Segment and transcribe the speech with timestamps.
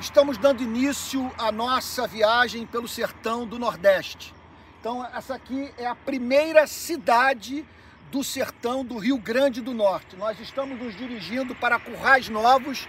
[0.00, 4.32] Estamos dando início à nossa viagem pelo sertão do Nordeste.
[4.78, 7.66] Então, essa aqui é a primeira cidade
[8.08, 10.14] do sertão do Rio Grande do Norte.
[10.14, 12.86] Nós estamos nos dirigindo para Currais Novos,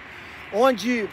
[0.54, 1.10] onde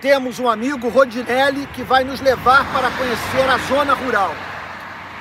[0.00, 4.34] temos um amigo, Rodinelli, que vai nos levar para conhecer a zona rural.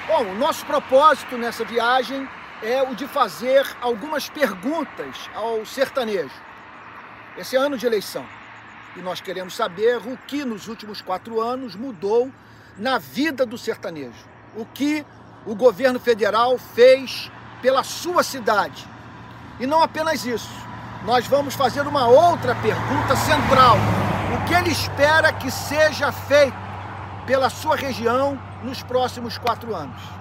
[0.08, 2.28] Bom, o nosso propósito nessa viagem
[2.64, 6.34] é o de fazer algumas perguntas ao sertanejo.
[7.38, 8.41] Esse é ano de eleição
[8.96, 12.32] e nós queremos saber o que nos últimos quatro anos mudou
[12.78, 14.26] na vida do sertanejo.
[14.56, 15.06] O que
[15.46, 18.88] o governo federal fez pela sua cidade.
[19.60, 20.50] E não apenas isso,
[21.06, 23.78] nós vamos fazer uma outra pergunta central.
[24.36, 26.58] O que ele espera que seja feito
[27.26, 30.21] pela sua região nos próximos quatro anos?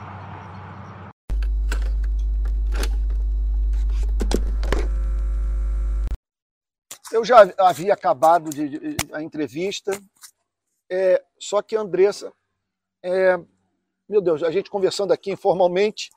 [7.12, 9.90] Eu já havia acabado de, de, a entrevista,
[10.88, 12.32] é, só que a Andressa,
[13.02, 13.36] é,
[14.08, 16.10] meu Deus, a gente conversando aqui informalmente,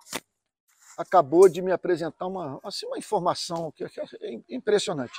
[0.95, 5.13] acabou de me apresentar uma, assim, uma informação que, que é impressionante.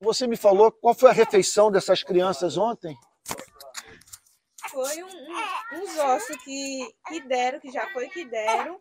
[0.00, 2.96] Você me falou qual foi a refeição dessas crianças ontem?
[4.70, 8.80] Foi um, um, uns ossos que, que deram, que já foi que deram,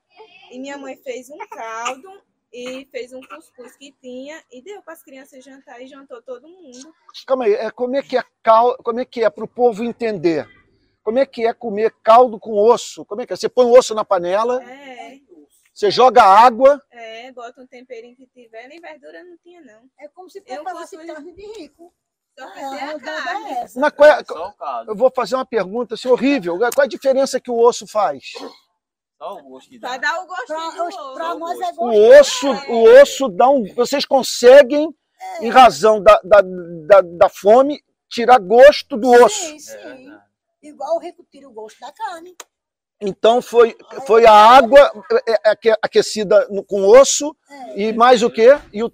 [0.51, 4.93] e minha mãe fez um caldo e fez um cuscuz que tinha e deu para
[4.93, 6.93] as crianças jantar e jantou todo mundo.
[7.25, 9.83] Calma aí, é, como é que é cal, como é que é para o povo
[9.83, 10.47] entender?
[11.03, 13.05] Como é que é comer caldo com osso?
[13.05, 13.35] Como é que é?
[13.35, 14.63] Você põe o osso na panela?
[14.63, 15.19] É.
[15.73, 16.81] Você joga água?
[16.91, 19.89] É, bota um temperinho que tiver, nem verdura não tinha não.
[19.97, 21.15] É como se preparasse cuscuz...
[21.15, 21.93] carne de rico.
[22.37, 23.51] Só é, a carne.
[23.51, 24.23] É Mas qual é,
[24.87, 26.57] eu vou fazer uma pergunta assim, horrível.
[26.57, 28.33] Qual é a diferença que o osso faz?
[29.19, 29.89] Só o gosto que dá.
[29.89, 31.13] Vai dar o gosto pra, do osso.
[31.13, 31.71] Pra nós é.
[31.77, 32.67] O osso, é.
[32.69, 33.65] o osso dá um.
[33.75, 35.45] Vocês conseguem, é.
[35.45, 39.45] em razão da, da, da, da, fome, tirar gosto do osso.
[39.45, 40.11] Sim, sim.
[40.63, 42.33] É Igual o rico tira o gosto da carne.
[43.01, 44.91] Então foi, foi a água
[45.27, 48.49] é, é, aquecida com osso é, e mais o quê?
[48.73, 48.91] E o,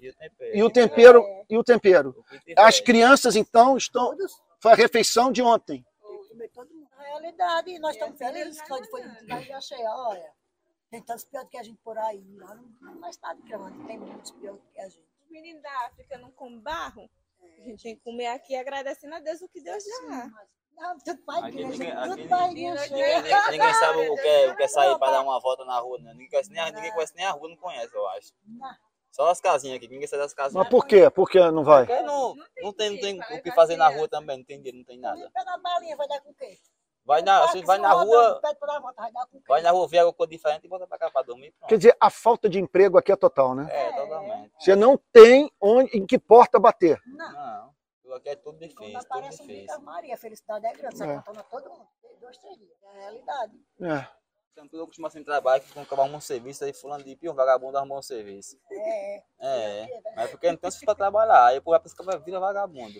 [0.52, 1.24] e o tempero.
[1.48, 2.24] E o tempero.
[2.56, 4.12] As crianças, então, estão.
[4.60, 5.84] Foi a refeição de ontem
[7.02, 7.70] realidade.
[7.70, 10.32] E nós estamos felizes que nós foi de achei, olha,
[10.90, 12.24] tem tantos piores que a gente por aí.
[12.38, 15.06] Lá no, no estado grande tem muitos piores que a gente.
[15.24, 17.10] Os meninos da África não comem barro?
[17.40, 17.62] É.
[17.62, 20.30] A gente tem que comer aqui agradecendo a Deus o que Deus dá.
[20.76, 21.18] Não, tudo
[21.48, 22.82] igreja, ninguém, tudo para igreja.
[22.94, 25.78] Ninguém, ninguém sabe o que é, o que é sair para dar uma volta na
[25.78, 26.12] rua, né?
[26.12, 28.32] Ninguém conhece, nem, ninguém conhece nem a rua, não conhece, eu acho.
[28.44, 28.76] Não.
[29.10, 30.62] Só as casinhas aqui, ninguém sai das casinhas.
[30.62, 31.08] Mas por quê?
[31.08, 31.86] Por que não vai?
[31.86, 34.76] Porque não, não, tem, não tem o que fazer na rua também, não tem dinheiro,
[34.76, 35.30] não tem nada.
[35.30, 36.58] Pela balinha vai dar com o quê?
[37.06, 38.40] Vai na, você vai na rua,
[39.46, 41.52] vai na rua ver alguma coisa diferente e volta para cá para dormir.
[41.52, 41.68] Pronto.
[41.68, 43.68] Quer dizer, a falta de emprego aqui é total, né?
[43.70, 44.52] É, totalmente.
[44.58, 47.00] Você não tem onde, em que porta bater.
[47.06, 47.32] Não.
[47.32, 47.76] Não.
[48.16, 49.80] Aqui é tudo difícil, tudo difícil.
[49.82, 51.14] Maria, a felicidade é grande, você é.
[51.16, 51.88] contando todo mundo.
[52.20, 53.52] Dois, três dias, é a realidade.
[53.82, 54.08] É.
[54.52, 57.36] Então, eu costumo assim trabalho, que quando acabar um serviço, aí fulano de pior, um
[57.36, 58.58] vagabundo arrumou um serviço.
[58.70, 59.22] É.
[59.38, 62.98] É, mas é porque não tem se para trabalhar, aí o povo vai vira vagabundo.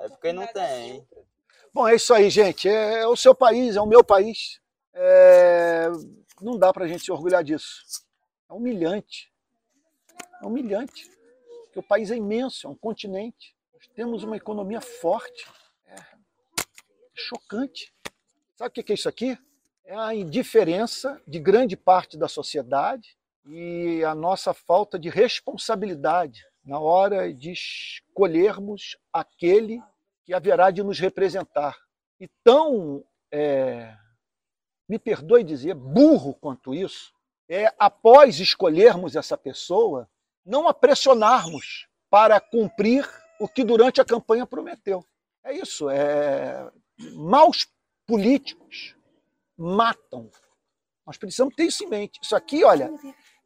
[0.00, 1.08] É porque não tem.
[1.72, 2.68] Bom, é isso aí, gente.
[2.68, 4.60] É, é o seu país, é o meu país.
[4.94, 5.88] É...
[6.40, 7.82] Não dá para a gente se orgulhar disso.
[8.48, 9.32] É humilhante.
[10.42, 11.08] É humilhante.
[11.64, 13.54] Porque o país é imenso, é um continente.
[13.74, 15.46] Nós temos uma economia forte.
[15.86, 15.96] É
[17.14, 17.92] chocante.
[18.56, 19.38] Sabe o que é isso aqui?
[19.84, 26.78] É a indiferença de grande parte da sociedade e a nossa falta de responsabilidade na
[26.78, 29.80] hora de escolhermos aquele
[30.28, 31.74] que haverá de nos representar.
[32.20, 33.02] E tão,
[33.32, 33.96] é,
[34.86, 37.14] me perdoe dizer, burro quanto isso,
[37.48, 40.06] é, após escolhermos essa pessoa,
[40.44, 43.08] não a pressionarmos para cumprir
[43.40, 45.02] o que durante a campanha prometeu.
[45.42, 46.70] É isso, é,
[47.14, 47.66] maus
[48.06, 48.94] políticos
[49.56, 50.30] matam.
[51.06, 52.20] Nós precisamos ter isso em mente.
[52.22, 52.90] Isso aqui, olha,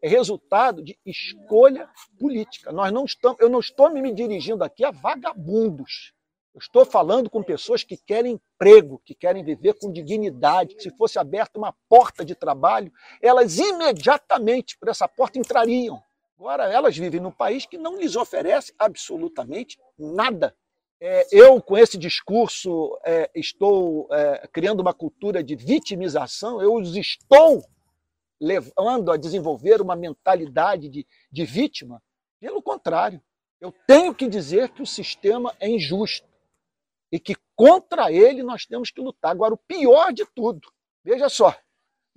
[0.03, 1.89] é resultado de escolha
[2.19, 2.73] política.
[2.73, 6.13] Nós não estamos, eu não estou me dirigindo aqui a vagabundos.
[6.55, 10.91] Eu estou falando com pessoas que querem emprego, que querem viver com dignidade, que se
[10.97, 16.03] fosse aberta uma porta de trabalho, elas imediatamente por essa porta entrariam.
[16.39, 20.55] Agora, elas vivem num país que não lhes oferece absolutamente nada.
[21.01, 26.95] É, eu, com esse discurso, é, estou é, criando uma cultura de vitimização, eu os
[26.97, 27.65] estou
[28.39, 32.03] levando a desenvolver uma mentalidade de, de vítima.
[32.39, 33.23] Pelo contrário,
[33.59, 36.32] eu tenho que dizer que o sistema é injusto
[37.13, 39.31] e que contra ele nós temos que lutar.
[39.31, 40.73] Agora, o pior de tudo,
[41.05, 41.55] veja só,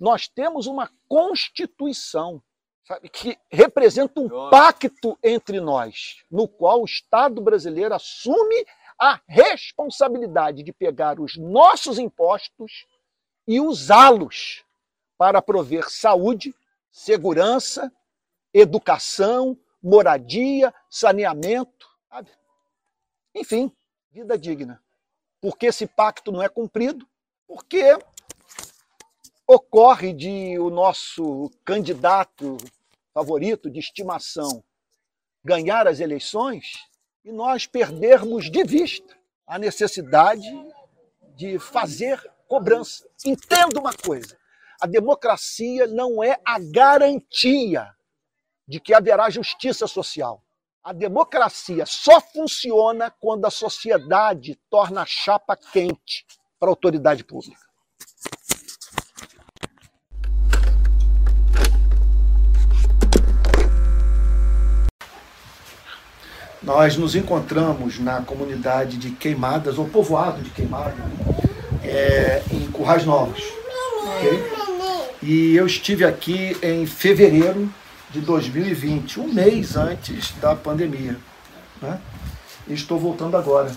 [0.00, 2.42] nós temos uma Constituição
[2.86, 8.66] sabe, que representa um pacto entre nós, no qual o Estado brasileiro assume
[8.98, 12.86] a responsabilidade de pegar os nossos impostos
[13.46, 14.64] e usá-los
[15.18, 16.54] para prover saúde,
[16.90, 17.92] segurança,
[18.52, 22.30] educação, moradia, saneamento, sabe?
[23.34, 23.70] enfim,
[24.10, 24.82] vida digna.
[25.40, 27.06] Porque esse pacto não é cumprido,
[27.46, 27.98] porque
[29.46, 32.56] ocorre de o nosso candidato
[33.14, 34.62] favorito de estimação
[35.44, 36.72] ganhar as eleições
[37.24, 39.16] e nós perdermos de vista
[39.46, 40.50] a necessidade
[41.36, 43.08] de fazer cobrança.
[43.24, 44.36] Entenda uma coisa:
[44.80, 47.94] a democracia não é a garantia
[48.66, 50.42] de que haverá justiça social.
[50.86, 56.24] A democracia só funciona quando a sociedade torna a chapa quente
[56.60, 57.60] para a autoridade pública.
[66.62, 70.94] Nós nos encontramos na comunidade de Queimadas, ou povoado de Queimadas,
[71.82, 73.42] é, em Currais Novos.
[74.18, 75.18] Okay?
[75.20, 77.74] E eu estive aqui em fevereiro
[78.10, 81.16] de 2020, um mês antes da pandemia.
[81.80, 82.00] Né?
[82.68, 83.70] E estou voltando agora.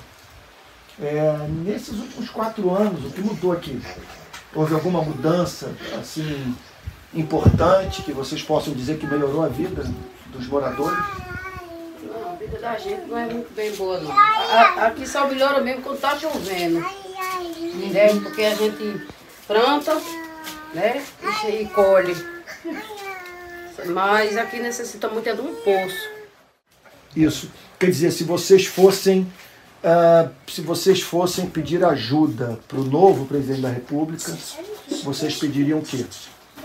[1.01, 3.81] É, nesses últimos quatro anos, o que mudou aqui?
[4.53, 6.55] Houve alguma mudança assim
[7.13, 9.83] importante que vocês possam dizer que melhorou a vida
[10.27, 10.99] dos moradores?
[12.03, 14.11] Não, a vida da gente não é muito bem boa, não.
[14.11, 16.79] A, aqui só melhora mesmo quando está chovendo.
[16.79, 18.19] Né?
[18.21, 19.07] Porque a gente
[19.47, 19.95] planta,
[20.73, 21.03] né?
[21.47, 22.15] E colhe.
[23.87, 26.09] Mas aqui necessita muito é de um poço.
[27.15, 27.51] Isso.
[27.79, 29.27] Quer dizer, se vocês fossem
[29.83, 34.37] uh, se vocês fossem pedir ajuda para o novo presidente da República,
[35.03, 36.05] vocês pediriam o quê?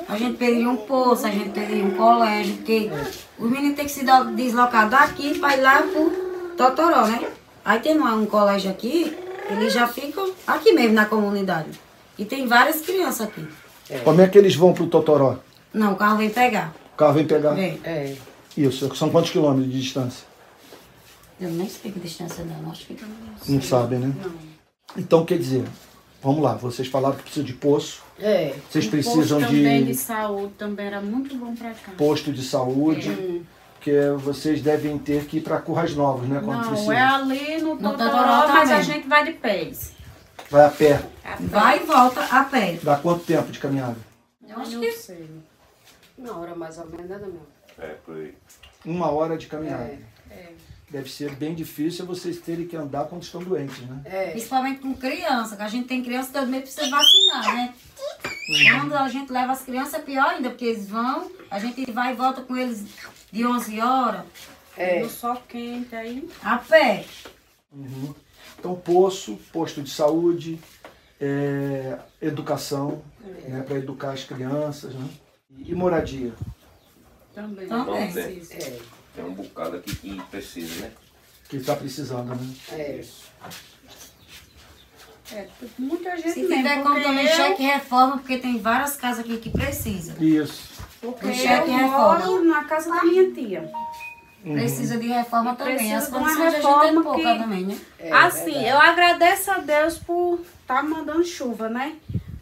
[0.09, 2.91] A gente pediria um poço, a gente pediria um colégio, porque
[3.39, 7.27] os meninos têm que se deslocar daqui para ir lá para Totoró, né?
[7.65, 9.17] Aí tem um colégio aqui,
[9.51, 11.71] eles já ficam aqui mesmo na comunidade.
[12.19, 13.47] E tem várias crianças aqui.
[13.89, 13.99] É.
[13.99, 15.37] Como é que eles vão para o Totoró?
[15.73, 16.75] Não, o carro vem pegar.
[16.95, 17.55] O carro vem pegar?
[17.55, 17.81] Vem.
[17.83, 18.15] É.
[18.57, 20.25] Isso, são quantos quilômetros de distância?
[21.41, 24.15] Eu nem sei que distância não, acho que não, não sabem, né?
[24.23, 24.33] Não.
[24.97, 25.65] Então, quer dizer,
[26.23, 28.01] vamos lá, vocês falaram que precisa de poço.
[28.21, 28.55] É.
[28.71, 29.63] Vocês precisam posto de.
[29.63, 31.93] também de saúde também era muito bom para cá.
[31.99, 33.11] Posto de saúde.
[33.11, 33.65] É.
[33.75, 36.41] Porque vocês devem ter que ir para Curras Novas, né?
[36.43, 36.95] Quando não, precisa.
[36.95, 39.93] é ali no, no Totoró, mas a gente vai de pés.
[40.49, 41.03] Vai a pé.
[41.25, 41.45] a pé.
[41.49, 42.79] Vai e volta a pé.
[42.83, 43.97] Dá quanto tempo de caminhada?
[44.49, 44.93] Eu acho que.
[44.93, 45.29] Sei.
[46.25, 47.47] Uma hora mais ou menos, nada mesmo.
[47.79, 48.35] É, por aí.
[48.85, 49.99] Uma hora de caminhada.
[50.31, 50.53] É, é.
[50.89, 54.01] Deve ser bem difícil vocês terem que andar quando estão doentes, né?
[54.05, 54.31] É.
[54.31, 57.75] Principalmente com criança, que a gente tem criança também precisa vacinar, né?
[58.49, 58.81] Uhum.
[58.81, 62.13] Quando a gente leva as crianças é pior ainda, porque eles vão, a gente vai
[62.13, 62.85] e volta com eles
[63.31, 64.25] de 11 horas.
[64.77, 65.01] É.
[65.03, 66.29] No sol quente aí.
[66.43, 67.05] A pé.
[67.73, 68.15] Uhum.
[68.59, 70.59] Então, poço, posto de saúde,
[71.21, 73.51] é, educação, é.
[73.51, 75.09] né, para educar as crianças, né?
[75.59, 76.33] E moradia?
[77.35, 77.67] Também.
[77.67, 78.09] Também.
[78.13, 78.43] Também.
[78.51, 78.79] É.
[79.15, 80.93] Tem um bocado aqui que precisa, né?
[81.49, 82.55] Que está precisando, né?
[82.73, 83.05] É.
[85.33, 85.49] É,
[85.79, 89.51] muita gente Se tiver como também eu- cheque reforma, porque tem várias casas aqui que
[89.51, 90.17] precisam.
[90.21, 90.75] Isso.
[91.01, 92.19] Porque Um eu cheque reforma.
[92.27, 93.71] moro na casa da minha tia.
[94.43, 95.77] Precisa de reforma também.
[95.77, 97.79] Precisa As de uma condições a gente é reforma pouca que- também, né?
[97.99, 98.67] É, assim, verdade.
[98.69, 101.95] eu agradeço a Deus por estar mandando chuva, né?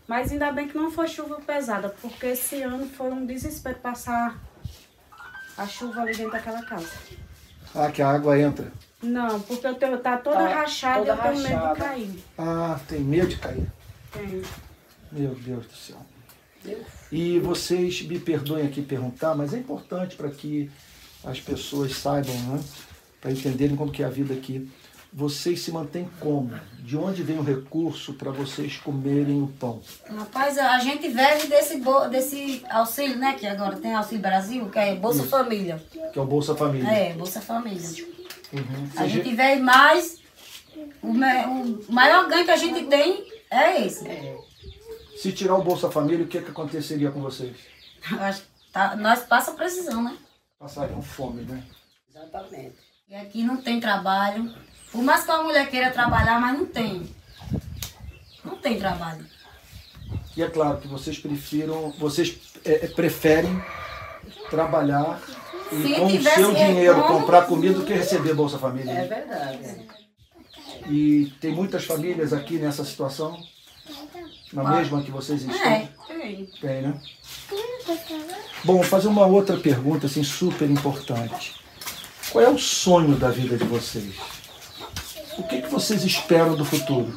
[0.07, 4.39] Mas ainda bem que não foi chuva pesada, porque esse ano foi um desespero passar
[5.57, 6.91] a chuva ali dentro daquela casa.
[7.75, 8.71] Ah, que a água entra.
[9.03, 11.75] Não, porque eu tenho, tá toda Tá rachada e eu toda tenho medo rachada.
[11.75, 12.25] de cair.
[12.39, 13.73] Ah, tem medo de cair.
[14.13, 14.43] Tenho.
[15.11, 15.97] Meu Deus do céu.
[17.11, 20.71] E vocês me perdoem aqui perguntar, mas é importante para que
[21.25, 22.61] as pessoas saibam, né?
[23.21, 24.71] Para entenderem como que é a vida aqui.
[25.12, 26.59] Vocês se mantêm como?
[26.78, 29.83] De onde vem o recurso para vocês comerem o pão?
[30.09, 33.35] Rapaz, a gente vive desse, desse auxílio, né?
[33.35, 35.83] Que agora tem Auxílio Brasil, que é Bolsa Família.
[36.12, 36.88] Que é o Bolsa Família.
[36.88, 37.88] É, Bolsa Família.
[38.52, 38.90] Uhum.
[38.97, 40.21] A gente vive mais.
[41.02, 44.04] O, o maior ganho que a gente tem é esse.
[45.16, 47.57] Se tirar o Bolsa Família, o que, que aconteceria com vocês?
[48.73, 50.16] Tá- nós passa precisão, né?
[50.59, 51.62] Passariam fome, né?
[52.09, 52.76] Exatamente.
[53.09, 54.52] E aqui não tem trabalho.
[54.93, 57.09] Por mais que a mulher queira trabalhar, mas não tem.
[58.45, 59.25] Não tem trabalho.
[60.37, 63.63] E é claro que vocês prefiram, vocês é, é, preferem
[64.51, 65.21] trabalhar
[65.73, 68.93] e Se com o seu dinheiro retorno- comprar comida do que receber Bolsa Família.
[68.93, 69.87] É verdade.
[70.89, 73.43] E tem muitas famílias aqui nessa situação?
[74.53, 75.71] Na mesma que vocês estão?
[75.71, 76.47] É, tem.
[76.61, 77.01] Tem, né?
[78.65, 81.55] Bom, vou fazer uma outra pergunta assim super importante.
[82.31, 84.15] Qual é o sonho da vida de vocês?
[85.39, 87.15] O que, que vocês esperam do futuro?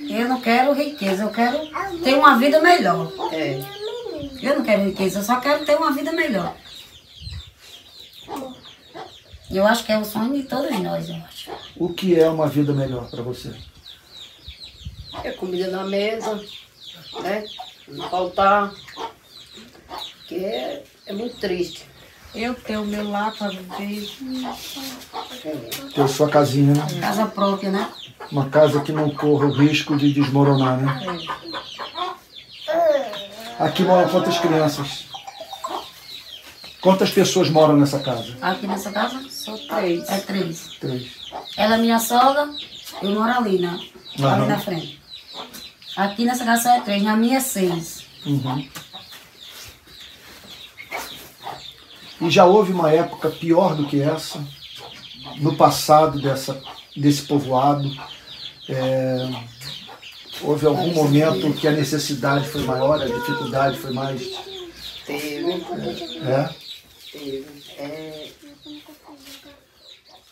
[0.00, 1.58] Eu não quero riqueza, eu quero
[2.02, 3.10] ter uma vida melhor.
[3.32, 3.60] É.
[4.42, 6.54] Eu não quero riqueza, eu só quero ter uma vida melhor.
[9.50, 11.50] Eu acho que é o sonho de todos nós, eu acho.
[11.76, 13.54] O que é uma vida melhor para você?
[15.22, 16.42] É comida na mesa,
[17.22, 17.44] né?
[17.86, 18.72] Não faltar.
[20.26, 21.91] Que é, é muito triste.
[22.34, 24.08] Eu tenho o meu lar para viver,
[25.94, 27.00] Ter sua casinha, né?
[27.00, 27.90] casa própria, né?
[28.30, 31.18] Uma casa que não corra o risco de desmoronar, né?
[33.58, 35.04] Aqui moram quantas crianças?
[36.80, 38.36] Quantas pessoas moram nessa casa?
[38.40, 40.08] Aqui nessa casa Só três.
[40.08, 40.70] é três.
[40.80, 41.12] Três.
[41.56, 42.48] Ela é minha sogra,
[43.02, 43.78] eu moro ali, né?
[44.18, 44.34] Aham.
[44.42, 45.00] Ali na frente.
[45.96, 48.04] Aqui nessa casa só é três, na minha é seis.
[48.24, 48.66] Uhum.
[52.22, 54.44] E já houve uma época pior do que essa,
[55.38, 56.62] no passado dessa,
[56.96, 57.90] desse povoado?
[58.68, 59.28] É,
[60.40, 64.22] houve algum momento que a necessidade foi maior, a dificuldade foi mais.
[65.04, 65.50] Teve.
[66.22, 66.54] É?
[67.10, 67.46] Teve.
[67.76, 68.30] É,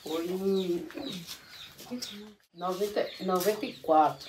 [0.05, 0.87] foi em
[2.55, 4.29] 90, 94.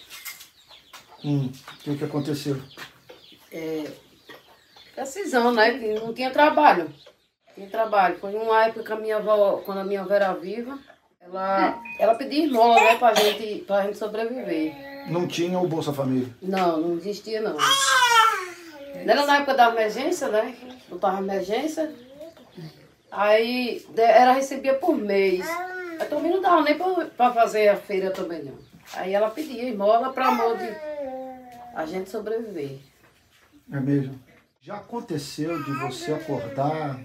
[1.24, 2.60] Hum, o que, que aconteceu?
[3.52, 3.92] É,
[4.96, 5.78] decisão, né?
[5.78, 6.92] Que não tinha trabalho.
[7.56, 8.18] Tinha trabalho.
[8.20, 10.78] Foi uma época que a minha avó, quando a minha avó era viva,
[11.20, 14.74] ela, ela pedia esmola, né, pra gente, pra gente sobreviver.
[15.10, 16.28] Não tinha o Bolsa Família.
[16.42, 17.54] Não, não existia não.
[17.54, 20.56] Não Era na época da emergência, né?
[20.90, 21.94] Não tava emergência.
[23.10, 25.46] Aí era recebia por mês.
[26.00, 28.58] Aí também não dava nem pra, pra fazer a feira também não.
[28.94, 30.70] Aí ela pedia esmola pra amor de
[31.76, 32.80] a gente sobreviver.
[33.72, 34.20] É mesmo?
[34.62, 37.00] Já aconteceu de você acordar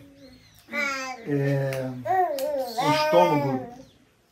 [0.71, 1.91] é,
[2.79, 3.67] o estômago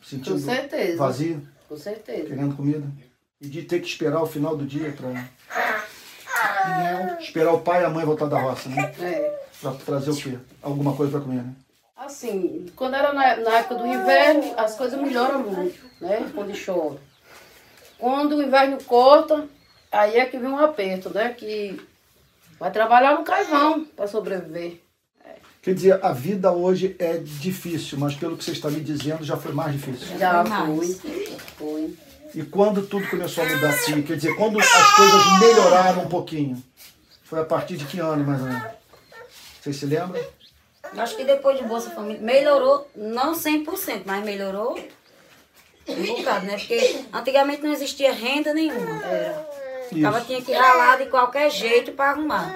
[0.02, 0.96] sentindo Com certeza.
[0.96, 2.26] vazio, Com certeza.
[2.26, 2.86] querendo comida?
[3.40, 5.10] E de ter que esperar o final do dia para
[7.20, 8.92] esperar o pai e a mãe voltar da roça, né?
[9.00, 9.44] É.
[9.60, 10.38] Pra trazer o quê?
[10.62, 11.54] Alguma coisa para comer, né?
[11.96, 16.30] Assim, quando era na, na época do inverno, as coisas melhoram muito, né?
[16.34, 16.98] Quando chove.
[17.98, 19.48] Quando o inverno corta,
[19.90, 21.32] aí é que vem um aperto, né?
[21.32, 21.80] Que
[22.58, 24.80] vai trabalhar no carvão para sobreviver.
[25.64, 29.34] Quer dizer, a vida hoje é difícil, mas pelo que você está me dizendo, já
[29.34, 30.18] foi mais difícil.
[30.18, 31.00] Já foi mais.
[31.00, 31.38] foi.
[31.56, 31.96] Foi.
[32.34, 36.62] E quando tudo começou a mudar aqui, quer dizer, quando as coisas melhoraram um pouquinho,
[37.22, 38.62] foi a partir de que ano, mais ou menos?
[39.62, 40.22] Vocês se lembram?
[40.98, 44.78] Acho que depois de Bolsa Família melhorou, não 100%, mas melhorou
[45.88, 46.58] um bocado, né?
[46.58, 49.02] Porque antigamente não existia renda nenhuma.
[49.02, 49.48] Era.
[49.88, 50.26] Ficava Isso.
[50.26, 52.54] tinha que ralar de qualquer jeito para arrumar.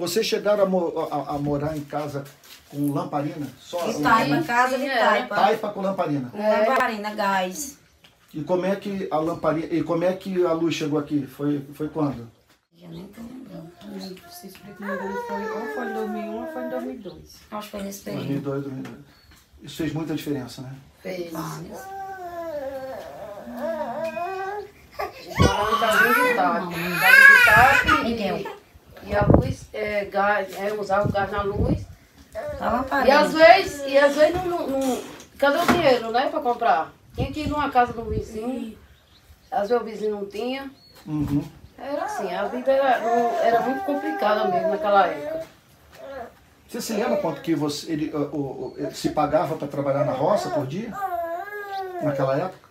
[0.00, 2.24] Vocês chegaram a, mo- a- a morar em casa
[2.70, 3.46] com lamparina?
[3.60, 4.98] Só De taipa, casa de é.
[4.98, 5.34] taipa.
[5.36, 6.32] Taipa com lamparina.
[6.34, 7.78] Lamparina, gás.
[8.32, 11.26] E como é que a lamparina, e como é que a luz chegou aqui?
[11.26, 12.30] Foi, foi quando?
[12.76, 13.70] Já nem tô lembrando.
[14.30, 17.16] Se explica, foi, ou foi em 2001 ou foi em 2002.
[17.50, 18.26] Acho que foi nesse período.
[18.40, 18.96] 2002, 2002.
[19.62, 20.74] Isso fez muita diferença, né?
[21.02, 21.30] Fez.
[21.30, 21.32] Em
[25.80, 26.72] casinha de taco.
[27.00, 28.36] Casa de taco Miguel.
[28.38, 31.84] e, e a luz, é, gás, é, usava o gás na luz.
[32.60, 35.02] A E às vezes, e às vezes não, não, não-
[35.38, 36.92] cadê o dinheiro, né, pra comprar?
[37.14, 38.78] Tinha que ir numa casa do vizinho,
[39.50, 40.70] às vezes o vizinho não tinha.
[41.06, 41.42] Uhum.
[41.78, 45.46] Era assim, a vida era, não- era muito complicada mesmo naquela época.
[46.68, 50.12] Você se lembra quanto que você, ele, o- o- o- se pagava para trabalhar na
[50.12, 50.92] roça por dia?
[52.02, 52.68] Naquela época?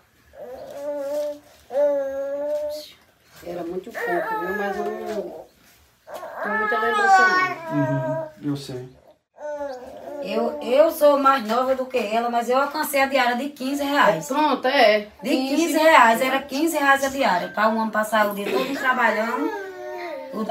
[3.46, 4.58] Era muito pouco, viu?
[4.58, 5.49] Mas eu não
[6.44, 7.78] tenho muita lembrança não.
[7.78, 8.90] Uhum, eu sei.
[10.22, 13.84] Eu, eu sou mais nova do que ela, mas eu alcancei a diária de 15
[13.84, 14.28] reais.
[14.28, 15.08] Pronto, é.
[15.24, 17.48] De 15 reais, era 15 reais a diária.
[17.50, 19.50] Para um homem passar o dia todo trabalhando,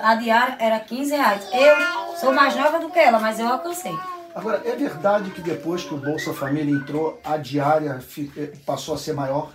[0.03, 1.49] a diária era 15 reais.
[1.53, 3.97] Eu sou mais nova do que ela, mas eu alcancei.
[4.35, 7.99] Agora, é verdade que depois que o Bolsa Família entrou, a diária
[8.37, 9.51] eh, passou a ser maior?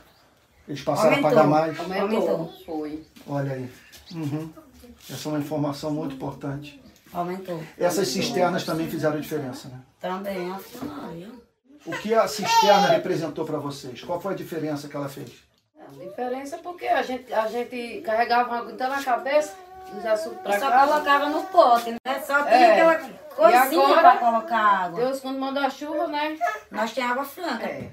[0.68, 1.30] Eles passaram Aumentou.
[1.30, 1.80] a pagar mais?
[1.80, 2.30] Aumentou.
[2.30, 2.54] Aumentou.
[2.66, 3.04] Foi.
[3.28, 3.70] Olha aí.
[4.14, 4.50] Uhum.
[5.12, 6.82] Essa é uma informação muito importante.
[7.14, 7.62] Aumentou.
[7.78, 9.80] Essas cisternas também fizeram diferença, né?
[10.00, 11.44] Também, afinal, viu?
[11.86, 14.02] O que a cisterna representou para vocês?
[14.02, 15.30] Qual foi a diferença que ela fez?
[15.80, 19.54] A diferença é porque a gente, a gente carregava uma aguenta na cabeça,
[19.96, 20.92] os açúcar pra Só casa.
[20.94, 22.20] colocava no pote, né?
[22.26, 22.72] Só tinha É.
[22.82, 24.02] aquela coisinha agora?
[24.02, 25.00] para colocar água.
[25.02, 26.38] Deus quando manda a chuva, né?
[26.72, 27.66] Nós tínhamos água franca.
[27.66, 27.90] É.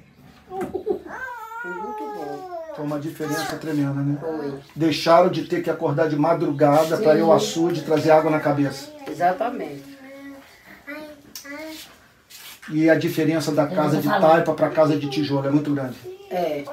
[0.48, 2.59] Foi muito bom.
[2.80, 4.16] Foi uma diferença tremenda, né?
[4.18, 4.54] Foi.
[4.74, 8.40] Deixaram de ter que acordar de madrugada para ir ao açude e trazer água na
[8.40, 8.90] cabeça.
[9.06, 9.84] Exatamente.
[12.70, 15.98] E a diferença da casa de taipa para casa de tijolo é muito grande.
[16.30, 16.64] É.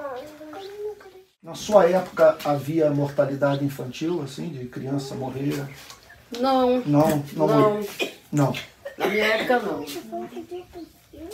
[1.44, 5.62] Na sua época havia mortalidade infantil, assim, de criança morrer?
[6.40, 7.88] Não, Não, não, não.
[8.32, 8.54] Não.
[8.98, 9.86] Na minha época não.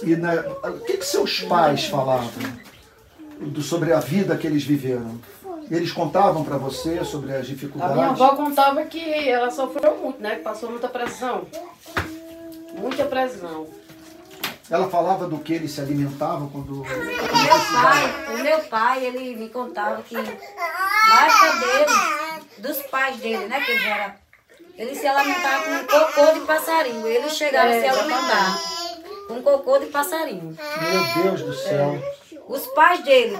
[0.01, 2.31] E na, o que, que seus pais falavam
[3.39, 5.19] do- sobre a vida que eles viveram?
[5.71, 7.95] Eles contavam para você sobre as A dificuldades?
[7.95, 10.35] minha avó contava que ela sofreu muito, né?
[10.35, 11.45] Que passou muita pressão.
[12.75, 13.67] Muita pressão.
[14.69, 16.81] Ela falava do que eles se alimentavam quando.
[16.81, 23.45] O meu pai, o meu pai, ele me contava que época dele, dos pais dele,
[23.45, 24.15] né, que ele era,
[24.77, 27.05] ele se alimentava com cocô de passarinho.
[27.07, 28.59] Ele chegava É, a se alimentar
[29.27, 30.57] com cocô de passarinho.
[30.81, 32.01] Meu Deus do céu.
[32.47, 33.37] Os pais dele,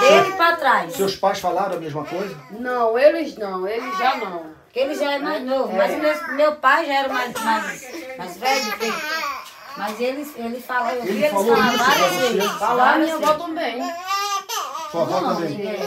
[0.00, 0.94] dele pra trás.
[0.94, 2.34] Seus pais falaram a mesma coisa?
[2.50, 4.56] Não, eles não, eles já não.
[4.64, 8.16] Porque ele já é mais novo, mas o meu, meu pai já era mais, mais,
[8.18, 8.92] mais velho que.
[9.76, 12.28] Mas ele, ele falou, eu vi Ele eles falou falar várias você?
[12.32, 12.52] vezes.
[12.52, 13.82] Falar várias minha avó também.
[14.90, 15.66] Sua avó também.
[15.66, 15.78] É.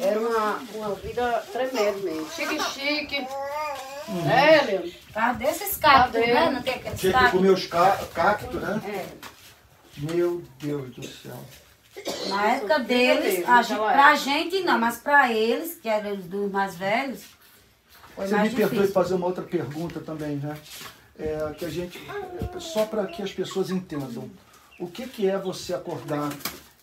[0.00, 2.30] Era uma, uma vida tremenda mesmo.
[2.30, 3.26] Chique, chique.
[4.28, 4.90] É, Leandro?
[5.12, 6.32] Tá desses cactos, Cadê?
[6.34, 6.50] né?
[6.50, 7.38] Não tem aqueles Tinha que cactos.
[7.40, 8.80] comer os ca cactos, né?
[8.86, 9.06] É.
[10.12, 11.36] Meu Deus do céu.
[12.28, 16.50] Na época deles, a gente, pra gente não, mas pra eles, que eram os dos
[16.50, 17.22] mais velhos,
[18.14, 18.94] foi Você me mais perdoe difícil.
[18.94, 20.56] fazer uma outra pergunta também, né?
[21.18, 22.00] É, que a gente,
[22.58, 24.30] só para que as pessoas entendam.
[24.78, 26.30] O que, que é você acordar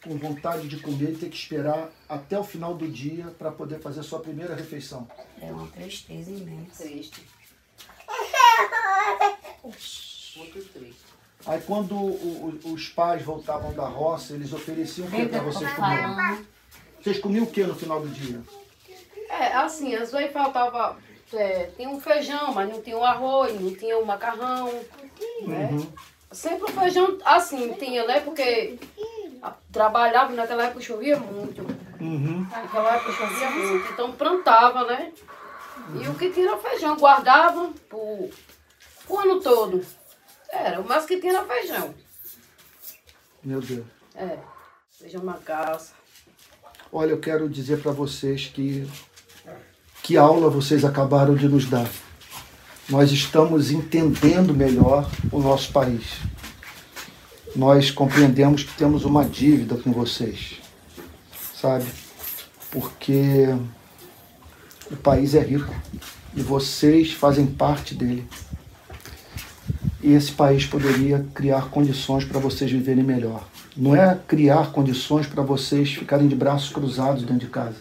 [0.03, 3.79] com vontade de comer e ter que esperar até o final do dia para poder
[3.79, 5.07] fazer a sua primeira refeição?
[5.41, 6.83] É uma tristeza imensa.
[6.83, 7.25] Triste.
[10.37, 11.07] Muito triste.
[11.45, 15.71] Aí quando o- o- os pais voltavam da roça, eles ofereciam o que para vocês
[15.73, 16.45] comerem?
[17.01, 18.41] Vocês comiam o que no final do dia?
[19.29, 20.97] É, assim, às vezes faltava.
[21.33, 24.71] é, tinha um feijão, mas não tinha um arroz, não tinha um macarrão.
[25.41, 25.69] Né?
[25.73, 25.91] Uhum.
[26.31, 28.21] Sempre o feijão, assim, tinha, né?
[28.21, 28.79] Porque
[29.71, 31.61] trabalhava, naquela época chovia muito.
[31.99, 32.47] Uhum.
[32.49, 33.91] Naquela época chovia muito.
[33.91, 35.11] Então plantava, né?
[36.01, 38.29] E o que tinha era feijão, guardava pro,
[39.07, 39.85] o ano todo.
[40.49, 41.93] Era, o mais que tinha era feijão.
[43.43, 43.85] Meu Deus.
[44.15, 44.37] É,
[44.91, 45.93] feijão na caça.
[46.91, 48.87] Olha, eu quero dizer para vocês que
[50.07, 51.89] que aula vocês acabaram de nos dar.
[52.87, 56.21] Nós estamos entendendo melhor o nosso país.
[57.57, 60.61] Nós compreendemos que temos uma dívida com vocês,
[61.59, 61.85] sabe?
[62.69, 63.47] Porque
[64.91, 65.73] o país é rico
[66.35, 68.27] e vocês fazem parte dele.
[70.03, 73.43] E esse país poderia criar condições para vocês viverem melhor.
[73.75, 77.77] Não é criar condições para vocês ficarem de braços cruzados dentro de casa,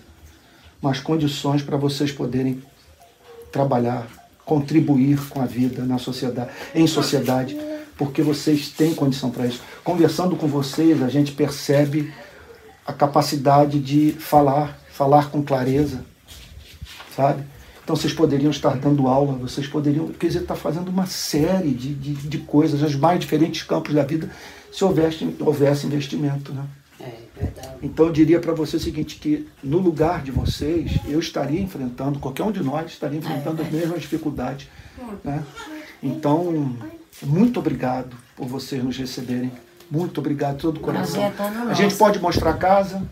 [0.81, 2.63] mas condições para vocês poderem
[3.53, 4.09] trabalhar,
[4.43, 7.55] contribuir com a vida na sociedade, em sociedade,
[7.97, 9.61] porque vocês têm condição para isso.
[9.83, 12.13] Conversando com vocês, a gente percebe
[12.87, 16.05] a capacidade de falar, falar com clareza,
[17.15, 17.43] sabe?
[17.83, 21.95] Então vocês poderiam estar dando aula, vocês poderiam, quer dizer, estar fazendo uma série de,
[21.95, 24.31] de, de coisas, nos mais diferentes campos da vida,
[24.73, 26.65] se houvesse, houvesse investimento, né?
[26.99, 27.77] É, verdade.
[27.83, 32.19] Então eu diria para você o seguinte, que no lugar de vocês, eu estaria enfrentando,
[32.19, 34.69] qualquer um de nós estaria enfrentando as mesmas dificuldades.
[35.23, 35.45] Né?
[36.03, 36.77] Então,
[37.23, 39.53] muito obrigado por vocês nos receberem.
[39.89, 41.23] Muito obrigado de todo o coração.
[41.23, 41.33] É
[41.71, 43.03] A gente pode mostrar a casa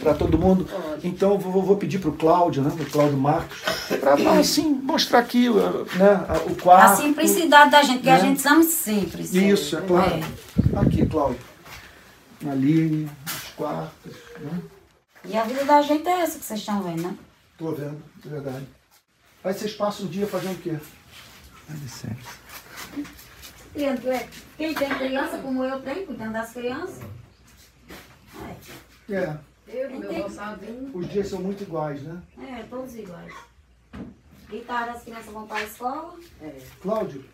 [0.00, 0.64] para todo mundo.
[0.64, 1.08] Pode.
[1.08, 3.58] Então eu vou, vou pedir para o Cláudio, né, o Cláudio Marcos,
[4.00, 7.02] para assim mostrar aqui uh, né, o A quarto.
[7.02, 8.20] simplicidade da gente, porque a né?
[8.20, 9.34] gente somos simples.
[9.34, 10.14] Isso, é claro.
[10.14, 10.78] É.
[10.78, 11.40] Aqui, Cláudio.
[12.48, 14.12] Ali, os quartos.
[14.38, 14.60] Né?
[15.24, 17.16] E a vida da gente é essa que vocês estão vendo, né?
[17.58, 18.66] Tô vendo, é verdade.
[19.44, 20.76] Aí vocês passam o dia fazendo o quê?
[23.74, 24.26] Dá licença.
[24.56, 27.00] Quem tem criança como eu tenho, cuidando das crianças.
[29.10, 29.36] É,
[29.68, 30.90] Eu e meu roçadinho.
[30.94, 32.20] os dias são muito iguais, né?
[32.38, 33.32] É, todos iguais.
[34.50, 36.14] E tarde as crianças vão para a escola.
[36.40, 36.52] É.
[36.82, 37.24] Cláudio,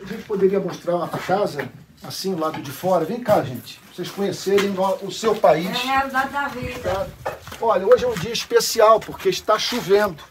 [0.00, 1.68] a gente poderia mostrar a casa,
[2.02, 3.04] assim, o lado de fora?
[3.04, 3.78] Vem cá, gente.
[3.80, 5.66] Pra vocês conhecerem o seu É país.
[5.66, 6.80] a realidade da vida.
[6.80, 7.06] Tá?
[7.60, 10.22] Olha, hoje é um dia especial porque está chovendo.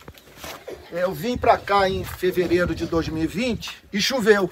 [0.91, 4.49] É, Eu vim para cá em fevereiro de 2020 e choveu.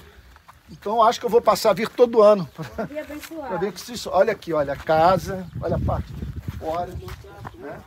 [0.70, 2.48] Então acho que eu vou passar a vir todo ano.
[2.90, 3.34] E.
[3.34, 6.92] Pra ver que isso, olha aqui, olha a casa, olha a parte de fora.
[7.54, 7.80] Né?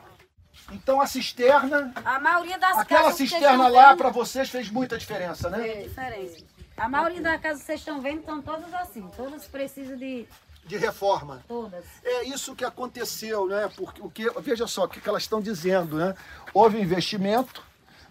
[0.71, 5.67] Então a cisterna, A maioria das aquela cisterna lá para vocês fez muita diferença, né?
[5.67, 6.45] É diferente.
[6.77, 9.07] A maioria das casas que vocês estão vendo estão todas assim.
[9.15, 10.27] Todas precisam de.
[10.65, 11.43] De reforma.
[11.47, 11.83] Todas.
[12.03, 13.69] É isso que aconteceu, né?
[13.75, 16.15] Porque o que, veja só o que que elas estão dizendo, né?
[16.53, 17.63] Houve investimento,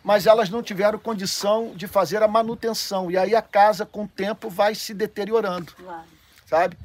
[0.03, 3.11] mas elas não tiveram condição de fazer a manutenção.
[3.11, 5.73] E aí a casa, com o tempo, vai se deteriorando,
[6.47, 6.77] sabe?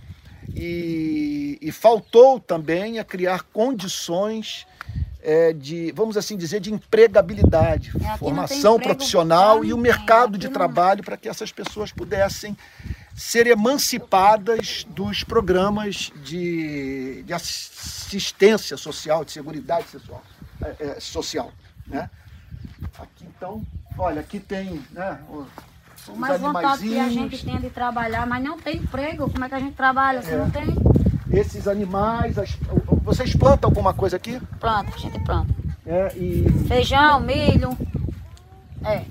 [0.53, 4.67] E, e faltou também a criar condições
[5.21, 10.53] é, de, vamos assim dizer, de empregabilidade, É, formação profissional e o mercado de aqui
[10.53, 12.55] não- trabalho para que essas pessoas pudessem
[13.15, 20.21] ser emancipadas dos programas de, de assistência social, de seguridade social,
[20.61, 21.51] é, é, social,
[21.87, 22.07] né?
[23.45, 23.61] Então,
[23.99, 25.45] olha, aqui tem, né, o-
[26.11, 29.29] os mais vontade que a gente tem de trabalhar, mas não tem emprego.
[29.29, 30.37] Como é que a gente trabalha se É.
[30.37, 30.65] não tem?
[31.31, 32.55] esses animais, as-
[33.03, 34.39] vocês plantam alguma coisa aqui?
[34.59, 35.53] Planta, a gente planta.
[35.85, 37.77] É, e Feijão, milho.
[38.83, 39.03] É,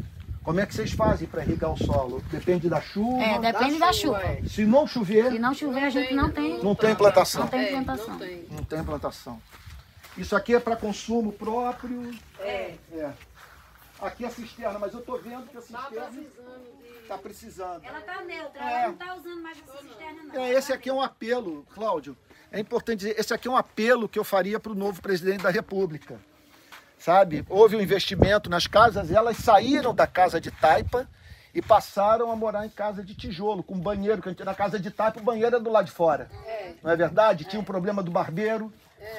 [0.42, 2.22] como é que vocês fazem para irrigar o solo?
[2.30, 3.22] Depende da chuva?
[3.22, 4.20] é depende da chuva.
[4.48, 7.42] Se não chover, Se não chover, a gente não tem, não tem plantação.
[7.42, 8.08] não tem É, plantação.
[8.08, 8.44] não tem.
[8.50, 9.38] Não tem plantação.
[10.16, 12.10] Isso aqui é para consumo próprio.
[12.40, 12.74] É.
[12.92, 13.10] É.
[14.00, 16.22] Aqui é a cisterna, mas eu tô vendo que a cisterna
[17.02, 17.84] está precisando.
[17.84, 18.72] Ela tá neutra, É.
[18.82, 20.40] ela não tá usando mais essa cisterna, não.
[20.42, 22.16] É, esse aqui é um apelo, Cláudio.
[22.50, 25.42] É importante dizer, esse aqui é um apelo que eu faria para o novo presidente
[25.42, 26.18] da República.
[26.98, 27.44] Sabe?
[27.48, 31.08] Houve um investimento nas casas, elas saíram da casa de taipa
[31.54, 35.20] e passaram a morar em casa de tijolo, com banheiro, que na casa de taipa
[35.20, 36.30] o banheiro é do lado de fora.
[36.82, 37.44] Não é verdade?
[37.44, 38.72] Tinha um problema do barbeiro,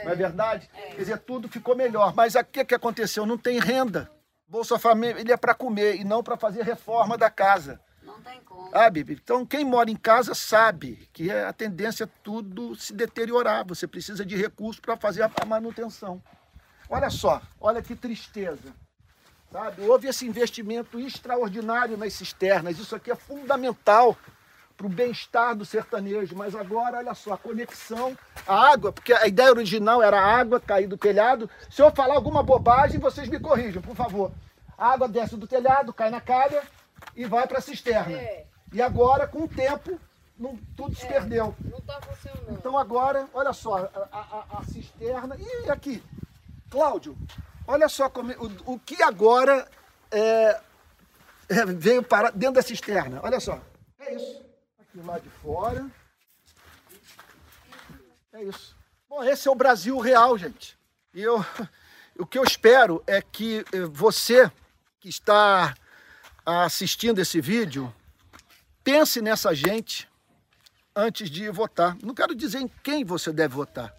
[0.04, 0.70] não é verdade?
[0.74, 2.14] Quer dizer, tudo ficou melhor.
[2.16, 3.26] Mas aqui o que aconteceu?
[3.26, 4.10] Não tem renda.
[4.48, 7.80] Bolsa Família é para comer e não para fazer reforma da casa.
[8.04, 8.70] Não tem como.
[8.70, 9.06] Sabe?
[9.10, 13.66] Então, quem mora em casa sabe que é a tendência é tudo se deteriorar.
[13.68, 16.22] Você precisa de recursos para fazer a a manutenção.
[16.88, 18.74] Olha só, olha que tristeza.
[19.52, 19.82] Sabe?
[19.84, 22.78] Houve esse investimento extraordinário nas cisternas.
[22.78, 24.16] Isso aqui é fundamental
[24.78, 26.36] para o bem-estar do sertanejo.
[26.36, 30.60] Mas agora, olha só, a conexão, a água, porque a ideia original era a água
[30.60, 31.50] cair do telhado.
[31.70, 34.32] Se eu falar alguma bobagem, vocês me corrijam, por favor.
[34.78, 36.62] A água desce do telhado, cai na calha
[37.16, 38.18] e vai para a cisterna.
[38.18, 38.46] É.
[38.74, 39.98] E agora, com o tempo,
[40.38, 41.56] não- tudo se perdeu.
[41.64, 42.52] Não tá funcionando.
[42.52, 45.38] Então agora, olha só, a, a- a cisterna.
[45.40, 46.04] E aqui,
[46.70, 47.18] Cláudio,
[47.66, 49.66] olha só como, o, o que agora
[50.12, 50.60] é,
[51.48, 53.22] é, veio para dentro da cisterna.
[53.24, 53.60] Olha só.
[54.00, 54.45] É isso.
[54.96, 55.92] Aqui lá de fora.
[58.32, 58.74] É isso.
[59.10, 60.78] Bom, esse é o Brasil real, gente.
[61.14, 61.46] E eu,
[62.18, 64.50] o que eu espero é que eh, você
[65.02, 65.76] que está
[66.46, 67.94] assistindo esse vídeo
[68.86, 70.10] pense nessa gente
[70.96, 71.98] antes de votar.
[72.02, 73.94] Não quero dizer em quem você deve votar,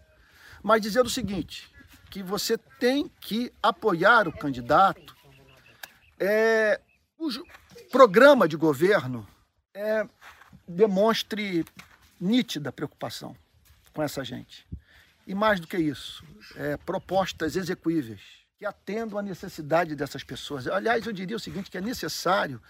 [0.62, 1.70] mas dizer o seguinte:
[2.10, 5.14] que você tem que apoiar o candidato
[6.18, 6.80] é,
[7.18, 7.44] cujo
[7.92, 9.28] programa de governo
[9.74, 10.08] é,
[10.66, 11.64] demonstre
[12.20, 13.36] nítida preocupação
[13.92, 14.66] com essa gente.
[15.26, 16.24] E mais do que isso,
[16.54, 18.20] é, propostas execuíveis
[18.58, 20.66] que atendam à necessidade dessas pessoas.
[20.66, 22.60] Aliás, eu diria o seguinte, que é necessário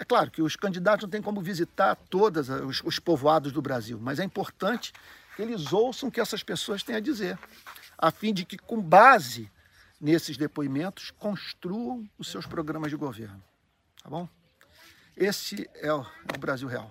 [0.00, 4.00] é claro que os candidatos não têm como visitar todos os, os povoados do Brasil,
[4.00, 4.94] mas é importante
[5.36, 7.38] que eles ouçam o que essas pessoas têm a dizer,
[7.98, 9.52] a fim de que, com base
[10.00, 13.44] nesses depoimentos, construam os seus programas de governo.
[14.02, 14.26] Tá bom?
[15.14, 16.90] Esse é o, é o Brasil real.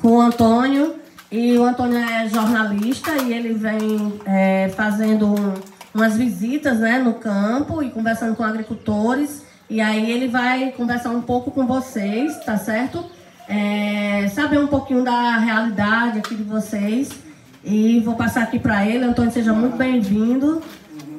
[0.00, 0.94] Com o Antônio.
[1.30, 5.54] E o Antônio é jornalista e ele vem é, fazendo um-
[5.92, 9.42] umas visitas né, no campo e conversando com agricultores.
[9.68, 13.04] E aí ele vai conversar um pouco com vocês, tá certo?
[13.48, 17.10] É, saber um pouquinho da realidade aqui de vocês.
[17.64, 19.04] E vou passar aqui para ele.
[19.04, 20.62] Antônio, seja muito bem-vindo.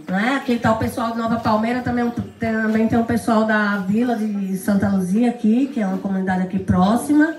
[0.08, 0.36] Né?
[0.38, 4.56] Aqui está o pessoal de Nova Palmeira, também, também tem o pessoal da Vila de
[4.58, 7.36] Santa Luzia aqui, que é uma comunidade aqui próxima,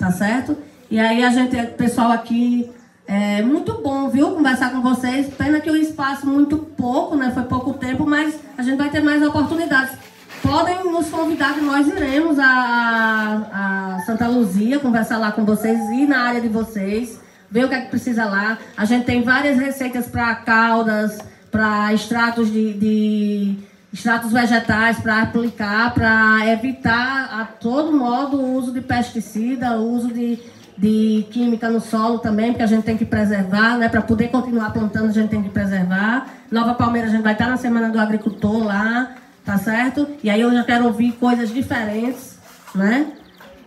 [0.00, 0.56] tá certo?
[0.90, 2.68] E aí a gente, pessoal aqui,
[3.06, 5.32] é muito bom, viu, conversar com vocês.
[5.34, 7.30] Pena que o espaço muito pouco, né?
[7.32, 9.94] Foi pouco tempo, mas a gente vai ter mais oportunidades.
[10.42, 16.06] Podem nos convidar que nós iremos a, a Santa Luzia conversar lá com vocês e
[16.06, 18.58] na área de vocês, ver o que é que precisa lá.
[18.76, 21.18] A gente tem várias receitas para caldas,
[21.50, 23.58] para extratos de, de
[23.92, 30.12] extratos vegetais para aplicar, para evitar a todo modo o uso de pesticida, o uso
[30.12, 30.38] de,
[30.78, 33.88] de química no solo também, porque a gente tem que preservar, né?
[33.88, 36.28] Para poder continuar plantando, a gente tem que preservar.
[36.50, 39.10] Nova Palmeira, a gente vai estar na Semana do Agricultor lá,
[39.44, 40.06] tá certo?
[40.22, 42.38] E aí eu já quero ouvir coisas diferentes,
[42.74, 43.12] né?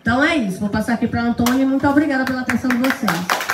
[0.02, 0.60] Então é isso.
[0.60, 3.53] Vou passar aqui para Antônio e muito obrigada pela atenção de vocês.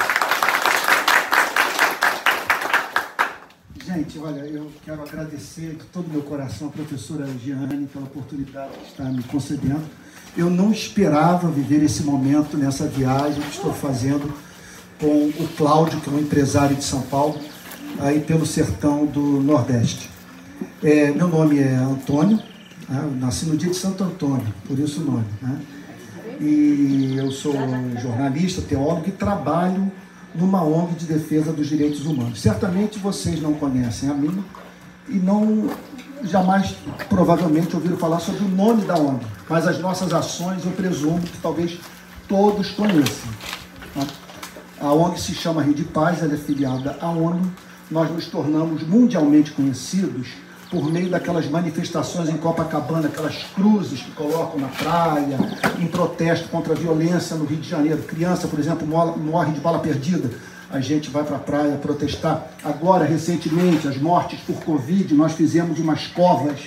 [4.00, 8.92] Gente, olha, eu quero agradecer de todo meu coração a professora Giane pela oportunidade que
[8.92, 9.84] está me concedendo.
[10.38, 14.34] Eu não esperava viver esse momento nessa viagem que estou fazendo
[15.02, 17.38] com o Cláudio, que é um empresário de São Paulo.
[18.00, 20.10] aí pelo sertão do Nordeste.
[20.82, 22.40] É, meu nome é Antônio,
[22.88, 23.18] né?
[23.20, 25.26] nasci no dia de Santo Antônio, por isso o nome.
[25.42, 25.60] Né?
[26.40, 27.54] E eu sou
[28.02, 29.92] jornalista, teólogo e trabalho
[30.36, 32.42] numa ONG de defesa dos direitos humanos.
[32.42, 34.44] Certamente vocês não conhecem a mim
[35.08, 35.70] e não
[36.24, 36.76] jamais
[37.08, 41.38] provavelmente ouviram falar sobre o nome da ONG, mas as nossas ações eu presumo que
[41.38, 41.80] talvez
[42.28, 43.30] todos conheçam.
[44.80, 47.52] A ONG se chama Rede Paz, ela é filiada à ONU.
[47.92, 50.30] Nós nos tornamos mundialmente conhecidos
[50.70, 55.38] por meio daquelas manifestações em Copacabana, aquelas cruzes que colocam na praia,
[55.80, 58.04] em protesto contra a violência no Rio de Janeiro.
[58.04, 60.30] Criança, por exemplo, morre de bala perdida.
[60.70, 62.48] A gente vai para a praia protestar.
[62.64, 66.60] Agora, recentemente, as mortes por Covid, nós fizemos umas covas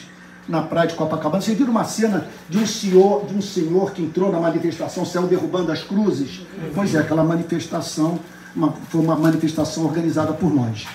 [0.48, 1.40] na praia de Copacabana.
[1.40, 5.28] Vocês viram uma cena de um senhor, de um senhor que entrou na manifestação, saiu
[5.28, 6.40] derrubando as cruzes?
[6.74, 8.18] Pois é, aquela manifestação
[8.54, 10.86] uma, foi uma manifestação organizada por nós.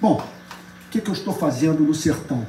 [0.00, 0.20] Bom,
[0.96, 2.46] que, que eu estou fazendo no sertão?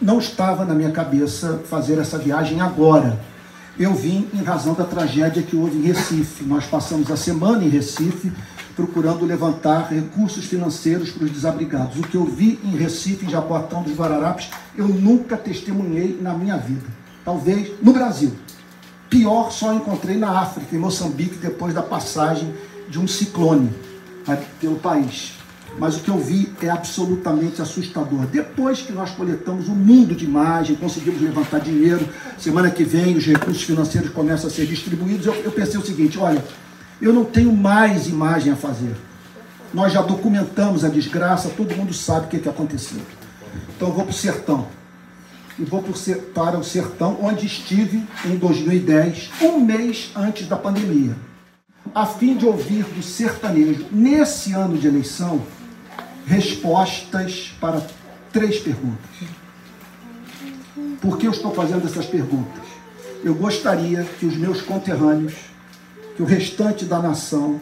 [0.00, 3.18] Não estava na minha cabeça fazer essa viagem agora.
[3.78, 6.44] Eu vim em razão da tragédia que houve em Recife.
[6.44, 8.32] Nós passamos a semana em Recife
[8.76, 11.98] procurando levantar recursos financeiros para os desabrigados.
[11.98, 16.56] O que eu vi em Recife, em Jaboatão dos Guararapes, eu nunca testemunhei na minha
[16.56, 16.86] vida.
[17.24, 18.32] Talvez no Brasil.
[19.08, 22.52] Pior só encontrei na África, em Moçambique, depois da passagem
[22.88, 23.72] de um ciclone
[24.60, 25.43] pelo país
[25.78, 28.26] mas o que eu vi é absolutamente assustador.
[28.26, 32.08] Depois que nós coletamos um mundo de imagem, conseguimos levantar dinheiro,
[32.38, 36.18] semana que vem os recursos financeiros começam a ser distribuídos, eu, eu pensei o seguinte:
[36.18, 36.42] olha,
[37.00, 38.94] eu não tenho mais imagem a fazer.
[39.72, 43.00] Nós já documentamos a desgraça, todo mundo sabe o que, que aconteceu.
[43.76, 44.68] Então eu vou para o sertão.
[45.58, 51.16] E vou para o sertão, onde estive em 2010, um mês antes da pandemia,
[51.94, 55.40] a fim de ouvir do sertanejo, nesse ano de eleição,
[56.26, 57.80] respostas para
[58.32, 59.10] três perguntas.
[61.00, 62.62] Por que eu estou fazendo essas perguntas?
[63.22, 65.34] Eu gostaria que os meus conterrâneos,
[66.16, 67.60] que o restante da nação,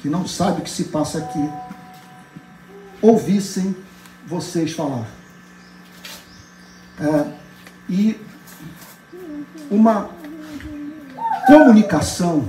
[0.00, 1.50] que não sabe o que se passa aqui,
[3.02, 3.74] ouvissem
[4.26, 5.06] vocês falar.
[6.98, 7.32] É,
[7.88, 8.20] e
[9.70, 10.10] uma
[11.46, 12.48] comunicação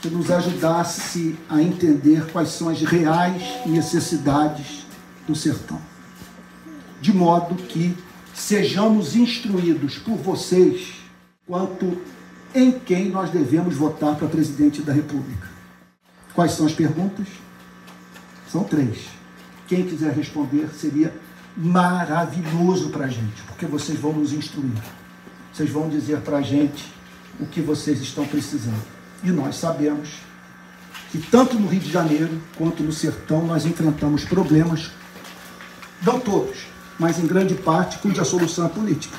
[0.00, 4.86] que nos ajudasse a entender quais são as reais necessidades
[5.26, 5.80] do sertão.
[7.00, 7.96] De modo que
[8.32, 10.94] sejamos instruídos por vocês
[11.46, 12.00] quanto
[12.54, 15.48] em quem nós devemos votar para presidente da República.
[16.34, 17.26] Quais são as perguntas?
[18.50, 19.08] São três.
[19.66, 21.12] Quem quiser responder seria
[21.56, 24.80] maravilhoso para a gente, porque vocês vão nos instruir.
[25.52, 26.84] Vocês vão dizer para a gente
[27.40, 28.97] o que vocês estão precisando.
[29.22, 30.08] E nós sabemos
[31.10, 34.90] que tanto no Rio de Janeiro quanto no sertão nós enfrentamos problemas,
[36.02, 36.58] não todos,
[36.98, 39.16] mas em grande parte cuja solução é política.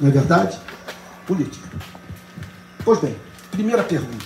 [0.00, 0.58] Não é verdade?
[1.26, 1.68] Política.
[2.84, 3.16] Pois bem,
[3.50, 4.24] primeira pergunta.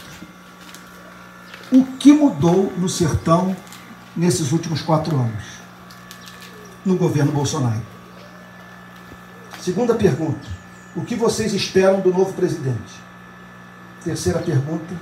[1.73, 3.57] O que mudou no sertão
[4.15, 5.45] nesses últimos quatro anos?
[6.85, 7.83] No governo Bolsonaro.
[9.61, 10.47] Segunda pergunta.
[10.95, 12.93] O que vocês esperam do novo presidente?
[14.05, 14.95] Terceira pergunta: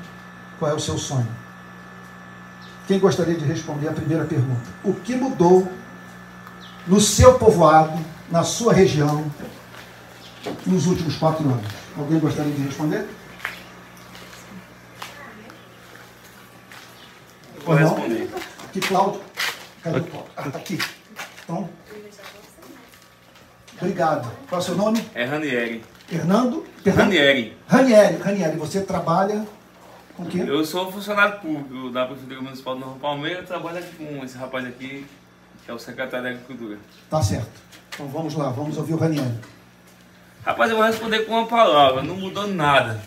[0.58, 1.28] qual é o seu sonho?
[2.86, 4.68] Quem gostaria de responder a primeira pergunta?
[4.82, 5.70] O que mudou
[6.86, 7.98] no seu povoado,
[8.30, 9.30] na sua região,
[10.66, 11.66] nos últimos quatro anos?
[11.96, 13.06] Alguém gostaria de responder?
[17.64, 18.30] Vou responder.
[18.64, 19.20] Aqui, Cláudio.
[19.82, 20.30] Cadê o Cláudio?
[20.36, 20.78] Ah, tá aqui.
[21.44, 21.70] Então,
[23.80, 24.30] obrigado.
[24.48, 25.08] Qual é o seu nome?
[25.14, 25.84] É Ranieri.
[26.10, 26.66] Fernando?
[26.84, 27.56] Ranieri.
[27.68, 28.16] Ranieri.
[28.16, 29.46] Ranieri, você trabalha
[30.16, 30.42] com o quê?
[30.44, 34.66] Eu sou funcionário público da Prefeitura Municipal do Novo Palmeiras, trabalho aqui com esse rapaz
[34.66, 35.06] aqui,
[35.64, 36.78] que é o secretário da Agricultura.
[37.08, 37.62] Tá certo.
[37.94, 39.38] Então vamos lá, vamos ouvir o Ranieri.
[40.44, 43.00] Rapaz, eu vou responder com uma palavra, não mudou nada.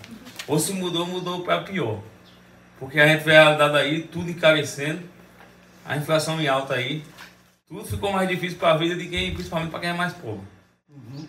[0.47, 1.99] Ou se mudou, mudou para pior.
[2.79, 5.01] Porque a gente vê a dada aí, tudo encarecendo,
[5.85, 7.03] a inflação em alta aí,
[7.67, 10.47] tudo ficou mais difícil para a vida de quem, principalmente para quem é mais pobre.
[10.89, 11.27] Uhum.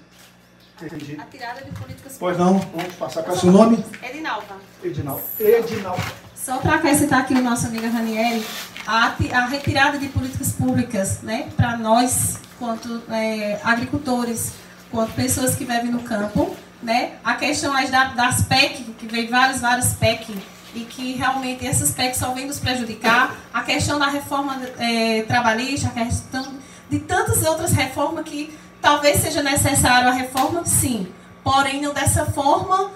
[0.82, 1.16] Entendi.
[1.20, 3.22] A tirada de políticas Pois não, vamos passar.
[3.22, 3.84] Qual é o seu nome?
[4.02, 4.56] Edinalva.
[4.82, 5.22] Edinalva.
[5.38, 6.12] Edinalva.
[6.34, 8.44] Só para acrescentar aqui o nosso amigo Ranieri,
[8.87, 14.52] a, a retirada de políticas públicas, né, para nós, quanto é, agricultores,
[14.90, 19.60] quanto pessoas que vivem no campo, né, a questão da, das PEC, que vem várias,
[19.60, 20.37] várias PEC,
[20.74, 25.88] e que realmente essas PEC só vêm nos prejudicar, a questão da reforma é, trabalhista,
[25.88, 26.46] a questão
[26.90, 28.52] de tantas outras reformas que
[28.85, 31.07] Talvez seja necessário a reforma, sim,
[31.42, 32.90] porém não dessa forma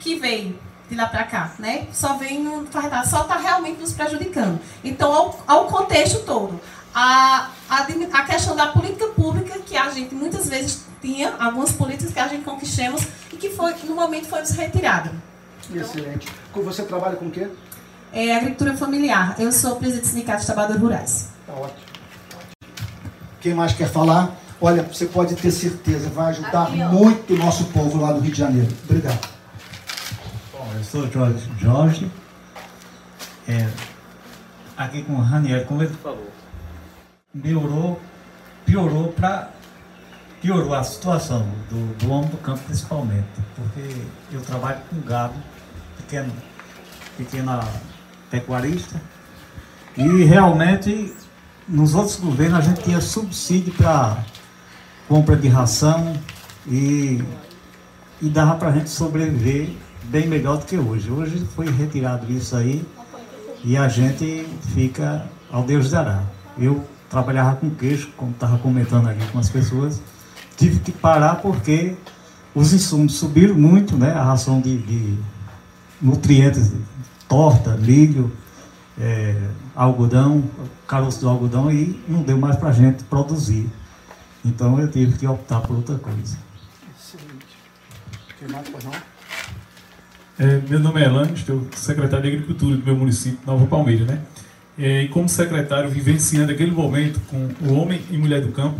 [0.00, 0.58] que veio.
[0.88, 1.86] de lá para cá, né?
[1.92, 2.66] Só vem no,
[3.04, 4.58] só está realmente nos prejudicando.
[4.82, 6.58] Então, ao, ao contexto todo,
[6.94, 12.14] a, a, a, questão da política pública, que a gente muitas vezes tinha, algumas políticas
[12.14, 15.12] que a gente conquistamos e que foi, no momento foi nos retirada.
[15.74, 16.26] Excelente.
[16.54, 17.48] Você trabalha com o quê?
[18.14, 19.34] É agricultura familiar.
[19.38, 21.28] Eu sou presidente do Sindicato de Trabalhadores Rurais.
[21.46, 21.80] Tá ótimo.
[23.42, 24.43] Quem mais quer falar?
[24.64, 28.32] Olha, você pode ter certeza, vai ajudar Aqui, muito o nosso povo lá do Rio
[28.32, 28.74] de Janeiro.
[28.84, 29.28] Obrigado.
[30.50, 32.10] Bom, eu sou Jorge, Jorge
[33.46, 33.68] é,
[34.74, 36.30] aqui com o Raniel, como ele falou,
[37.34, 38.00] melhorou,
[38.64, 39.50] piorou para
[40.40, 45.34] piorou a situação do, do homem do campo principalmente, porque eu trabalho com gado,
[45.98, 46.32] pequeno,
[47.18, 47.60] pequena
[48.30, 48.98] pecuarista,
[49.94, 51.14] e realmente
[51.68, 54.24] nos outros governos a gente tinha subsídio para
[55.08, 56.14] compra de ração
[56.66, 57.22] e,
[58.20, 59.68] e dava para a gente sobreviver
[60.04, 61.10] bem melhor do que hoje.
[61.10, 62.84] Hoje foi retirado isso aí
[63.62, 66.22] e a gente fica ao Deus dará.
[66.58, 70.00] Eu trabalhava com queijo, como estava comentando aqui com as pessoas,
[70.56, 71.96] tive que parar porque
[72.54, 74.12] os insumos subiram muito, né?
[74.12, 75.18] A ração de, de
[76.00, 76.72] nutrientes,
[77.28, 78.32] torta, milho,
[78.98, 79.36] é,
[79.74, 80.44] algodão,
[80.86, 83.68] caroço do algodão e não deu mais para a gente produzir.
[84.44, 86.38] Então eu tive que optar por outra coisa.
[86.98, 87.46] Excelente.
[88.50, 88.92] Mais, não?
[90.38, 94.20] É, meu nome é Elano, estou secretário de Agricultura do meu município, Nova Palmeira, né?
[94.76, 98.78] É, e como secretário, vivenciando aquele momento com o homem e mulher do campo,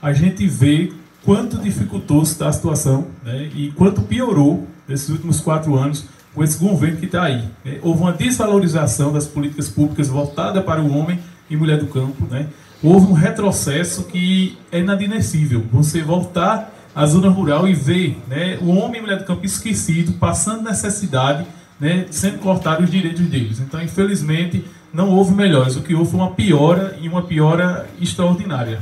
[0.00, 0.92] a gente vê
[1.24, 3.50] quanto dificultou está a situação né?
[3.54, 7.44] e quanto piorou nesses últimos quatro anos com esse governo que está aí.
[7.64, 7.78] Né?
[7.82, 11.18] Houve uma desvalorização das políticas públicas voltada para o homem
[11.50, 12.46] e mulher do campo, né?
[12.82, 15.64] Houve um retrocesso que é inadmissível.
[15.72, 20.14] Você voltar à zona rural e ver né, o homem e mulher do campo esquecido,
[20.14, 21.46] passando necessidade,
[21.78, 23.60] né, sendo cortados os direitos deles.
[23.60, 25.76] Então, infelizmente, não houve melhores.
[25.76, 28.80] O que houve foi uma piora e uma piora extraordinária.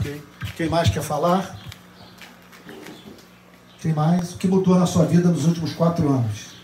[0.00, 0.22] Okay.
[0.56, 1.58] Quem mais quer falar?
[3.80, 4.32] Quem mais?
[4.32, 6.58] O que mudou na sua vida nos últimos quatro anos?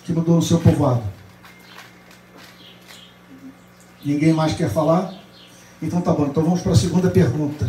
[0.00, 1.15] O que mudou no seu povoado?
[4.06, 5.12] Ninguém mais quer falar?
[5.82, 7.66] Então tá bom, então vamos para a segunda pergunta.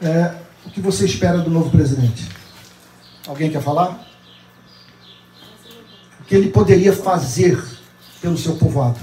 [0.00, 0.32] É,
[0.64, 2.28] o que você espera do novo presidente?
[3.26, 4.08] Alguém quer falar?
[6.20, 7.60] O que ele poderia fazer
[8.20, 9.00] pelo seu povoado,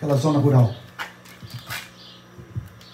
[0.00, 0.74] pela zona rural?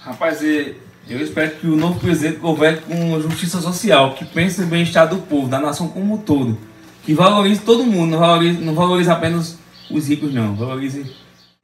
[0.01, 5.09] Rapaz, eu espero que o novo presidente governe com justiça social, que pense no bem-estar
[5.09, 6.59] do povo, da nação como um todo,
[7.05, 9.57] que valorize todo mundo, não valorize, não valorize apenas
[9.89, 11.15] os ricos, não, valorize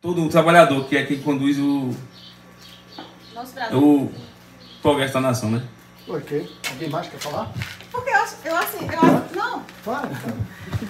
[0.06, 1.90] todo o trabalhador, que é quem conduz o,
[3.72, 4.08] o
[4.80, 5.62] progresso da nação, né?
[6.06, 6.48] Ok.
[6.70, 7.52] Alguém mais quer falar?
[7.90, 9.64] Porque eu, eu assim, eu não.
[9.82, 10.08] Fala,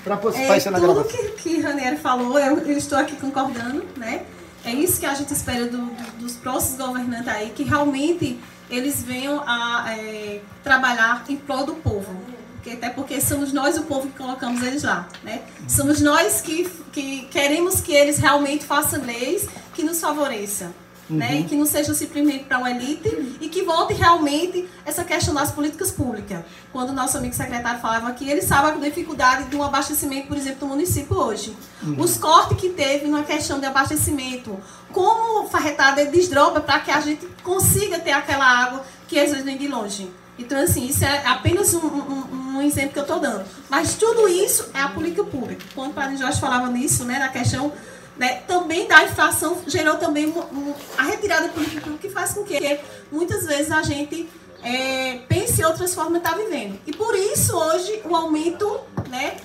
[0.04, 4.26] Para é, ser na tudo que, que Ranieri falou, eu, eu, estou aqui concordando, né?
[4.62, 9.02] É isso que a gente espera do, do, dos próximos governantes aí, que realmente eles
[9.02, 12.35] venham a é, trabalhar em prol do povo
[12.72, 15.42] até porque somos nós o povo que colocamos eles lá, né?
[15.68, 20.72] Somos nós que, que queremos que eles realmente façam leis que nos favoreçam.
[21.08, 21.18] Uhum.
[21.18, 21.40] Né?
[21.40, 25.52] E que não seja simplesmente para uma elite e que volte realmente essa questão das
[25.52, 26.40] políticas públicas.
[26.72, 30.36] Quando o nosso amigo secretário falava aqui, ele sabe a dificuldade de um abastecimento, por
[30.36, 31.56] exemplo, do município hoje.
[31.82, 32.00] Uhum.
[32.00, 34.58] Os cortes que teve na questão de abastecimento,
[34.92, 39.56] como farretada desdobra para que a gente consiga ter aquela água que às vezes vem
[39.56, 40.10] de longe.
[40.38, 43.44] Então, assim, isso é apenas um, um, um exemplo que eu estou dando.
[43.68, 45.64] Mas tudo isso é a política pública.
[45.74, 47.72] Quando o Padre Jorge falava nisso, né, na questão
[48.16, 52.44] né, também da inflação, gerou também um, a retirada da política pública que faz com
[52.44, 54.28] que muitas vezes a gente
[54.62, 56.78] é, pense em outras formas de estar vivendo.
[56.86, 59.36] E por isso, hoje, o aumento né,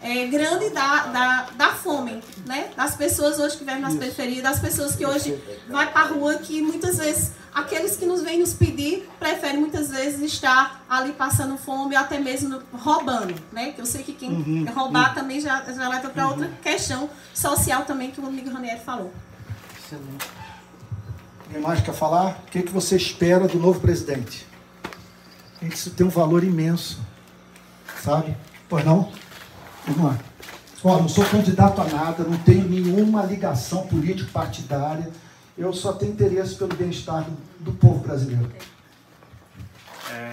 [0.00, 2.70] é, grande da, da, da fome, né?
[2.76, 5.36] Das pessoas hoje que vivem nas periferias, das pessoas que hoje
[5.68, 9.90] vai para a rua, que muitas vezes aqueles que nos vêm nos pedir preferem muitas
[9.90, 13.72] vezes estar ali passando fome ou até mesmo roubando, né?
[13.72, 15.14] Que eu sei que quem uhum, roubar uhum.
[15.14, 16.30] também já, já leva para uhum.
[16.30, 19.12] outra questão social também que o amigo Ranieri falou.
[19.76, 20.26] Excelente.
[21.46, 22.42] Alguém mais quer falar?
[22.46, 24.46] O que, é que você espera do novo presidente?
[25.62, 27.00] Isso tem um valor imenso,
[28.02, 28.36] sabe?
[28.68, 29.10] Pois não?
[29.86, 30.18] Vamos lá.
[30.84, 35.10] Ó, não sou candidato a nada, não tenho nenhuma ligação político-partidária.
[35.58, 37.26] Eu só tenho interesse pelo bem-estar
[37.58, 38.48] do, povo brasileiro.
[40.08, 40.32] É,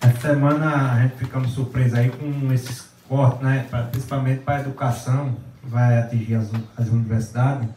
[0.00, 3.68] essa semana a gente ficamos surpresos aí com esses cortes, né?
[3.90, 7.68] principalmente para a educação, que vai atingir as, as universidades.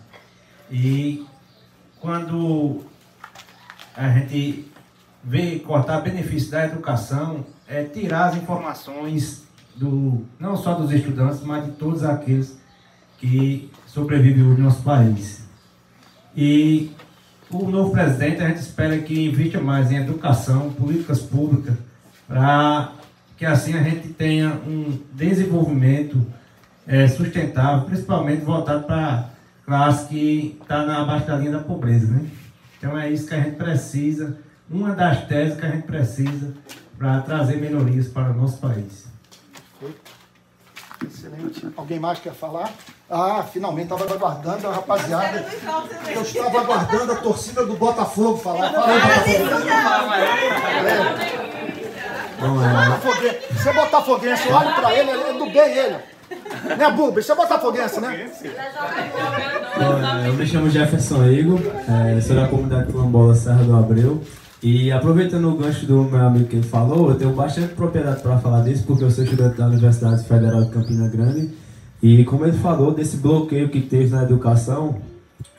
[0.71, 1.27] E
[1.99, 2.85] quando
[3.93, 4.71] a gente
[5.21, 9.43] vê cortar benefícios da educação, é tirar as informações
[9.75, 12.57] do, não só dos estudantes, mas de todos aqueles
[13.17, 15.44] que sobrevivem no nosso país.
[16.35, 16.91] E
[17.49, 21.75] o novo presidente, a gente espera que invista mais em educação, políticas públicas,
[22.27, 22.91] para
[23.37, 26.25] que assim a gente tenha um desenvolvimento
[26.87, 29.29] é, sustentável, principalmente voltado para a
[29.65, 32.07] classe que está na abaixo da linha da pobreza.
[32.07, 32.27] Né?
[32.77, 34.37] Então é isso que a gente precisa,
[34.69, 36.53] uma das teses que a gente precisa
[36.97, 39.05] para trazer melhorias para o nosso país.
[41.05, 41.67] Excelente.
[41.75, 42.71] Alguém mais quer falar?
[43.09, 45.45] Ah, finalmente estava aguardando a rapaziada.
[46.07, 48.71] Eu estava aguardando a torcida do Botafogo falar.
[48.71, 49.01] Fala aí,
[52.39, 53.15] Botafogo.
[53.51, 55.97] Você é botafoguense, olha para ele, é do bem ele.
[56.77, 57.21] Né, Buba?
[57.21, 58.29] Você é botafoguense, né?
[60.25, 64.21] Eu me chamo Jefferson Igor, é, sou da comunidade quilombola Serra do Abreu.
[64.65, 68.39] E aproveitando o gancho do meu amigo que ele falou, eu tenho bastante propriedade para
[68.39, 71.51] falar disso, porque eu sou estudante da Universidade Federal de Campina Grande.
[72.01, 74.95] E como ele falou desse bloqueio que teve na educação,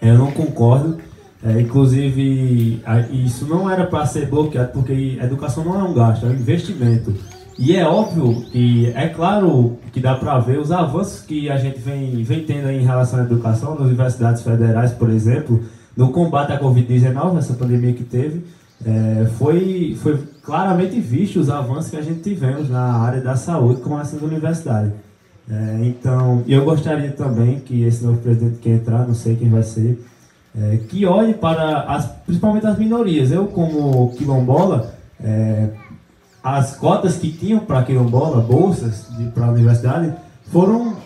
[0.02, 0.98] eu não concordo.
[1.40, 2.82] É, inclusive,
[3.12, 7.14] isso não era para ser bloqueado, porque educação não é um gasto, é um investimento.
[7.56, 11.78] E é óbvio e é claro que dá para ver os avanços que a gente
[11.78, 15.62] vem, vem tendo em relação à educação, nas universidades federais, por exemplo,
[15.96, 18.42] no combate à Covid-19, essa pandemia que teve
[18.84, 23.80] é, foi, foi claramente visto os avanços que a gente tivemos na área da saúde
[23.80, 24.92] com essas universidades.
[25.48, 29.62] É, então, eu gostaria também que esse novo presidente que entrar, não sei quem vai
[29.62, 30.04] ser,
[30.58, 33.30] é, que olhe para as, principalmente as minorias.
[33.30, 35.70] Eu, como quilombola, é,
[36.42, 40.12] as cotas que tinham para quilombola, bolsas para a universidade,
[40.50, 40.96] foram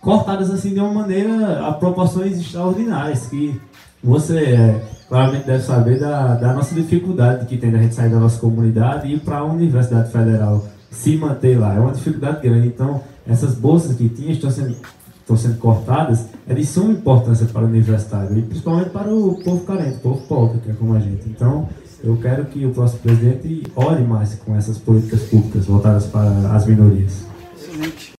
[0.00, 3.60] cortadas assim de uma maneira a proporções extraordinárias, que
[4.02, 8.18] você é, claramente deve saber da, da nossa dificuldade que tem da gente sair da
[8.18, 11.74] nossa comunidade e ir para a Universidade Federal, se manter lá.
[11.74, 12.68] É uma dificuldade grande.
[12.68, 14.76] Então, essas bolsas que tinha estão sendo,
[15.20, 19.64] estão sendo cortadas, é de suma importância para o universitário e principalmente para o povo
[19.64, 21.28] carente, o povo pobre, que é como a gente.
[21.28, 21.68] Então,
[22.02, 26.66] eu quero que o próximo presidente olhe mais com essas políticas públicas voltadas para as
[26.66, 27.24] minorias.
[27.56, 28.14] Excelente.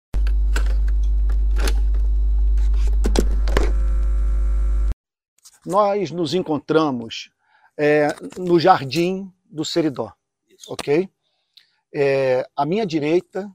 [5.65, 7.31] Nós nos encontramos
[7.77, 8.09] é,
[8.39, 10.13] no jardim do Seridó,
[10.49, 10.73] Isso.
[10.73, 11.09] ok?
[11.93, 13.51] É, à minha direita,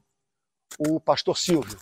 [0.78, 1.78] o pastor Silvio,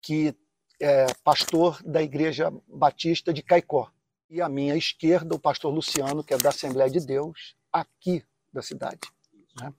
[0.00, 0.34] que
[0.80, 3.90] é pastor da Igreja Batista de Caicó.
[4.30, 8.62] E à minha esquerda, o pastor Luciano, que é da Assembleia de Deus, aqui da
[8.62, 9.00] cidade.
[9.60, 9.72] Né?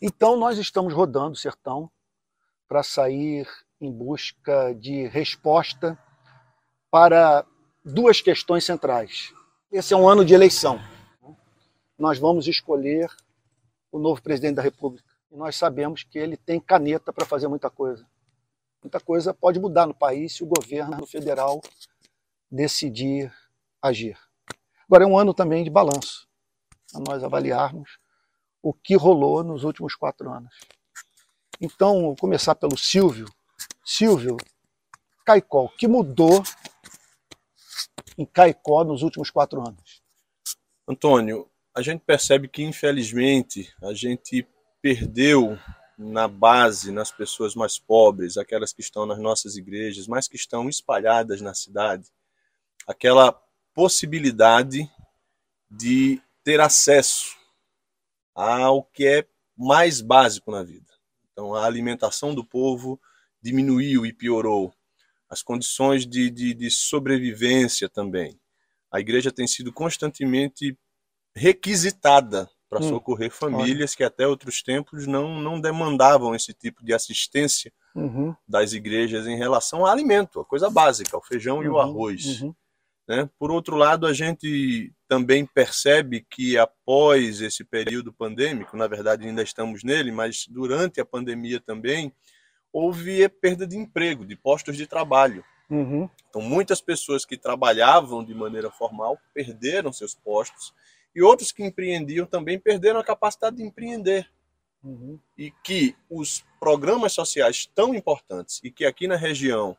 [0.00, 1.90] Então, nós estamos rodando o sertão
[2.66, 3.46] para sair
[3.80, 5.98] em busca de resposta
[6.90, 7.44] para
[7.88, 9.32] duas questões centrais.
[9.72, 10.80] Esse é um ano de eleição.
[11.98, 13.10] Nós vamos escolher
[13.90, 15.08] o novo presidente da República.
[15.30, 18.06] E nós sabemos que ele tem caneta para fazer muita coisa.
[18.82, 21.60] Muita coisa pode mudar no país se o governo federal
[22.50, 23.32] decidir
[23.82, 24.16] agir.
[24.86, 26.28] Agora é um ano também de balanço,
[26.92, 27.98] para nós avaliarmos
[28.62, 30.54] o que rolou nos últimos quatro anos.
[31.60, 33.26] Então, vou começar pelo Silvio.
[33.84, 34.36] Silvio,
[35.24, 36.42] Caicó, o que mudou
[38.18, 40.02] em Caicó nos últimos quatro anos?
[40.86, 44.44] Antônio, a gente percebe que, infelizmente, a gente
[44.82, 45.56] perdeu
[45.96, 50.68] na base, nas pessoas mais pobres, aquelas que estão nas nossas igrejas, mas que estão
[50.68, 52.08] espalhadas na cidade,
[52.86, 53.32] aquela
[53.72, 54.90] possibilidade
[55.70, 57.36] de ter acesso
[58.34, 60.86] ao que é mais básico na vida.
[61.32, 63.00] Então, a alimentação do povo
[63.40, 64.74] diminuiu e piorou
[65.28, 68.40] as condições de, de, de sobrevivência também.
[68.90, 70.76] A igreja tem sido constantemente
[71.34, 73.96] requisitada para hum, socorrer famílias olha.
[73.96, 78.34] que até outros tempos não, não demandavam esse tipo de assistência uhum.
[78.46, 81.78] das igrejas em relação ao alimento, a coisa básica, o feijão uhum, e o uhum,
[81.78, 82.42] arroz.
[82.42, 82.54] Uhum.
[83.08, 83.28] Né?
[83.38, 89.42] Por outro lado, a gente também percebe que após esse período pandêmico, na verdade ainda
[89.42, 92.12] estamos nele, mas durante a pandemia também,
[92.72, 95.44] houve perda de emprego, de postos de trabalho.
[95.70, 96.08] Uhum.
[96.28, 100.72] Então, muitas pessoas que trabalhavam de maneira formal perderam seus postos
[101.14, 104.30] e outros que empreendiam também perderam a capacidade de empreender.
[104.82, 105.18] Uhum.
[105.36, 109.76] E que os programas sociais tão importantes e que aqui na região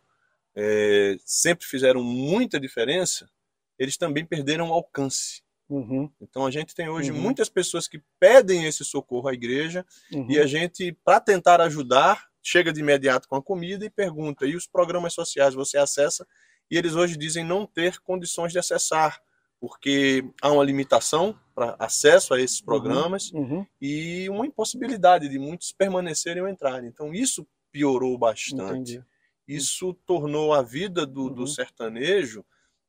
[0.55, 3.29] é, sempre fizeram muita diferença,
[3.77, 5.41] eles também perderam alcance.
[5.69, 6.11] Uhum.
[6.19, 7.21] Então a gente tem hoje uhum.
[7.21, 10.29] muitas pessoas que pedem esse socorro à igreja uhum.
[10.29, 14.55] e a gente, para tentar ajudar, chega de imediato com a comida e pergunta: e
[14.55, 16.27] os programas sociais você acessa?
[16.69, 19.19] E eles hoje dizem não ter condições de acessar,
[19.59, 23.65] porque há uma limitação para acesso a esses uhum, programas uhum, uhum.
[23.81, 26.87] e uma impossibilidade de muitos permanecerem ou entrarem.
[26.87, 28.93] Então, isso piorou bastante.
[28.93, 29.03] Entendi.
[29.47, 31.33] Isso tornou a vida do, uhum.
[31.33, 32.45] do sertanejo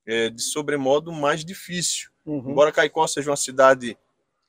[0.07, 2.11] é, de sobremodo mais difícil.
[2.25, 2.51] Uhum.
[2.51, 3.97] Embora Caicó seja uma cidade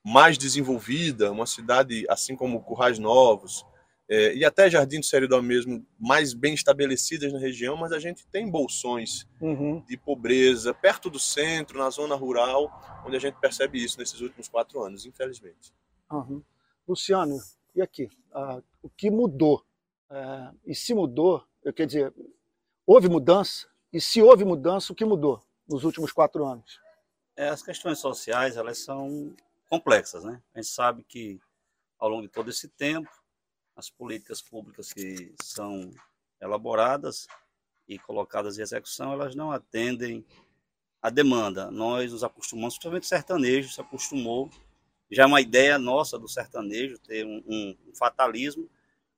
[0.03, 3.65] mais desenvolvida, uma cidade assim como Currais Novos
[4.13, 8.27] é, e até Jardim do Seridó mesmo, mais bem estabelecidas na região, mas a gente
[8.27, 9.79] tem bolsões uhum.
[9.87, 12.69] de pobreza perto do centro, na zona rural,
[13.05, 15.73] onde a gente percebe isso nesses últimos quatro anos, infelizmente.
[16.11, 16.43] Uhum.
[16.85, 17.39] Luciano,
[17.73, 18.09] e aqui?
[18.33, 19.65] Ah, o que mudou?
[20.09, 22.13] É, e se mudou, eu quero dizer,
[22.85, 23.65] houve mudança?
[23.93, 26.81] E se houve mudança, o que mudou nos últimos quatro anos?
[27.33, 29.33] É, as questões sociais, elas são
[29.69, 30.43] complexas, né?
[30.53, 31.39] A gente sabe que
[31.97, 33.09] ao longo de todo esse tempo,
[33.81, 35.89] as políticas públicas que são
[36.39, 37.25] elaboradas
[37.87, 40.23] e colocadas em execução, elas não atendem
[41.01, 41.71] à demanda.
[41.71, 44.51] Nós nos acostumamos, principalmente o sertanejo se acostumou,
[45.09, 48.69] já é uma ideia nossa do sertanejo ter um, um, fatalismo,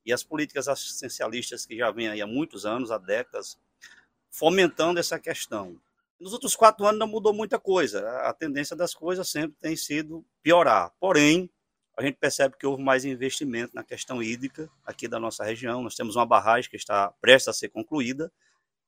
[0.05, 3.59] e as políticas assistencialistas que já vêm aí há muitos anos, há décadas,
[4.31, 5.77] fomentando essa questão.
[6.17, 8.09] Nos outros quatro anos não mudou muita coisa.
[8.21, 10.93] A tendência das coisas sempre tem sido piorar.
[10.99, 11.49] Porém,
[11.95, 15.83] a gente percebe que houve mais investimento na questão hídrica aqui da nossa região.
[15.83, 18.31] Nós temos uma barragem que está prestes a ser concluída,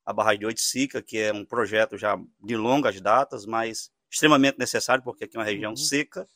[0.04, 5.04] a barragem de Oiticica, que é um projeto já de longas datas, mas extremamente necessário,
[5.04, 5.78] porque aqui é uma região uhum.
[5.78, 6.28] seca.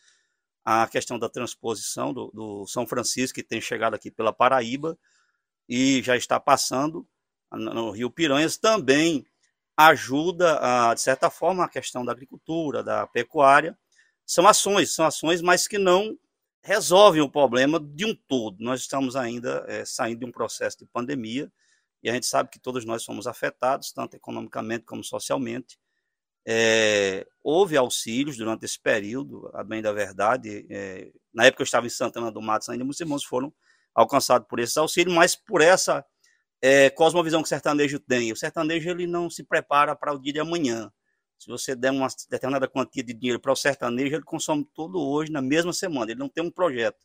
[0.64, 4.98] A questão da transposição do, do São Francisco, que tem chegado aqui pela Paraíba
[5.68, 7.08] e já está passando
[7.52, 9.26] no Rio Piranhas, também
[9.76, 13.78] ajuda, a, de certa forma, a questão da agricultura, da pecuária.
[14.26, 16.16] São ações, são ações, mas que não
[16.64, 18.64] resolvem o problema de um todo.
[18.64, 21.52] Nós estamos ainda é, saindo de um processo de pandemia
[22.02, 25.78] e a gente sabe que todos nós somos afetados, tanto economicamente como socialmente.
[26.48, 30.66] É, houve auxílios durante esse período, a bem da verdade.
[30.70, 33.54] É, na época eu estava em Santana do Mato, ainda muitos irmãos foram
[33.94, 36.06] alcançados por esse auxílio, mas por essa
[36.62, 38.32] é, cosmovisão que o sertanejo tem.
[38.32, 40.92] O sertanejo ele não se prepara para o dia de amanhã.
[41.40, 45.32] Se você der uma determinada quantia de dinheiro para o sertanejo, ele consome tudo hoje,
[45.32, 46.12] na mesma semana.
[46.12, 47.00] Ele não tem um projeto.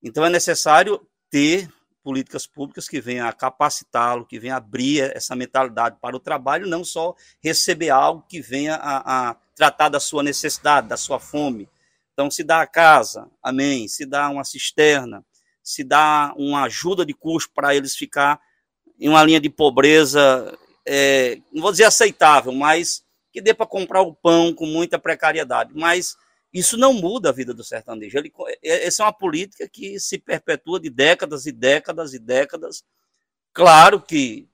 [0.00, 1.68] Então é necessário ter
[2.04, 6.68] políticas públicas que venham a capacitá-lo, que venham a abrir essa mentalidade para o trabalho,
[6.68, 11.68] não só receber algo que venha a, a tratar da sua necessidade, da sua fome.
[12.12, 15.24] Então, se dá a casa, amém, se dá uma cisterna,
[15.62, 18.40] se dá uma ajuda de custo para eles ficar
[18.98, 20.56] em uma linha de pobreza,
[20.86, 25.72] é, não vou dizer aceitável, mas que dê para comprar o pão com muita precariedade.
[25.74, 26.16] Mas
[26.52, 28.18] isso não muda a vida do sertanejo.
[28.18, 32.84] Ele, é, essa é uma política que se perpetua de décadas e décadas e décadas.
[33.52, 34.48] Claro que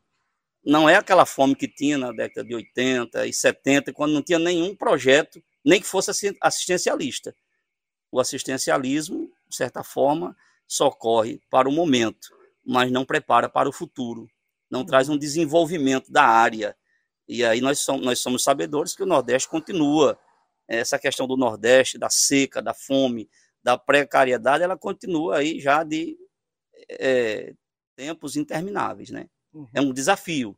[0.64, 4.38] não é aquela fome que tinha na década de 80 e 70, quando não tinha
[4.38, 7.34] nenhum projeto, nem que fosse assistencialista.
[8.10, 12.28] O assistencialismo, de certa forma, socorre para o momento,
[12.64, 14.28] mas não prepara para o futuro
[14.74, 16.76] não traz um desenvolvimento da área.
[17.28, 20.18] E aí nós somos, nós somos sabedores que o Nordeste continua.
[20.66, 23.28] Essa questão do Nordeste, da seca, da fome,
[23.62, 26.16] da precariedade, ela continua aí já de
[26.88, 27.54] é,
[27.96, 29.10] tempos intermináveis.
[29.10, 29.28] Né?
[29.52, 29.68] Uhum.
[29.74, 30.56] É um desafio.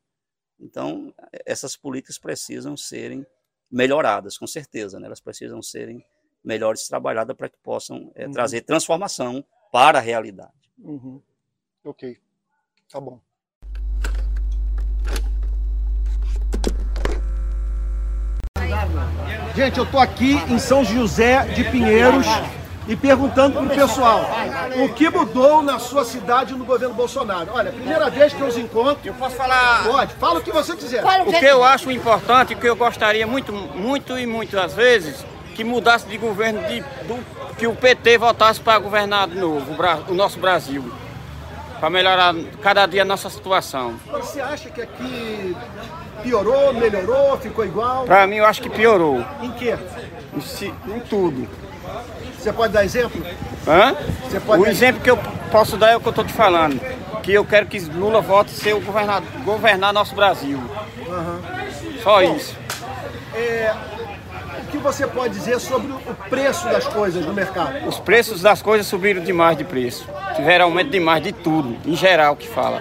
[0.59, 1.13] Então,
[1.45, 3.27] essas políticas precisam serem
[3.71, 4.99] melhoradas, com certeza.
[4.99, 5.07] Né?
[5.07, 6.05] Elas precisam serem
[6.43, 8.33] melhores trabalhadas para que possam é, uhum.
[8.33, 10.53] trazer transformação para a realidade.
[10.79, 11.21] Uhum.
[11.85, 12.19] Ok,
[12.89, 13.21] tá bom.
[19.57, 22.27] Gente, eu estou aqui em São José de Pinheiros
[22.87, 24.29] e perguntando para o pessoal
[24.85, 27.53] o que mudou na sua cidade no governo Bolsonaro.
[27.55, 28.99] Olha, primeira vez que eu os encontro.
[29.03, 29.83] Eu posso falar.
[29.85, 31.03] Pode, fala o que você quiser.
[31.27, 35.65] O que eu acho importante, o que eu gostaria muito, muito e muitas vezes, que
[35.65, 37.25] mudasse de governo, de, do,
[37.57, 40.85] que o PT voltasse para governar de novo o, o nosso Brasil
[41.81, 43.95] para melhorar cada dia a nossa situação.
[44.11, 45.57] Você acha que aqui
[46.23, 48.05] piorou, melhorou, ficou igual?
[48.05, 49.25] Para mim, eu acho que piorou.
[49.43, 49.77] Em quê?
[50.35, 51.49] Em, em tudo.
[52.39, 53.25] Você pode dar exemplo?
[53.67, 53.97] Hã?
[54.47, 54.71] O dar...
[54.71, 55.19] exemplo que eu
[55.51, 56.81] posso dar é o que eu estou te falando.
[57.23, 60.59] Que eu quero que Lula volte a ser o governador, governar nosso Brasil.
[61.09, 62.01] Uhum.
[62.03, 62.57] Só Bom, isso.
[63.35, 63.75] É,
[64.61, 67.87] o que você pode dizer sobre o preço das coisas no mercado?
[67.89, 70.07] Os preços das coisas subiram demais de preço.
[70.37, 72.81] Tiveram aumento demais de tudo, em geral que fala.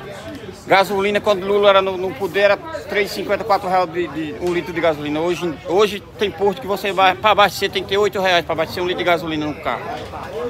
[0.67, 4.73] Gasolina, quando Lula era no, no poder, era 3,50, 4 reais de, de, um litro
[4.73, 5.19] de gasolina.
[5.19, 8.53] Hoje, hoje tem posto que você vai para abastecer, tem que ter 8 reais para
[8.53, 9.83] abastecer um litro de gasolina no carro.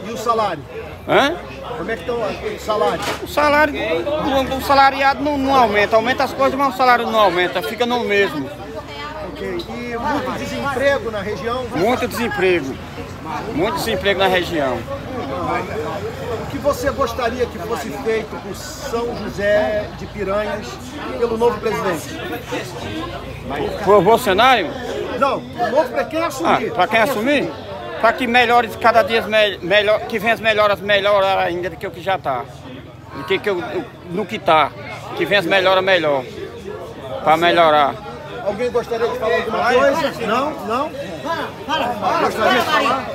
[0.08, 0.64] E o salário?
[1.08, 1.36] Hã?
[1.78, 3.04] Como é que estão o salário?
[3.24, 5.98] O salário, o, o salariado não, não, aumenta.
[5.98, 8.50] Aumenta as coisas, mas o salário não aumenta, fica no mesmo.
[9.34, 9.66] Ok.
[9.68, 11.66] E muito desemprego na região?
[11.76, 12.76] Muito desemprego.
[13.54, 14.78] Muito desemprego na região.
[16.66, 20.66] Você gostaria que fosse feito por São José de Piranhas
[21.20, 22.20] pelo novo presidente?
[23.84, 24.66] Pro Bolsonaro?
[25.20, 26.72] Não, o novo para quem Ah, assumir.
[26.74, 27.52] para quem assumir?
[28.02, 31.86] Para que melhore cada dia me- melhor, que venha as melhoras melhorar ainda do que
[31.86, 32.44] o que já está.
[33.16, 33.64] Do que, que eu-
[34.10, 34.72] no que está.
[35.16, 36.24] Que venha as melhoras melhor.
[37.24, 37.94] Para melhorar.
[38.46, 40.28] Alguém gostaria de falar alguma coisa?
[40.28, 40.52] Não?
[40.68, 40.92] Não?
[42.22, 43.06] Gostaria de falar?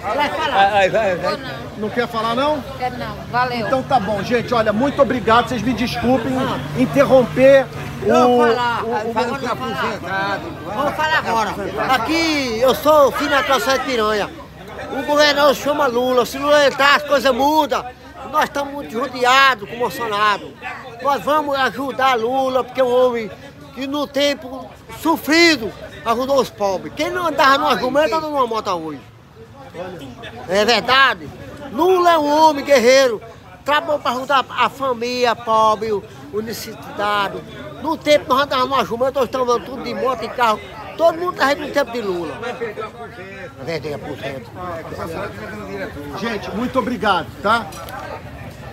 [1.79, 2.61] Não quer falar não?
[2.79, 3.67] Quero não, valeu.
[3.67, 4.53] Então tá bom, gente.
[4.53, 5.49] Olha, muito obrigado.
[5.49, 6.33] Vocês me desculpem
[6.77, 7.65] interromper
[8.05, 8.07] o...
[8.09, 10.43] Falar, o- o- tá aposentado.
[10.67, 11.51] Vamos falar agora.
[11.95, 14.29] Aqui eu sou filho da classe de piranha.
[14.99, 16.27] O governador chama Lula.
[16.27, 17.85] Se Lula entrar, as coisas mudam.
[18.33, 18.99] Nós estamos muito
[19.65, 20.53] o Bolsonaro.
[21.03, 23.31] Nós vamos ajudar Lula, porque é um homem
[23.75, 24.69] que no tempo
[25.01, 25.73] sofrido
[26.05, 26.93] ajudou os pobres.
[26.95, 29.01] Quem não andava no argumento anda numa moto hoje.
[30.49, 31.29] É verdade.
[31.73, 33.21] Lula é um homem guerreiro.
[33.65, 36.03] Trabalhou para ajudar a família pobre, o
[36.33, 37.43] o necessitado.
[37.83, 40.61] No tempo nós andávamos no argumento, nós estamos andando tudo de moto e carro.
[40.97, 42.39] Todo mundo está no tempo de Lula.
[43.65, 44.51] Perdeu a aposento.
[46.21, 47.67] Gente, muito obrigado, tá?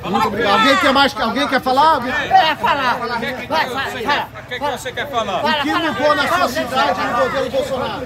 [0.03, 0.59] Muito obrigado.
[0.59, 1.19] Alguém quer mais?
[1.19, 1.93] Alguém quer falar?
[1.95, 2.93] Alguém- É, falar.
[2.97, 4.29] Vai, fala.
[4.41, 5.43] O que, você quer falar?
[5.43, 8.05] O que mudou na sua cidade no governo Bolsonaro?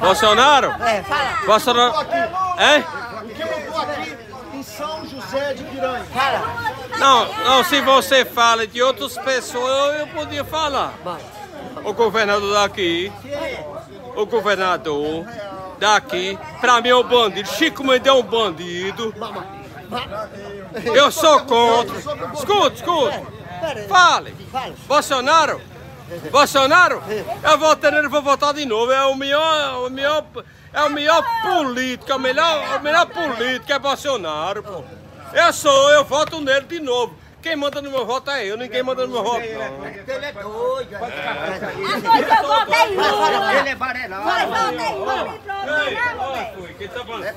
[0.00, 0.66] Bolsonaro?
[0.82, 1.38] É, fala.
[1.46, 1.94] Bolsonaro.
[2.58, 2.84] Hein?
[3.22, 4.16] O que mudou aqui
[4.54, 6.04] em São José de Piranha?
[6.98, 10.92] Não, não, se você fala de outras pessoas, eu podia falar.
[11.84, 13.12] O governador daqui,
[14.16, 15.26] o governador
[15.78, 17.48] daqui, pra mim é um bandido.
[17.50, 19.14] Chico Mendes é um bandido.
[20.84, 21.96] Eu sou contra.
[22.34, 23.22] Escuta, escuta.
[23.88, 24.34] Fale.
[24.86, 25.60] Bolsonaro.
[26.30, 27.02] Bolsonaro,
[27.42, 28.92] eu votei nele, vou votar de novo.
[28.92, 30.24] É o melhor, o melhor,
[30.72, 34.84] é o melhor político, é o melhor, o melhor político é Bolsonaro, pô.
[35.32, 37.16] Eu sou, eu voto nele de novo.
[37.46, 39.40] Quem manda no meu voto é eu, ninguém manda no meu voto.
[39.40, 39.52] Ele
[40.26, 40.92] é doido.
[40.94, 40.98] eu
[42.48, 43.54] votei em Lula.
[43.54, 44.24] Ele é varelado.
[44.24, 47.34] Mas votei em Lula e pronto, Quem tá falando?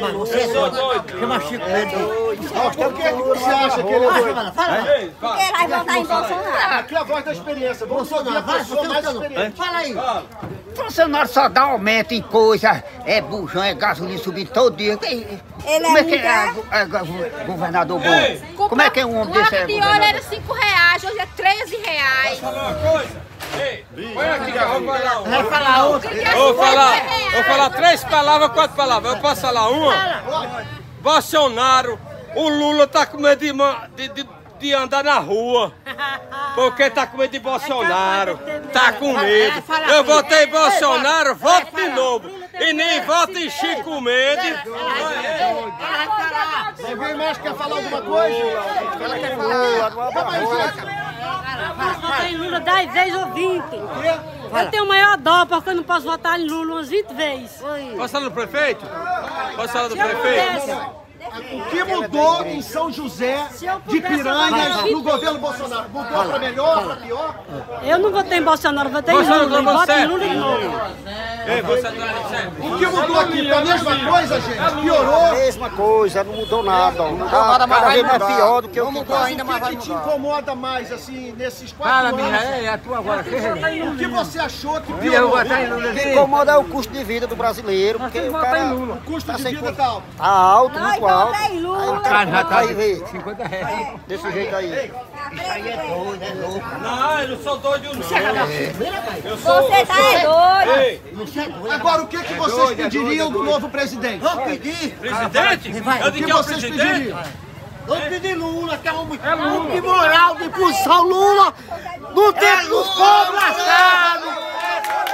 [0.00, 1.18] Mas você é doido.
[1.20, 1.98] Chama Chico Mendes.
[2.50, 4.52] Por que, que você acha que ele é doido?
[5.20, 6.74] Porque ele vai votar em Bolsonaro.
[6.78, 7.86] Aqui é a voz da experiência.
[7.86, 9.56] Bolsonaro, vai, experiente.
[9.58, 9.94] Fala aí.
[10.74, 14.98] Bolsonaro só dá aumento em coisa, é bujão, é gasolina subindo todo dia.
[15.02, 18.68] Ele Como é que é, go- é go- governador bom?
[18.68, 19.94] Como é que é um homem é Uma de governador?
[19.94, 22.40] óleo era 5 reais, hoje é 13 reais.
[24.34, 25.30] Aqui, vou falar uma.
[25.30, 26.10] Vai falar outra.
[26.14, 29.14] Eu vou falar, eu vou falar três palavras, quatro palavras.
[29.14, 30.64] Eu posso falar uma?
[31.00, 31.98] Bolsonaro,
[32.34, 33.52] o Lula tá com medo de,
[33.96, 34.28] de, de,
[34.58, 35.72] de andar na rua.
[36.54, 38.38] Porque tá com medo de Bolsonaro.
[38.72, 39.62] Tá com medo.
[39.88, 42.41] Eu votei em Bolsonaro, voto de novo.
[42.62, 44.58] E nem voto em Chico Mendes.
[46.88, 48.38] Alguém mais quer falar alguma coisa?
[49.00, 49.36] Ela quer
[51.82, 53.64] Eu votei em Lula 10 vezes ou 20.
[53.74, 57.62] Eu tenho maior dó porque eu não posso votar em Lula umas 20 vezes.
[57.96, 58.86] Posso falar do prefeito?
[59.56, 61.02] Posso falar do prefeito?
[61.22, 63.46] O que mudou em São José
[63.86, 65.88] de Piranhas eu no governo Bolsonaro?
[65.90, 67.40] Mudou para melhor, para pior?
[67.82, 69.56] Eu não votei em Bolsonaro, votei em Bolsonaro Lula.
[69.56, 70.06] tomou Voto em.
[70.06, 70.80] Lula de novo.
[71.46, 71.90] Ei, você tá
[72.58, 73.48] O que mudou aqui?
[73.48, 74.82] Tá a mesma coisa, gente?
[74.82, 75.26] Piorou?
[75.26, 76.98] A mesma coisa, não mudou nada.
[76.98, 78.26] Não mudou nada, mas vai mais mudar.
[78.26, 79.24] pior do que o que mudou tá.
[79.24, 82.16] ainda, mas vai O que te incomoda mais, assim, nesses quatro anos?
[82.16, 83.20] menina, é, é a tua agora.
[83.22, 85.36] O que você achou que Eu piorou?
[85.36, 88.58] O que incomoda é o custo de vida do brasileiro, porque o cara...
[88.58, 88.94] em Lula.
[88.94, 90.04] O custo de vida tá alto.
[90.16, 91.11] Tá alto, muito alto.
[91.12, 91.82] Votei em Lula.
[91.82, 92.96] Aí o cara já tá aí, vê.
[93.06, 94.00] 50 reais.
[94.06, 94.92] Desse jeito aí.
[95.32, 96.78] Isso aí é doido, é louco.
[96.80, 97.92] Não, eu não sou doido não.
[97.92, 100.80] Eu Você tá é doido.
[100.80, 101.02] Ei,
[101.70, 104.18] Agora, o que, que vocês pediriam do novo presidente?
[104.20, 104.94] Vamos pedir.
[104.96, 105.68] Presidente?
[105.70, 107.18] O que que é vocês pediriam?
[107.86, 109.18] Vamos pedir Lula, que é um homem
[109.74, 111.02] de moral, de posição.
[111.02, 111.52] Lula,
[112.14, 114.28] no tempo dos pobres lascados.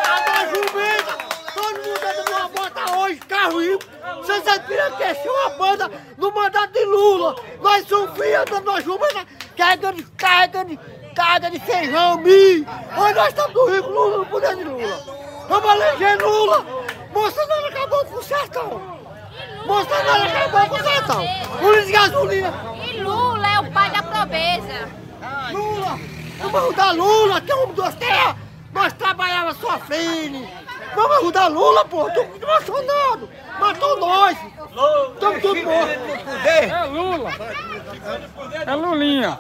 [0.05, 1.16] A mais jumenta,
[1.55, 3.86] todo mundo anda numa bota hoje, carro limpo.
[4.49, 7.36] Aspiram que uma banda no mandato de Lula.
[7.61, 9.26] Nós andando numa jumenta,
[9.57, 10.78] carga de, carga de,
[11.14, 12.66] carga de feijão, milho.
[12.96, 15.05] Hoje nós estamos do Rio, Lula, no poder de Lula.
[15.49, 16.64] Vamos eleger Lula.
[17.12, 18.99] Bolsonaro acabou com o sertão.
[19.66, 21.24] Bolsonaro acabou com o sertão.
[21.61, 22.55] Lula de gasolina.
[22.84, 24.88] E Lula é o pai da pobreza.
[25.53, 25.99] Lula!
[26.38, 28.36] Vamos ajudar Lula, que é o homem das terras!
[28.72, 30.46] Nós trabalhávamos sofrendo!
[30.95, 32.11] Vamos ajudar Lula, pô!
[32.11, 33.28] Tô emocionado!
[33.59, 34.39] Matou nós!
[35.14, 35.97] Estamos todos mortos!
[36.45, 37.30] É Lula.
[38.66, 39.39] É Lulinha.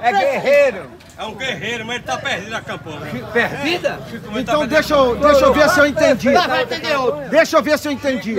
[0.00, 0.90] É guerreiro.
[1.16, 3.26] É um guerreiro, mas ele tá perdido na campanha.
[3.32, 4.00] Perdida?
[4.36, 6.32] Então deixa eu, deixa eu ver se eu entendi.
[6.32, 6.46] Tá.
[7.28, 8.36] Deixa eu ver se eu entendi.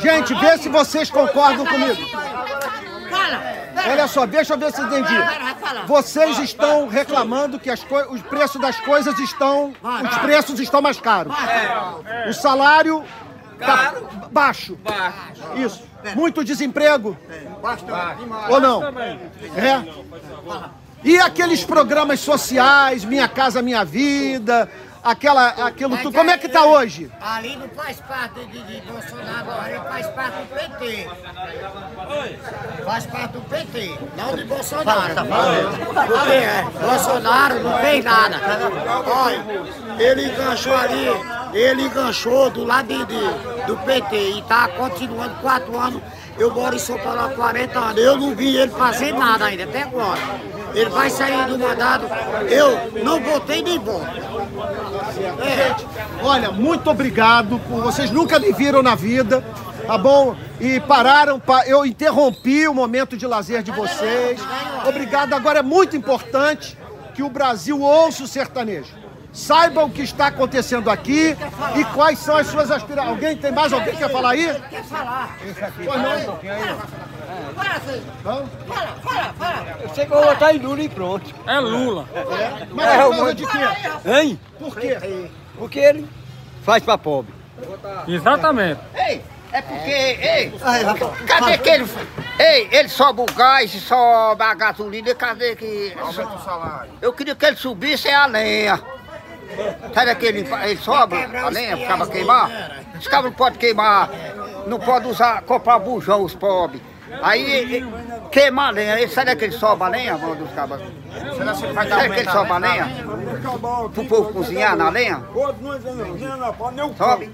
[0.00, 2.02] Gente, vê se vocês concordam comigo.
[3.12, 3.42] Fala.
[3.90, 5.14] Olha só, deixa eu ver se eu entendi.
[5.86, 9.72] Vocês estão reclamando que os preços das coisas estão.
[10.10, 11.34] Os preços estão mais caros.
[12.28, 13.04] O salário
[13.58, 13.94] tá
[14.30, 14.78] baixo.
[15.56, 15.82] Isso.
[16.16, 17.16] Muito desemprego.
[18.48, 18.82] Ou não?
[19.56, 19.84] É?
[21.04, 24.70] E aqueles programas sociais, Minha Casa Minha Vida,
[25.02, 26.16] aquela, aquilo tudo.
[26.16, 27.10] Como é que tá hoje?
[27.20, 31.08] Ali não faz parte de, de Bolsonaro, ele faz parte do PT.
[32.84, 35.14] Faz parte do PT, não de Bolsonaro.
[35.14, 35.24] Tá
[36.32, 38.36] é, Bolsonaro não fez nada.
[39.06, 39.44] Olha,
[39.98, 41.06] ele enganchou ali,
[41.54, 46.02] ele enganchou do lado de, de- do PT e tá continuando quatro anos.
[46.38, 47.98] Eu moro em São Paulo há 40 anos.
[48.02, 50.18] Eu não vi ele fazer nada ainda, até agora.
[50.74, 52.06] Ele vai sair do mandado.
[52.48, 54.06] Eu não votei nem voto.
[55.44, 55.86] Gente,
[56.22, 59.44] olha, muito obrigado por vocês nunca me viram na vida,
[59.86, 60.34] tá bom?
[60.60, 64.40] E pararam, pa- eu interrompi o momento de lazer de vocês.
[64.86, 65.34] Obrigado.
[65.34, 66.76] Agora é muito importante
[67.14, 69.01] que o Brasil ouça o sertanejo.
[69.32, 71.36] Saiba o que está acontecendo aqui
[71.74, 73.14] e quais são as suas aspirações.
[73.14, 74.60] Alguém tem mais alguém que quer falar aí?
[74.68, 75.36] Quer falar?
[75.76, 76.38] Pois não?
[78.22, 78.46] Fala?
[78.66, 79.76] Fala, fala, fala.
[79.80, 81.34] Eu sei que eu vou votar em Lula e pronto.
[81.46, 82.06] É Lula.
[82.72, 83.58] Mas por causa de quê?
[84.04, 84.40] Hein?
[84.58, 85.30] Por quê?
[85.56, 86.08] Porque ele
[86.62, 87.32] faz pra pobre.
[88.06, 88.80] Exatamente.
[88.94, 89.22] Ei,
[89.52, 90.52] é porque, ei,
[91.26, 91.88] cadê que ele,
[92.38, 95.94] ei, ele sobe o gás, sobe a gasolina, cadê que...
[95.98, 96.90] Aumenta o salário.
[97.00, 98.80] Eu queria que ele subisse a lenha.
[99.94, 102.50] Sabe que ele, sobe a lenha, ficava queimar?
[102.98, 104.10] Os cabos não podem queimar,
[104.66, 106.80] não pode usar, comprar bujão os pobres.
[107.22, 107.42] Aí
[107.74, 107.86] ele-
[108.30, 110.80] queima a lenha, ele, sabe que ele sobe a lenha, mano dos cabos?
[111.88, 112.90] Sabe que ele sobe a lenha?
[113.92, 115.22] Pro povo cozinhar na lenha?
[116.96, 117.30] Sobe.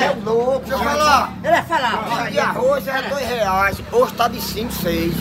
[0.00, 0.60] É louco.
[0.60, 1.32] Deixa eu falar.
[1.42, 1.94] Ele vai falar.
[1.98, 5.14] O quilo de arroz era dois reais, hoje está de cinco, seis.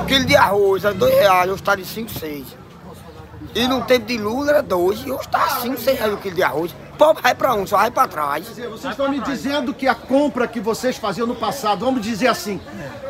[0.00, 2.46] O quilo de arroz era dois reais, hoje está de cinco, seis.
[3.54, 6.34] E no tempo de Lula era dois, e hoje está cinco, seis reais o quilo
[6.34, 6.74] de arroz.
[6.98, 8.46] Pobre vai para um, só vai para trás.
[8.48, 12.60] Vocês estão me dizendo que a compra que vocês faziam no passado, vamos dizer assim,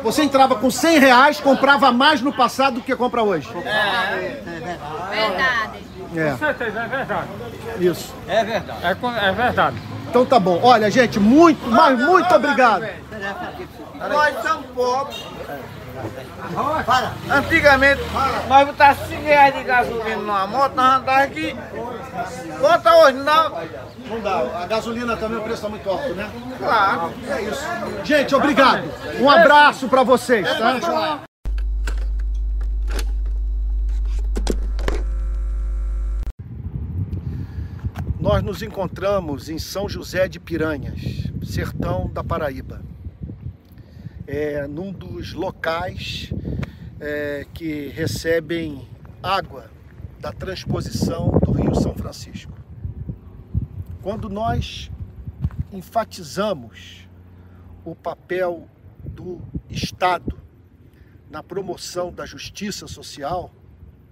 [0.03, 3.49] você entrava com 100 reais, comprava mais no passado do que compra hoje.
[5.09, 5.85] Verdade.
[6.15, 6.31] É.
[6.31, 7.27] Com certeza, é verdade.
[7.79, 8.13] Isso.
[8.27, 8.79] É verdade.
[8.83, 9.77] É, é verdade.
[10.09, 10.59] Então tá bom.
[10.63, 12.85] Olha, gente, muito, mas muito obrigado.
[14.09, 15.23] Nós somos pobres.
[17.29, 18.01] Antigamente,
[18.47, 21.55] nós botávamos 5 reais de gasolina numa moto, nós andávamos aqui.
[22.59, 23.49] Bota hoje, não.
[24.07, 24.61] Não dá.
[24.63, 26.29] A gasolina também o preço está muito alto, né?
[26.57, 27.13] Claro.
[27.27, 27.63] É isso.
[28.03, 28.83] Gente, obrigado.
[29.19, 31.23] Um abraço para vocês, tá?
[38.19, 40.99] Nós nos encontramos em São José de Piranhas,
[41.43, 42.81] sertão da Paraíba.
[44.27, 46.33] É num dos locais
[46.99, 48.87] é, que recebem
[49.21, 49.69] água
[50.19, 52.53] da transposição do Rio São Francisco.
[54.01, 54.89] Quando nós
[55.71, 57.07] enfatizamos
[57.83, 58.67] o papel
[59.03, 60.39] do Estado
[61.29, 63.51] na promoção da justiça social,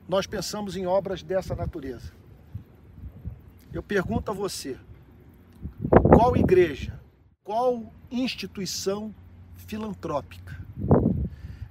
[0.07, 2.11] nós pensamos em obras dessa natureza.
[3.71, 4.77] Eu pergunto a você,
[6.15, 6.99] qual igreja,
[7.43, 9.13] qual instituição
[9.65, 10.57] filantrópica,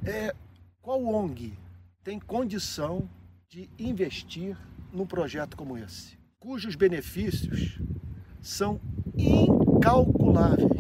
[0.05, 0.34] é,
[0.80, 1.55] qual ONG
[2.03, 3.09] tem condição
[3.49, 4.57] de investir
[4.93, 7.80] num projeto como esse, cujos benefícios
[8.40, 8.80] são
[9.16, 10.70] incalculáveis.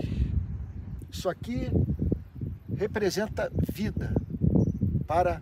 [1.10, 1.70] Isso aqui
[2.76, 4.12] representa vida
[5.06, 5.40] para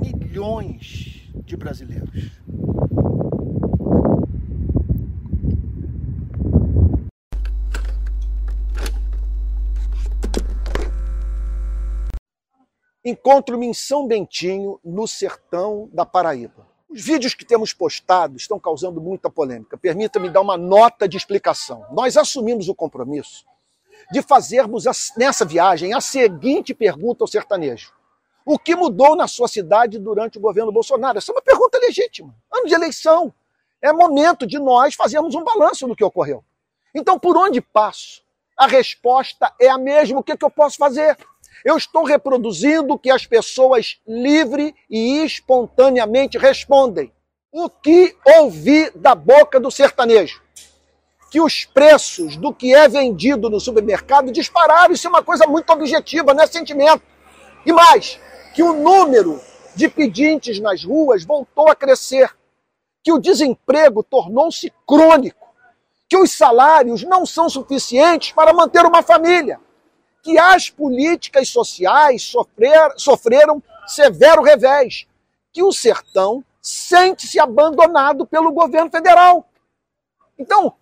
[0.00, 2.30] milhões de brasileiros.
[13.04, 16.68] Encontro-me em São Bentinho, no sertão da Paraíba.
[16.88, 19.76] Os vídeos que temos postado estão causando muita polêmica.
[19.76, 21.84] Permita-me dar uma nota de explicação.
[21.90, 23.44] Nós assumimos o compromisso
[24.12, 24.84] de fazermos
[25.16, 27.92] nessa viagem a seguinte pergunta ao sertanejo:
[28.44, 31.18] O que mudou na sua cidade durante o governo Bolsonaro?
[31.18, 32.32] Essa é uma pergunta legítima.
[32.52, 33.34] Ano de eleição.
[33.80, 36.44] É momento de nós fazermos um balanço do que ocorreu.
[36.94, 38.22] Então, por onde passo?
[38.56, 40.20] A resposta é a mesma.
[40.20, 41.16] O que, que eu posso fazer?
[41.64, 47.12] Eu estou reproduzindo o que as pessoas livre e espontaneamente respondem.
[47.52, 50.42] O que ouvi da boca do sertanejo?
[51.32, 54.92] que os preços do que é vendido no supermercado dispararam.
[54.92, 57.02] Isso é uma coisa muito objetiva, não é sentimento.
[57.64, 58.20] E mais,
[58.54, 59.40] que o número
[59.74, 62.30] de pedintes nas ruas voltou a crescer,
[63.02, 65.48] que o desemprego tornou-se crônico,
[66.06, 69.58] que os salários não são suficientes para manter uma família,
[70.22, 75.06] que as políticas sociais sofrer, sofreram severo revés,
[75.52, 79.48] que o sertão sente-se abandonado pelo governo federal.
[80.38, 80.74] Então,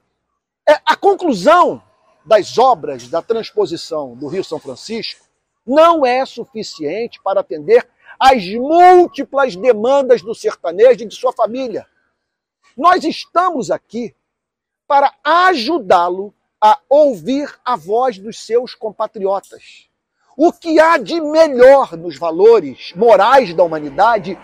[0.69, 1.83] é, a conclusão
[2.25, 5.27] das obras da transposição do Rio São Francisco
[5.67, 7.89] não é suficiente para atender
[8.19, 11.87] às múltiplas demandas do sertanejo e de sua família.
[12.77, 14.15] Nós estamos aqui
[14.87, 19.89] para ajudá-lo a ouvir a voz dos seus compatriotas.
[20.37, 24.39] O que há de melhor nos valores morais da humanidade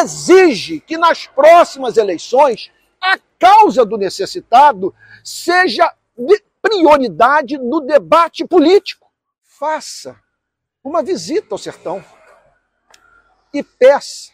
[0.00, 9.10] exige que nas próximas eleições a causa do necessitado seja de prioridade no debate político.
[9.42, 10.18] Faça
[10.82, 12.04] uma visita ao sertão
[13.52, 14.32] e peça,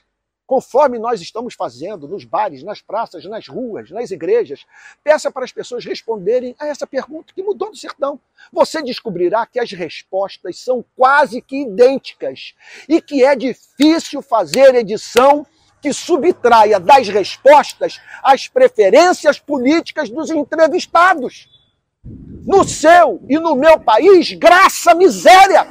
[0.52, 4.66] conforme nós estamos fazendo nos bares, nas praças, nas ruas, nas igrejas,
[5.02, 8.20] peça para as pessoas responderem a essa pergunta que mudou do sertão.
[8.52, 12.52] Você descobrirá que as respostas são quase que idênticas
[12.86, 15.46] e que é difícil fazer edição
[15.80, 21.48] que subtraia das respostas as preferências políticas dos entrevistados.
[22.04, 25.66] No seu e no meu país, graça miséria.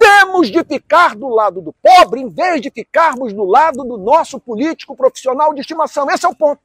[0.00, 4.40] Temos de ficar do lado do pobre em vez de ficarmos do lado do nosso
[4.40, 6.10] político profissional de estimação.
[6.10, 6.62] Esse é o ponto.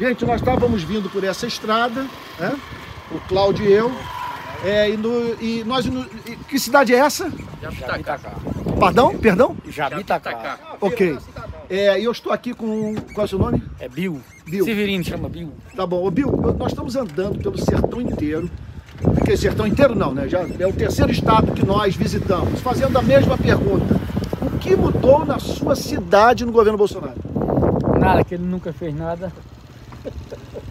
[0.00, 2.02] Gente, nós estávamos vindo por essa estrada,
[2.38, 2.60] né?
[3.12, 3.92] o Cláudio e eu,
[4.64, 5.86] é, e, no, e nós.
[5.86, 7.32] No, e que cidade é essa?
[7.60, 8.18] Jabitacá.
[8.80, 9.18] Perdão?
[9.18, 9.56] Perdão?
[9.68, 10.58] Jabitacá.
[10.80, 11.16] Ok.
[11.70, 12.96] É, e eu estou aqui com.
[13.14, 13.62] Qual é o seu nome?
[13.78, 14.20] É Bill.
[14.44, 14.64] Bill.
[14.64, 15.52] Severino chama Bill.
[15.76, 16.04] Tá bom.
[16.04, 18.50] Ô, Bill, nós estamos andando pelo sertão inteiro.
[19.00, 20.28] Porque sertão inteiro não, né?
[20.28, 24.00] Já é o terceiro estado que nós visitamos, fazendo a mesma pergunta.
[24.40, 27.18] O que mudou na sua cidade no governo Bolsonaro?
[27.98, 29.32] Nada, que ele nunca fez nada.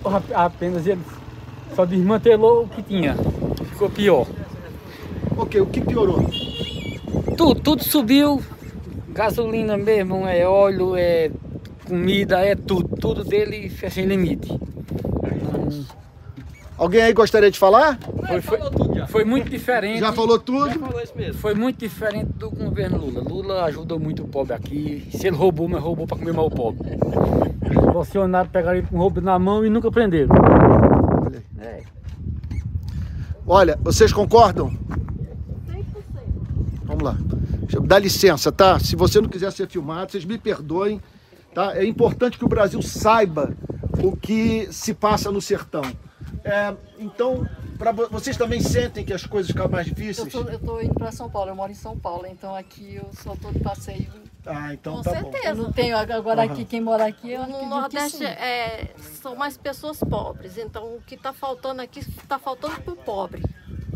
[0.34, 1.02] Apenas ele
[1.76, 3.16] só desmantelou o que tinha.
[3.72, 4.28] Ficou pior.
[5.38, 6.26] Ok, o que piorou?
[7.38, 8.42] Tudo, tudo subiu.
[9.10, 11.32] Gasolina mesmo, é óleo, é
[11.96, 12.96] comida, é tudo.
[12.96, 14.58] Tudo dele é sem limite.
[16.78, 18.00] Alguém aí gostaria de falar?
[18.28, 18.60] Foi, foi,
[19.08, 20.00] foi muito diferente.
[20.00, 20.70] Já falou tudo?
[21.36, 23.22] Foi muito diferente do governo Lula.
[23.22, 25.06] Lula ajudou muito o pobre aqui.
[25.12, 26.80] Se ele roubou, mas roubou para comer mal o pobre.
[27.88, 30.34] Os funcionários pegaram ele com roubo na mão e nunca prenderam.
[31.60, 31.82] É.
[33.46, 34.74] Olha, vocês concordam?
[36.86, 37.18] Vamos lá.
[37.62, 38.80] Deixa eu- Dá licença, tá?
[38.80, 41.00] Se você não quiser ser filmado, vocês me perdoem,
[41.54, 41.76] tá?
[41.78, 43.54] É importante que o Brasil saiba
[44.04, 45.84] o que se passa no sertão.
[46.44, 47.48] É, então,
[47.78, 50.34] pra, vo- vocês também sentem que as coisas ficam mais difíceis?
[50.34, 53.36] eu tô indo pra São Paulo, eu moro em São Paulo, então aqui eu só
[53.36, 54.08] tô de passeio.
[54.44, 55.32] Ah, então Com tá certeza.
[55.44, 55.50] bom.
[55.50, 56.66] Eu não tenho agora aqui, Aham.
[56.66, 58.24] quem mora aqui, eu No Nordeste sim.
[58.26, 58.90] é,
[59.22, 63.44] são mais pessoas pobres, então o que está faltando aqui está faltando para o pobre.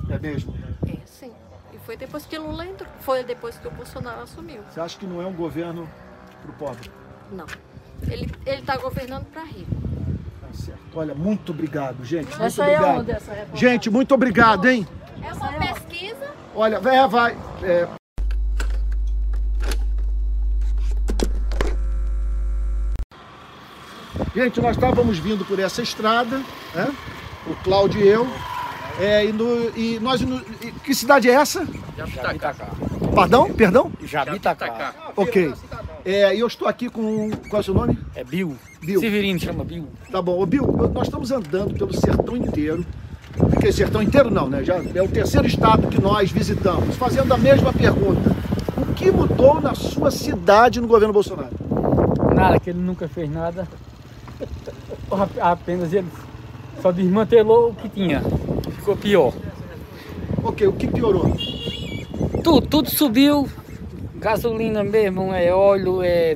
[0.09, 0.53] É mesmo?
[0.87, 1.31] É, sim.
[1.73, 4.61] E foi depois que Lula entrou, foi depois que o Bolsonaro assumiu.
[4.71, 5.89] Você acha que não é um governo
[6.43, 6.91] pro pobre?
[7.31, 7.45] Não.
[8.07, 9.71] Ele está governando para rico.
[10.41, 10.79] Tá certo.
[10.95, 12.27] Olha, muito obrigado, gente.
[12.29, 12.99] Muito Essa é obrigado.
[12.99, 13.69] onde, essa reportagem?
[13.69, 14.87] gente, muito obrigado, hein?
[15.23, 16.31] É uma pesquisa.
[16.53, 17.37] Olha, é, vai.
[17.63, 17.87] é.
[24.33, 26.37] Gente, nós estávamos vindo por essa estrada,
[26.73, 26.93] né?
[27.47, 28.27] o Cláudio e eu,
[28.99, 30.21] é, e, no- e nós.
[30.21, 31.67] no- e que cidade é essa?
[31.97, 32.53] Jabitacá.
[33.13, 33.53] Perdão?
[33.53, 33.91] Perdão?
[34.03, 34.93] Jabitacá.
[35.15, 35.53] Ok.
[36.05, 37.31] É, e eu estou aqui com.
[37.49, 37.97] Qual é o seu nome?
[38.15, 38.55] É Bill.
[38.79, 38.99] Bill.
[38.99, 39.87] Severino chama Bill.
[40.11, 40.39] Tá bom.
[40.39, 42.85] Ô, Bill, nós estamos andando pelo sertão inteiro.
[43.35, 44.63] Porque sertão inteiro não, né?
[44.63, 48.33] Já é o terceiro estado que nós visitamos, fazendo a mesma pergunta.
[48.77, 51.49] O que mudou na sua cidade no governo Bolsonaro?
[52.33, 53.67] Nada, que ele nunca fez nada.
[55.41, 56.07] Apenas ele
[56.81, 58.21] só desmantelou o que tinha.
[58.77, 59.33] Ficou pior.
[60.43, 61.35] Ok, o que piorou?
[62.43, 63.49] Tudo, tudo subiu.
[64.25, 66.35] Gasolina mesmo, é óleo, é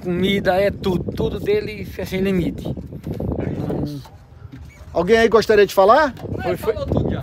[0.00, 1.10] comida, é tudo.
[1.10, 2.72] Tudo dele é sem limite.
[4.92, 6.14] Alguém aí gostaria de falar?
[6.14, 6.74] Foi, foi,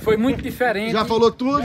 [0.01, 0.91] foi muito diferente.
[0.91, 1.63] Já falou tudo?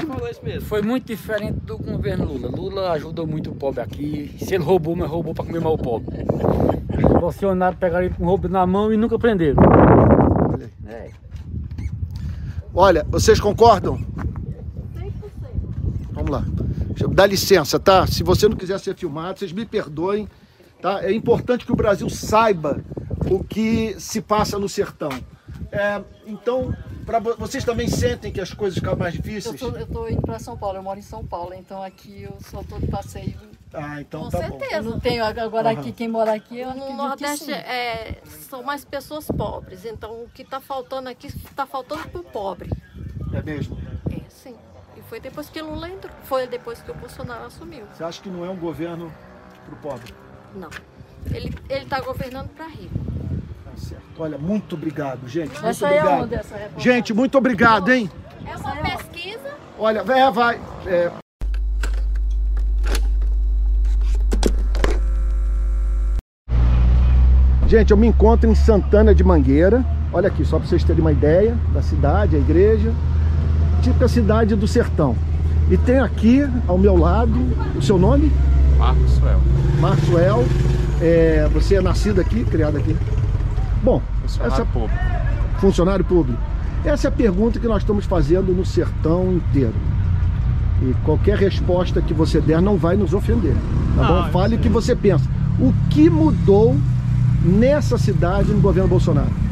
[0.61, 2.49] Foi muito diferente do governo Lula.
[2.49, 4.37] Lula ajudou muito o pobre aqui.
[4.39, 6.07] Se ele roubou, mas roubou para comer mal o pobre.
[7.17, 9.61] Os funcionários pegaram ele com roubo na mão e nunca prenderam.
[12.73, 13.99] Olha, vocês concordam?
[16.13, 16.45] Vamos lá.
[16.47, 18.07] Deixa eu- Dá licença, tá?
[18.07, 20.29] Se você não quiser ser filmado, vocês me perdoem,
[20.81, 21.03] Tá?
[21.03, 22.81] É importante que o Brasil saiba
[23.31, 25.11] o que se passa no sertão.
[25.73, 26.75] É, então,
[27.05, 29.61] pra, vocês também sentem que as coisas ficam mais difíceis?
[29.61, 32.63] eu tô indo para São Paulo, eu moro em São Paulo, então aqui eu só
[32.63, 33.35] tô de passeio.
[33.73, 34.77] Ah, então Com tá certeza.
[34.77, 37.53] Eu não tenho agora aqui quem mora aqui, eu No Nordeste sim.
[37.53, 38.19] é,
[38.49, 42.71] são mais pessoas pobres, então o que está faltando aqui está faltando para o pobre.
[42.71, 43.37] bom.
[43.37, 43.77] É mesmo?
[45.07, 47.85] É, foi depois que Lula entrou, foi depois que o Bolsonaro assumiu.
[47.95, 49.13] Você acha que não é um governo
[49.65, 50.13] pro pobre?
[50.55, 50.69] Não.
[51.33, 52.99] Ele está governando para rico.
[53.65, 54.03] Tá certo.
[54.19, 55.53] Olha, muito obrigado, gente.
[55.53, 56.23] Muito Essa é obrigado.
[56.23, 56.93] onde, essa reportagem?
[56.93, 58.11] gente, muito obrigado, hein?
[58.45, 59.55] É uma pesquisa.
[59.79, 60.61] Olha, vai, vai.
[60.87, 61.11] é,
[67.69, 69.85] Gente, eu me encontro em Santana de Mangueira.
[70.13, 72.95] Olha aqui, só para vocês terem uma ideia da cidade, a igreja.
[73.87, 75.15] Típica cidade do sertão.
[75.71, 77.39] E tem aqui ao meu lado
[77.77, 78.33] o seu nome?
[78.77, 79.41] Maxwell.
[79.79, 80.45] Maxwell.
[81.01, 82.97] É, você é nascido aqui, criado aqui?
[83.85, 84.65] Bom, Funcionário essa...
[84.65, 84.99] público.
[85.61, 86.43] Funcionário público.
[86.85, 89.75] Essa é a pergunta que nós estamos fazendo no sertão inteiro.
[90.83, 93.55] E qualquer resposta que você der não vai nos ofender.
[93.97, 94.31] Tá bom?
[94.33, 95.31] Fale o que você pensa.
[95.61, 96.77] O que mudou
[97.45, 99.46] nessa cidade no governo Bolsonaro?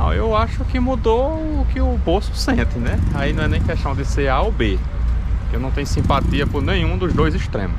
[0.00, 2.98] Não, eu acho que mudou o que o bolso sente, né?
[3.14, 4.78] Aí não é nem questão de ser A ou B.
[5.52, 7.76] Eu não tenho simpatia por nenhum dos dois extremos.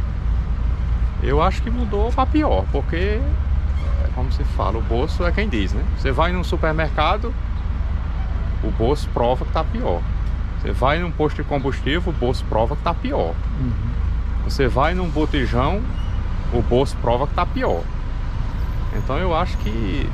[1.23, 5.49] Eu acho que mudou para pior, porque, é como se fala, o bolso é quem
[5.49, 5.83] diz, né?
[5.97, 7.33] Você vai num supermercado,
[8.63, 9.99] o bolso prova que tá pior.
[10.61, 13.33] Você vai num posto de combustível, o bolso prova que tá pior.
[14.43, 15.81] Você vai num botijão,
[16.53, 17.81] o bolso prova que tá pior.
[18.95, 20.07] Então eu acho que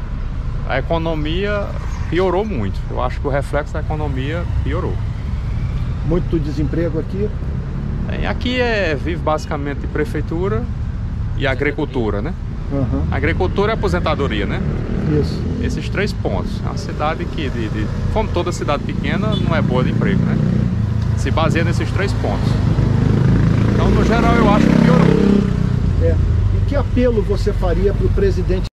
[0.69, 1.67] a economia
[2.09, 2.79] piorou muito.
[2.89, 4.93] Eu acho que o reflexo da economia piorou.
[6.05, 7.29] Muito desemprego aqui?
[8.09, 10.63] Bem, aqui é, vive basicamente de prefeitura
[11.37, 12.33] e agricultura, né?
[12.71, 13.03] Aham.
[13.11, 14.61] Agricultura e aposentadoria, né?
[15.21, 15.41] Isso.
[15.61, 16.61] Esses três pontos.
[16.65, 20.21] É uma cidade que, de, de- como toda cidade pequena, não é boa de emprego,
[20.23, 20.37] né?
[21.17, 22.49] Se baseia nesses três pontos.
[23.73, 25.07] Então, no geral, eu acho que piorou.
[26.03, 26.15] É.
[26.57, 28.65] E que apelo você faria para o presidente?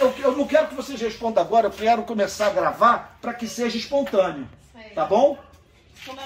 [0.00, 0.46] Eu, eu não
[1.38, 4.46] agora, eu quero começar a gravar para que seja espontâneo.
[4.94, 5.38] Tá bom?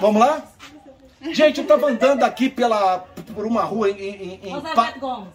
[0.01, 0.43] Vamos lá?
[1.33, 2.99] Gente, eu estava andando aqui pela,
[3.35, 3.99] por uma rua em.
[4.01, 4.85] em, em Pa-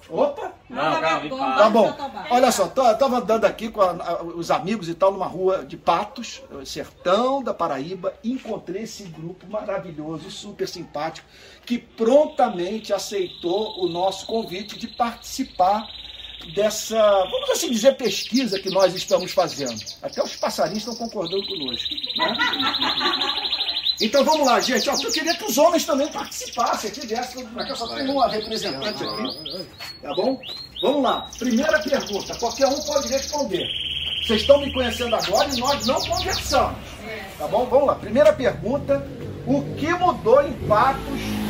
[0.10, 0.54] Opa!
[0.70, 1.56] Não, calma.
[1.58, 1.88] Tá bom.
[2.32, 5.26] Olha só, tô- eu tava andando aqui com a- a- os amigos e tal, numa
[5.28, 11.28] rua de Patos, sertão da Paraíba, e encontrei esse grupo maravilhoso, super simpático,
[11.66, 15.86] que prontamente aceitou o nosso convite de participar
[16.52, 19.80] dessa, vamos assim dizer, pesquisa que nós estamos fazendo.
[20.02, 21.94] Até os passarinhos estão concordando conosco.
[22.18, 22.38] Né?
[24.02, 24.88] Então vamos lá, gente.
[24.88, 29.68] Eu queria que os homens também participassem aqui dessa, porque só tem uma representante aqui.
[30.02, 30.40] Tá bom?
[30.82, 31.30] Vamos lá.
[31.38, 33.68] Primeira pergunta, qualquer um pode responder.
[34.26, 36.78] Vocês estão me conhecendo agora e nós não conversamos.
[37.38, 37.66] Tá bom?
[37.66, 37.96] Vamos lá.
[37.96, 39.06] Primeira pergunta:
[39.46, 41.43] o que mudou em Patos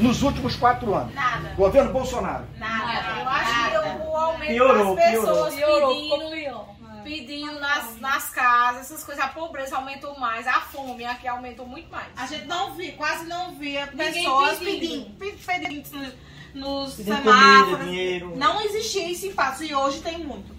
[0.00, 1.14] nos últimos quatro anos?
[1.14, 1.54] Nada.
[1.56, 2.44] Governo Bolsonaro.
[2.58, 3.20] Nada.
[3.20, 5.94] Eu acho que o aumento Piorou, das pessoas piorou.
[5.94, 11.66] pedindo, pedindo nas, nas casas, essas coisas, a pobreza aumentou mais, a fome aqui aumentou
[11.66, 12.06] muito mais.
[12.16, 15.10] A gente não via, quase não via Ninguém pessoas pedindo.
[15.18, 16.14] pedindo, pedindo nos,
[16.54, 17.70] nos Pedindo semáforos.
[17.78, 18.32] comida, dinheiro.
[18.36, 20.54] Não existia isso em Patos e hoje tem muito.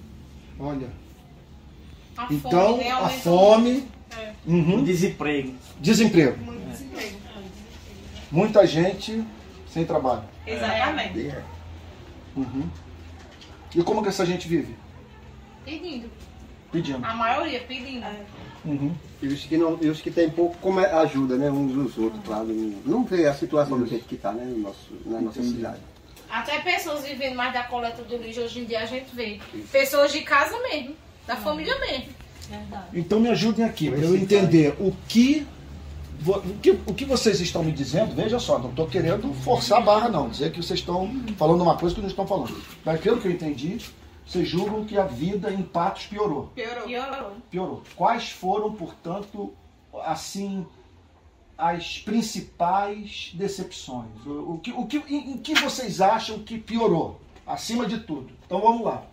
[0.59, 0.89] Olha.
[2.17, 3.87] A Então, fome, né, a fome.
[4.17, 4.33] É.
[4.45, 4.83] Uhum.
[4.83, 5.55] Desemprego.
[5.79, 6.37] Desemprego.
[6.37, 6.50] Muito desemprego.
[8.31, 9.23] Muita gente
[9.67, 10.23] sem trabalho.
[10.45, 11.33] Exatamente.
[12.35, 12.63] Uhum.
[13.75, 14.75] E como que essa gente vive?
[15.65, 16.09] Pedindo.
[16.71, 17.05] Pedindo.
[17.05, 18.05] A maioria pedindo.
[18.63, 18.93] Uhum.
[19.21, 21.49] E os que, não, e os que têm pouco, como é- ajuda, né?
[21.51, 22.47] Uns dos outros, claro.
[22.85, 24.45] Não vê a situação do jeito que está, né?
[24.45, 25.79] No nosso, na nossa cidade.
[26.29, 29.39] Até pessoas vivendo mais da coleta do lixo, hoje em dia a gente vê.
[29.71, 30.95] Pessoas de casa mesmo,
[31.27, 32.21] da família mesmo.
[32.93, 35.45] Então me ajudem aqui, para eu entender o que,
[36.25, 36.71] o que.
[36.71, 40.29] O que vocês estão me dizendo, veja só, não estou querendo forçar a barra, não.
[40.29, 42.55] Dizer que vocês estão falando uma coisa que não estão falando.
[42.85, 43.77] Mas pelo que eu entendi,
[44.25, 46.47] vocês julgam que a vida em Patos piorou.
[46.55, 46.83] Piorou.
[46.83, 47.31] Piorou.
[47.49, 47.83] Piorou.
[47.95, 49.53] Quais foram, portanto,
[50.05, 50.65] assim,
[51.57, 54.25] as principais decepções?
[54.25, 58.31] O, o que, o que, em, em que vocês acham que piorou, acima de tudo?
[58.45, 59.03] Então vamos lá.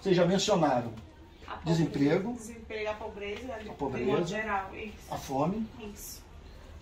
[0.00, 0.92] Vocês já mencionaram
[1.64, 4.26] desemprego, Desemprego, a pobreza, a pobreza.
[4.26, 4.70] geral.
[4.74, 4.94] Isso.
[5.10, 5.66] a fome.
[5.92, 6.23] Isso.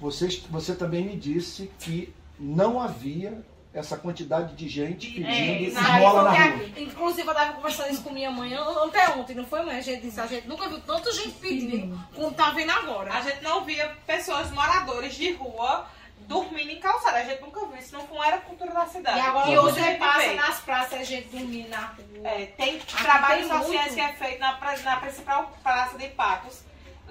[0.02, 3.40] Vocês, você também me disse que não havia
[3.72, 6.64] essa quantidade de gente pedindo É, esmola na rua.
[6.76, 9.78] Inclusive, eu tava conversando isso com minha mãe até ontem, não foi, mãe?
[9.78, 13.14] A gente disse, a gente nunca viu tanta gente pedindo como tá vendo agora.
[13.14, 15.86] A gente não via pessoas moradores de rua
[16.26, 17.18] dormindo em calçada.
[17.18, 19.18] A gente nunca viu, isso não era cultura da cidade.
[19.18, 20.34] E agora E hoje você gente passa vê.
[20.34, 22.28] nas praças a gente dormir na rua.
[22.28, 23.94] É, tem tem sociais muito.
[23.94, 26.60] que é feito na, na principal praça de Patos,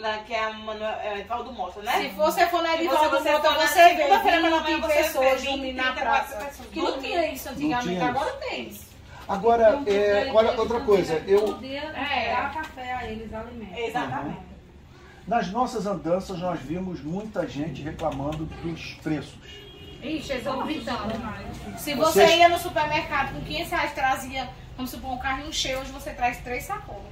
[0.02, 2.02] lá, que é a Manuel, é, Edvaldo Mota, né?
[2.02, 4.88] Se você for na Edivaldo você Mota, na você vê segunda-feira pela 20 manhã, você
[4.94, 6.46] vê pessoas 20, dormindo na 34 praça.
[6.46, 8.92] pessoas Que não tinha isso antigamente, tinha agora tem isso.
[9.28, 13.78] Agora, é, olha outra coisa, eu, É, dá café a eles, alimento.
[13.78, 14.40] Exatamente.
[15.28, 19.36] nas nossas andanças nós vimos muita gente reclamando dos preços.
[20.04, 21.14] Ixi, exorbitando.
[21.78, 25.80] Se Vocês- você ia no supermercado com 500 reais, trazia, vamos supor, um carrinho cheio,
[25.80, 27.04] hoje você traz três sacolas.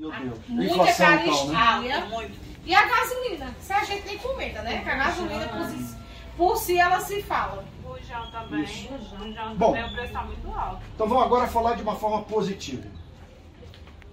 [0.00, 0.38] Meu Deus.
[0.48, 1.44] Muita Inflação caristia.
[1.44, 2.30] então, né?
[2.64, 3.54] E a gasolina?
[3.60, 4.82] Se a gente nem comenta, né?
[4.82, 5.96] Que a gasolina por si,
[6.38, 7.62] por si ela se fala.
[7.82, 8.64] Bujão também.
[8.64, 9.72] Bujão Bom.
[9.72, 10.82] também, o preço tá muito alto.
[10.94, 12.86] Então vamos agora falar de uma forma positiva.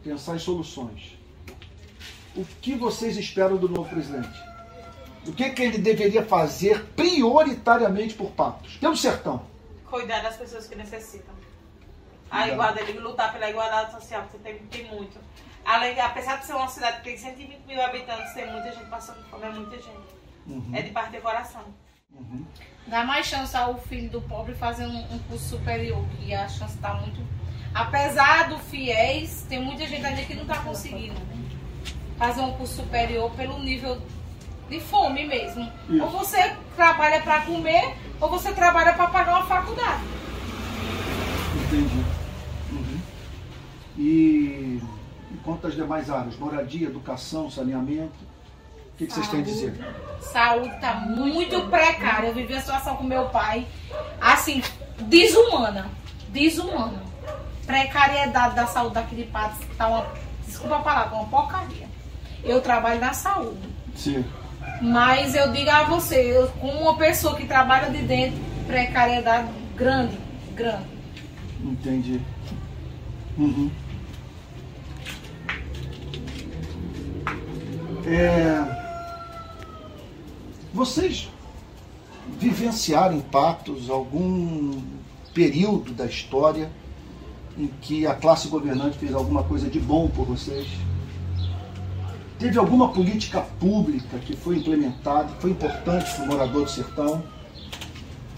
[0.04, 1.18] Pensar em soluções.
[2.36, 4.38] O que vocês esperam do novo presidente?
[5.26, 8.76] O que, que ele deveria fazer prioritariamente por Patos?
[8.76, 9.42] Pelo sertão.
[9.90, 11.34] Cuidar das pessoas que necessitam.
[12.30, 15.18] A igualdade, ele lutar pela igualdade social, porque tem, tem muito.
[15.68, 19.22] Além, apesar de ser uma cidade que tem 120 mil habitantes, tem muita gente passando
[19.30, 20.16] fome, é muita gente.
[20.48, 20.72] Uhum.
[20.74, 21.62] É de parte de coração.
[22.88, 26.76] Dá mais chance ao filho do pobre fazer um, um curso superior, que a chance
[26.76, 27.20] está muito.
[27.76, 31.20] Apesar do fiéis, tem muita gente ainda que não está conseguindo
[32.18, 34.02] fazer um curso superior pelo nível
[34.70, 35.70] de fome mesmo.
[35.90, 36.02] Isso.
[36.02, 40.04] Ou você trabalha para comer, ou você trabalha para pagar uma faculdade.
[41.66, 42.06] Entendi.
[42.72, 43.02] Uhum.
[43.98, 44.82] E
[45.48, 46.36] quanto às demais áreas?
[46.36, 48.12] Moradia, educação, saneamento?
[48.94, 49.74] O que, que vocês têm a dizer?
[50.20, 52.28] Saúde está muito precária.
[52.28, 53.66] Eu vivi a situação com meu pai,
[54.20, 54.62] assim,
[55.04, 55.90] desumana.
[56.30, 57.02] Desumana.
[57.66, 60.08] Precariedade da saúde daqui de Patos tá uma,
[60.46, 61.88] desculpa a palavra, uma porcaria.
[62.44, 63.70] Eu trabalho na saúde.
[63.96, 64.26] Sim.
[64.82, 70.18] Mas eu digo a você, eu, como uma pessoa que trabalha de dentro, precariedade grande,
[70.54, 70.88] grande.
[71.64, 72.20] Entendi.
[73.38, 73.72] Uhum.
[78.10, 78.64] É,
[80.74, 81.30] Vocês
[82.40, 84.82] vivenciaram em Patos algum
[85.34, 86.72] período da história
[87.58, 90.68] em que a classe governante fez alguma coisa de bom por vocês?
[92.40, 97.22] Teve alguma política pública que foi implementada, que foi importante para o morador do sertão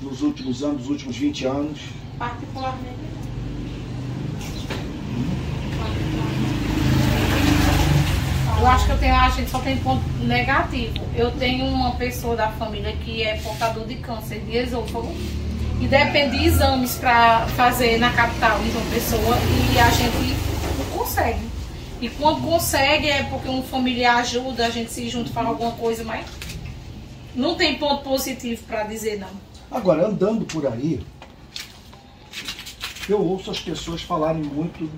[0.01, 1.79] nos últimos anos, nos últimos 20 anos?
[2.17, 3.18] Particularmente.
[8.59, 10.93] Eu acho que eu tenho, a gente só tem ponto negativo.
[11.15, 15.13] Eu tenho uma pessoa da família que é portador de câncer de esôfago
[15.79, 19.37] e depende de exames para fazer na capital, em João Pessoa,
[19.73, 20.35] e a gente
[20.77, 21.39] não consegue.
[22.01, 26.03] E quando consegue é porque um familiar ajuda, a gente se junta fala alguma coisa,
[26.03, 26.25] mas
[27.33, 29.29] não tem ponto positivo para dizer não.
[29.71, 30.99] Agora, andando por aí,
[33.07, 34.89] eu ouço as pessoas falarem muito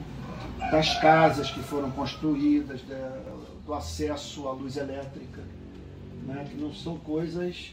[0.71, 3.19] das casas que foram construídas, da-
[3.71, 5.41] do acesso à luz elétrica,
[6.27, 6.45] né?
[6.49, 7.71] que não são coisas.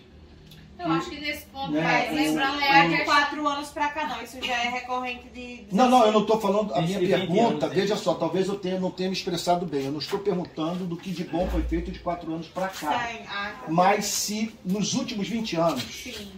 [0.79, 4.07] Eu acho que nesse ponto, Né, mas o- lembrando, o- é quatro anos pra cá
[4.07, 5.65] não, isso já é recorrente de...
[5.73, 6.73] Não, não, eu não estou falando.
[6.73, 9.87] A minha 20 pergunta, anos, veja só, talvez eu tenha, não tenha me expressado bem.
[9.87, 13.09] Eu não estou perguntando do que de bom foi feito de quatro anos para cá.
[13.09, 13.67] Sim, ah, tá.
[13.69, 16.29] Mas se nos últimos 20 anos, Sim.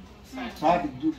[0.58, 1.14] sabe, do-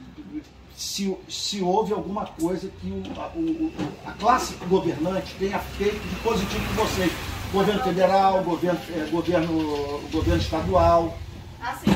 [0.82, 3.72] se, se houve alguma coisa que o- a, o-
[4.06, 7.12] a classe governante tenha feito de positivo com vocês.
[7.54, 11.18] Governo federal, governo, eh, governo, governo estadual.
[11.62, 11.92] Assim,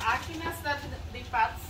[0.00, 0.82] aqui na cidade
[1.12, 1.62] de Patos,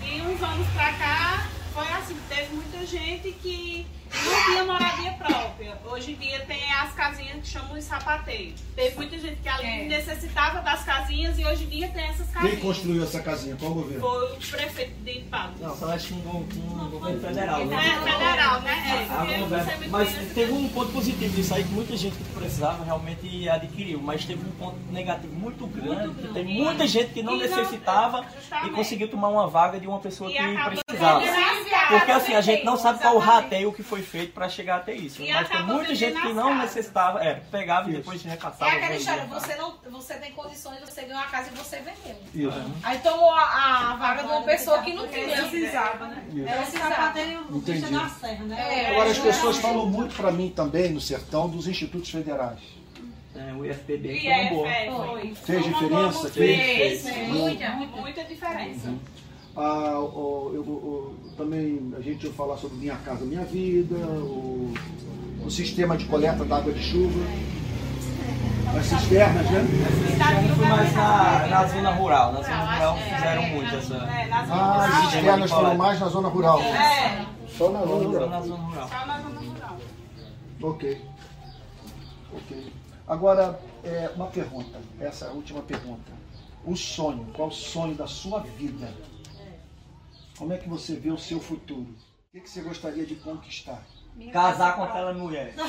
[0.00, 5.78] de uns anos pra cá, foi assim, teve muita gente que não tinha moradia própria.
[5.84, 8.54] Hoje em dia tem as casinhas que chamam de sapateio.
[8.74, 9.84] Teve muita gente que ali É.
[9.88, 12.60] necessitava das casinhas e hoje em dia tem essas Quem casinhas.
[12.60, 13.56] construiu essa casinha?
[13.56, 14.00] Qual governo?
[14.00, 15.60] Foi o prefeito de Patos.
[15.60, 16.46] Não, eu acho que um,
[16.84, 17.76] um governo federal, né?
[17.76, 19.06] É, federal, né?
[19.08, 22.24] É, Ah, governo- me Mas teve um ponto positivo disso aí, que muita gente que
[22.32, 27.22] precisava realmente adquiriu, mas teve um ponto negativo muito grande, que tem muita gente que
[27.22, 28.70] não E não- necessitava e justamente.
[28.74, 31.20] conseguiu tomar uma vaga de uma pessoa E que precisava.
[31.88, 34.94] Porque assim, a gente não sabe qual o rateio que foi feito para chegar até
[34.94, 35.22] isso.
[35.22, 36.74] E Mas tem muita gente que não as casas.
[36.76, 38.70] necessitava, é, pegava e depois É repassava.
[38.72, 42.16] aquela história, você, não, você tem condições, você ganhou uma casa e você vendeu.
[42.50, 42.72] Isso.
[42.82, 45.26] Aí tomou a, a vaga de uma pessoa que não tinha.
[45.48, 46.24] Precisava, né?
[46.32, 46.44] Isso.
[46.44, 47.20] Precisava.
[47.50, 47.94] Entendi.
[48.56, 49.60] É, Agora as é, pessoas é.
[49.60, 52.58] falam muito para mim também no sertão dos institutos federais.
[53.34, 54.68] É, o IFPB foi uma é, boa.
[54.68, 55.20] é, foi.
[55.34, 56.12] Fez Foi uma diferença?
[56.18, 57.02] boa- Fez?
[57.02, 57.64] Fez, Muito.
[57.70, 58.94] muita, muita diferença.
[59.56, 64.72] Ah, o- eu- o- também a gente ia falar sobre Minha Casa Minha Vida, o,
[65.44, 67.18] o sistema de coleta da água de chuva.
[68.78, 69.66] As cisternas, né?
[70.56, 72.32] Foi mais na, na zona rural.
[72.32, 73.96] Na zona rural fizeram muito essa.
[74.48, 76.60] Ah, as cisternas foram mais na zona rural.
[76.60, 77.26] É.
[77.48, 78.28] Só na zona rural.
[78.28, 78.88] Na zona rural.
[80.62, 81.00] Ok.
[82.32, 82.72] Ok.
[83.08, 84.78] Agora, é, uma pergunta.
[85.00, 86.12] Essa é a última pergunta.
[86.64, 88.88] O sonho, qual o sonho da sua vida?
[90.40, 91.90] Como é que você vê o seu futuro?
[91.90, 93.82] O que, que você gostaria de conquistar?
[94.32, 95.52] Casar com aquela mulher.
[95.60, 95.66] Eu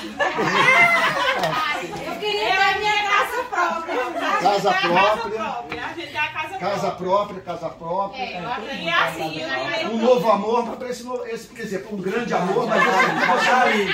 [2.19, 3.95] queria ter minha casa própria.
[4.41, 5.85] Casa própria.
[5.85, 8.21] A gente a casa Casa própria, casa própria.
[8.21, 8.83] É, eu acredito.
[8.83, 12.33] E assim, eu- eu- Um novo amor, mas para esse, esse, quer dizer, um grande
[12.33, 12.95] amor, mas esse,
[13.27, 13.85] você,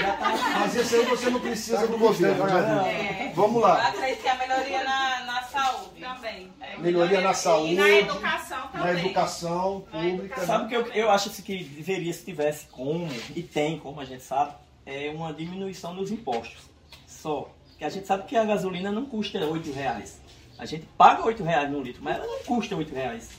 [0.59, 2.45] mas esse aí você não precisa do governo.
[2.45, 3.31] né?
[3.35, 3.87] Vamos Eu lá.
[3.87, 5.21] acredito que a melhoria na
[5.61, 6.49] saúde também.
[6.61, 9.05] É, Melhoria na saúde, E na educação na também.
[9.05, 10.45] educação pública.
[10.45, 13.99] Sabe o que eu, eu acho assim, que deveria, se tivesse como, e tem, como
[13.99, 14.53] a gente sabe,
[14.85, 16.69] é uma diminuição dos impostos.
[17.07, 17.49] Só.
[17.77, 20.19] Que a gente sabe que a gasolina não custa 8 reais.
[20.57, 23.29] A gente paga 8 reais no litro, mas ela não custa 8 reais.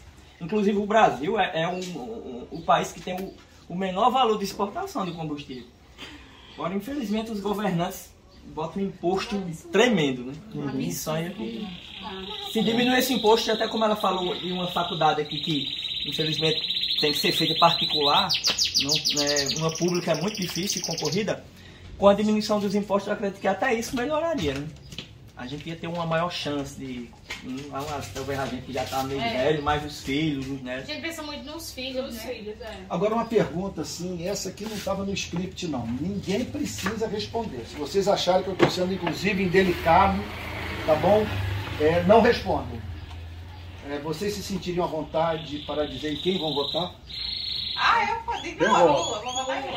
[0.41, 3.35] Inclusive o Brasil é, é um, um- o país que tem o,
[3.69, 5.67] o menor valor de exportação de combustível.
[6.55, 8.13] Agora, infelizmente, os governantes
[8.55, 10.33] botam um imposto tremendo, né?
[10.79, 11.67] Isso aí é que...
[12.53, 16.61] Se diminuir esse imposto, até como ela falou em uma faculdade aqui que, infelizmente,
[17.01, 18.29] tem que ser feita particular,
[18.83, 21.45] não, é, uma pública é muito difícil e concorrida,
[21.97, 24.67] com a diminuição dos impostos, eu acredito que até isso melhoraria, né?
[25.39, 27.09] A gente ia ter uma maior chance de.
[27.45, 27.57] hum,
[28.13, 29.45] Talvez a gente que já está meio É.
[29.45, 32.21] velho, mais os filhos, os A gente pensa muito nos filhos, né?
[32.21, 32.81] filhos, é.
[32.91, 35.87] Agora uma pergunta assim, essa aqui não estava no script não.
[35.87, 37.65] Ninguém precisa responder.
[37.69, 40.21] Se vocês acharem que eu estou sendo inclusive indelicado,
[40.85, 41.25] tá bom?
[41.81, 42.77] É, não respondam.
[43.89, 46.93] É, vocês se sentiriam à vontade para dizer em quem vão votar?
[47.81, 49.21] Ah, eu pode ir Eu na vou.
[49.23, 49.69] vou votar em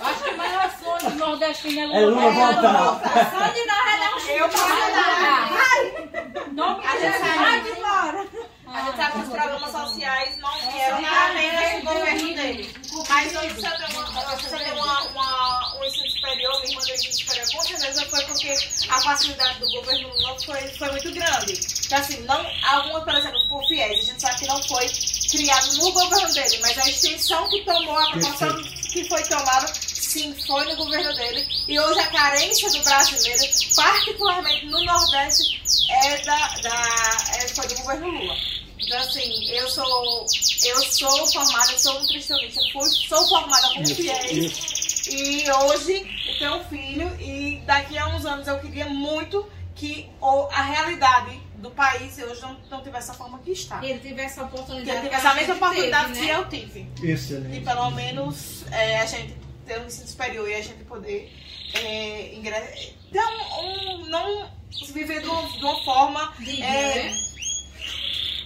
[0.00, 3.00] Acho que o maior sonho do nordestino é É Lula voltar.
[3.30, 6.46] Só de nós é dar um Eu posso dar.
[6.52, 7.18] Não, A gente.
[7.18, 8.26] Vai sabe embora.
[8.66, 12.74] A gente sabe que os programas sociais não vieram apenas do governo dele.
[13.08, 18.24] Mas você tem, uma, um ensino superior, minha irmã do ensino superior, com certeza foi
[18.24, 18.54] porque
[18.88, 21.60] a facilidade do governo Lula foi, foi muito grande.
[21.86, 24.86] Então, assim, não, alguma, por exemplo, por fiéis, a gente sabe que não foi
[25.30, 29.72] criado no governo dele, mas a extensão que tomou, a proporção que foi tomada,
[30.06, 31.46] sim, foi no governo dele.
[31.68, 33.42] E hoje a carência do brasileiro,
[33.74, 35.60] particularmente no Nordeste,
[36.02, 38.36] é da, da, é, foi do governo Lula.
[38.78, 40.26] Então, assim, eu sou,
[40.64, 45.06] eu sou formada, eu sou nutricionista, fui, sou formada com fiéis.
[45.08, 50.08] E hoje eu tenho um filho e daqui a uns anos eu queria muito que
[50.52, 53.84] a realidade do país hoje não, não tivesse a forma que está.
[53.84, 54.98] Ele tivesse a Que oportunidade.
[54.98, 56.38] ele tivesse a mesma que oportunidade teve, que né?
[56.38, 56.88] eu tive.
[57.02, 57.56] Excelente.
[57.56, 59.34] E pelo menos é, a gente
[59.66, 61.32] ter um ensino superior e a gente poder
[61.74, 62.72] é, ingressar.
[63.12, 64.50] Ter um, um- não
[64.92, 66.32] viver de uma, de uma forma.
[66.38, 67.16] Digna, é, né?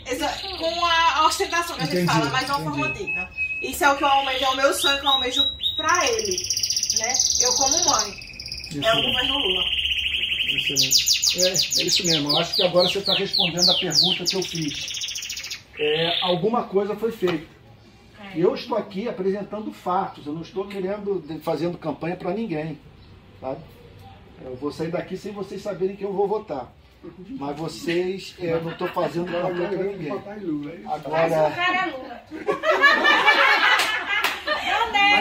[0.07, 3.31] exa- com a ostentação que a gente Entendi, fala, mas de uma forma digna.
[3.63, 5.43] Isso é o que eu almejo, é o meu sonho que eu almejo
[5.77, 6.37] pra ele.
[6.99, 7.13] Né?
[7.43, 8.31] Eu como mãe.
[8.83, 9.65] É o governo Lula.
[10.49, 11.39] Excelente.
[11.39, 11.49] É,
[11.83, 12.31] é isso mesmo.
[12.31, 15.01] Eu acho que agora você está respondendo a pergunta que eu fiz.
[15.79, 17.47] É, alguma coisa foi feita.
[18.35, 20.27] Eu estou aqui apresentando fatos.
[20.27, 22.79] Eu não estou querendo fazendo campanha para ninguém.
[23.41, 23.61] Sabe?
[24.43, 26.73] Eu vou sair daqui sem vocês saberem que eu vou votar.
[27.39, 30.13] Mas vocês, é, eu não estou fazendo campanha para ninguém.
[30.13, 32.23] Mas o Agora, cara é Lula.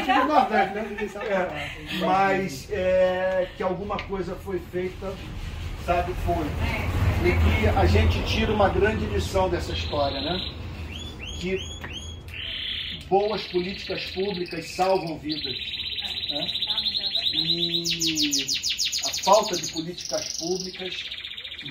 [0.09, 1.07] Né?
[1.27, 5.13] É, mas é, que alguma coisa foi feita,
[5.85, 6.45] sabe, foi.
[7.27, 10.39] E que a gente tira uma grande lição dessa história, né?
[11.39, 11.57] Que
[13.09, 15.57] boas políticas públicas salvam vidas.
[16.29, 16.47] Né?
[17.33, 18.45] E
[19.05, 21.05] a falta de políticas públicas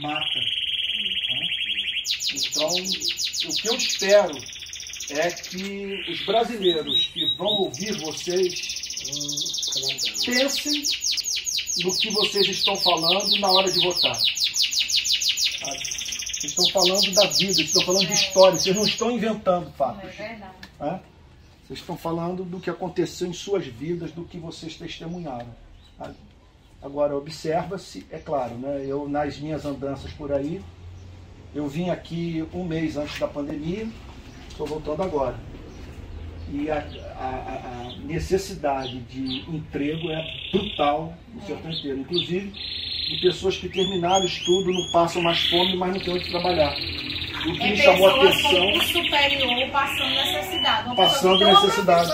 [0.01, 0.39] mata.
[0.39, 1.47] né?
[2.35, 4.37] Então, o que eu espero
[5.11, 8.79] é que os brasileiros que vão ouvir vocês
[10.25, 10.83] pensem
[11.83, 14.15] no que vocês estão falando na hora de votar.
[16.39, 20.15] Vocês estão falando da vida, vocês estão falando de história, vocês não estão inventando fatos.
[20.15, 20.53] verdade.
[20.81, 21.01] né?
[21.69, 25.55] Vocês estão falando do que aconteceu em suas vidas, do que vocês testemunharam.
[25.99, 26.15] sabe?
[26.81, 28.87] Agora, observa-se, é claro, né?
[28.87, 30.63] eu nas minhas andanças por aí,
[31.55, 33.87] eu vim aqui um mês antes da pandemia,
[34.49, 35.39] estou voltando agora.
[36.53, 36.79] E a, a-
[37.21, 41.99] a- necessidade de emprego é brutal no sertão inteiro.
[42.01, 42.53] Inclusive,
[43.09, 46.75] de pessoas que terminaram o estudo, não passam mais fome, mas não têm onde trabalhar.
[46.75, 48.73] O que É me chamou a atenção.
[48.73, 50.87] com superior passando necessidade.
[50.87, 52.11] Uma Passando necessidade.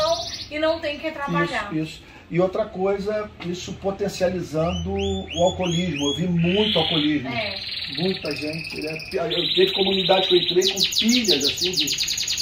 [0.51, 1.73] E não tem que trabalhar.
[1.73, 2.02] Isso, isso.
[2.31, 6.06] E outra coisa, isso potencializando o alcoolismo.
[6.09, 7.28] Eu vi muito alcoolismo.
[7.28, 7.55] É.
[7.98, 8.81] Muita gente.
[8.81, 8.98] Né?
[9.12, 11.85] Eu teve comunidade que eu entrei com pilhas assim, de,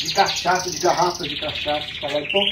[0.03, 1.87] de cachaça, de garrafas de cachaça.
[1.91, 2.29] espalhadas.
[2.29, 2.43] Então,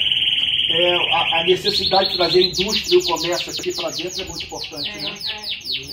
[0.73, 4.25] é, a, a necessidade de trazer a indústria e o comércio aqui para dentro é
[4.25, 4.99] muito importante.
[4.99, 5.15] né?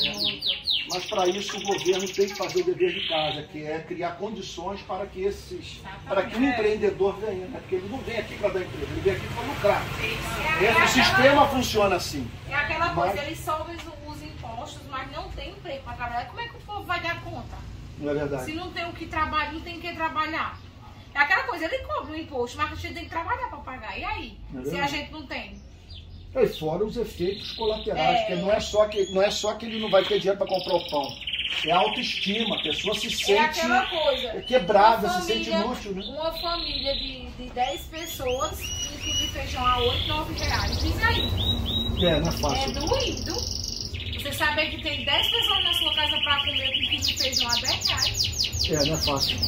[0.07, 0.59] É.
[0.91, 4.13] Mas para isso o governo tem que fazer o dever de casa, que é criar
[4.13, 7.59] condições para que esses, para que o empreendedor venha, né?
[7.61, 9.83] porque ele não vem aqui para dar emprego, ele vem aqui para lucrar.
[10.63, 12.27] É o sistema funciona assim.
[12.49, 13.83] É aquela coisa, Mas- eles sobem os,
[14.17, 16.25] os impostos, mas não tem emprego para trabalhar.
[16.27, 17.57] Como é que o povo vai dar conta?
[17.99, 18.45] Não é verdade?
[18.47, 20.59] Se não tem o que trabalhar, não tem o que trabalhar.
[21.19, 23.99] É aquela coisa, ele cobra o imposto, mas a gente tem que trabalhar para pagar.
[23.99, 24.39] E aí?
[24.57, 25.61] É se a gente não tem?
[26.37, 28.21] E fora os efeitos colaterais, É.
[28.25, 30.47] porque não é, só que, não é só que ele não vai ter dinheiro para
[30.47, 31.09] comprar o pão.
[31.67, 34.43] É a autoestima, a pessoa se sente é aquela coisa.
[34.43, 36.03] quebrada, Uma se sente família- inútil, né?
[36.07, 40.79] Uma família de, de 10 pessoas, um quilo de feijão a 8, 9 reais.
[40.81, 41.23] Diz aí.
[42.07, 42.73] É, não é É fácil.
[42.75, 43.58] doído.
[44.29, 47.49] Você saber que tem 10 pessoas na sua casa para comer um quilo de feijão
[47.49, 48.71] a 10 reais.
[48.71, 49.39] É, não é fácil.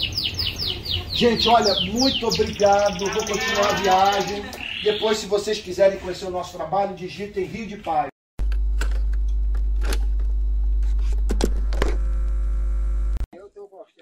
[1.12, 2.98] Gente, olha, muito obrigado.
[2.98, 4.43] Vou continuar a viagem.
[4.82, 8.09] Depois, se vocês quiserem conhecer o nosso trabalho, digitem Rio de Paz.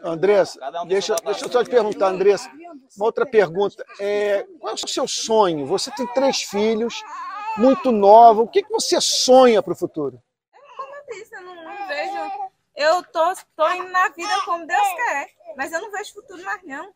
[0.01, 2.49] Andressa, deixa, deixa eu só te perguntar, Andressa,
[2.97, 3.85] uma outra pergunta.
[3.99, 5.67] É, qual é o seu sonho?
[5.67, 7.03] Você tem três filhos,
[7.57, 8.43] muito nova.
[8.43, 10.23] O que, que você sonha para o futuro?
[11.11, 12.51] Disse, eu não, não vejo.
[12.75, 16.63] Eu tô, tô indo na vida como Deus quer, mas eu não vejo futuro mais
[16.63, 16.95] não.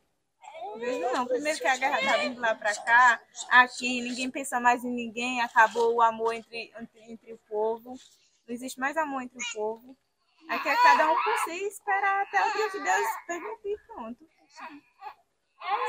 [0.64, 1.26] Não vejo não.
[1.26, 5.40] Primeiro que a guerra tá vindo lá pra cá, aqui ninguém pensa mais em ninguém,
[5.43, 7.90] acabou o amor entre, entre, entre o povo.
[8.47, 9.97] Não existe mais amor entre o povo.
[10.48, 14.28] Aqui é cada um por si esperar até o dia que Deus permitir, pronto.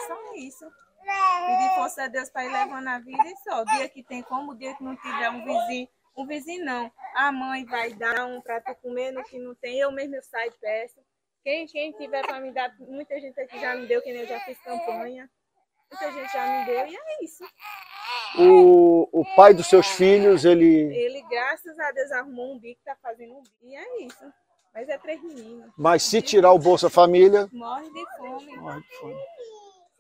[0.08, 0.72] Só isso.
[1.04, 3.62] Pedir força a Deus para ir levando a vida e só.
[3.62, 6.92] O dia que tem como, o dia que não tiver um vizinho, um vizinho não.
[7.16, 10.52] A mãe vai dar um tu comer no que não tem, eu mesmo eu saio
[10.52, 11.00] e peço.
[11.44, 14.28] Quem, quem tiver para me dar, muita gente aqui já me deu, que nem eu
[14.28, 15.30] já fiz campanha.
[15.92, 17.44] Muita gente já me deu e é isso.
[18.40, 20.66] O, o pai dos seus filhos, ele.
[20.66, 23.56] Ele, graças a Deus, arrumou um bico, tá fazendo um bico.
[23.62, 24.34] E é isso.
[24.74, 25.72] Mas é três meninos.
[25.78, 28.58] Mas se tirar o Bolsa Família, Morre de fome.
[28.58, 29.16] Morre de fome.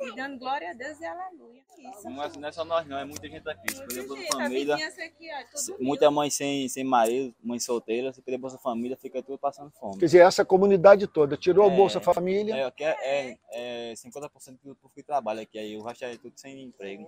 [0.07, 1.61] E dando glória a Deus e aleluia.
[1.77, 2.09] Isso.
[2.09, 3.73] Não é, não é só nós não, é muita gente aqui.
[3.75, 8.21] Perder Bolsa Gente, a Família, aqui, ó, muita mãe sem, sem marido, mãe solteira, se
[8.21, 9.99] perder Bolsa Família, fica tudo passando fome.
[9.99, 12.55] quer dizer, essa comunidade toda, tirou o É, Bolsa Família.
[12.55, 16.33] É, é, é, é 50% do povo que trabalha aqui, aí o resto é tudo
[16.37, 17.07] sem emprego.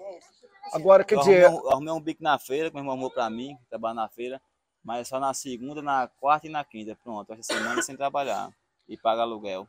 [0.74, 3.12] Agora, quer Eu dizer- Arrumei, um- arrumei um bico na feira, que meu irmão arrumou
[3.12, 4.42] pra mim, que trabalha na feira,
[4.84, 6.98] mas é só na segunda, na quarta e na quinta.
[7.04, 8.50] Pronto, essa semana sem trabalhar
[8.88, 9.68] e paga aluguel.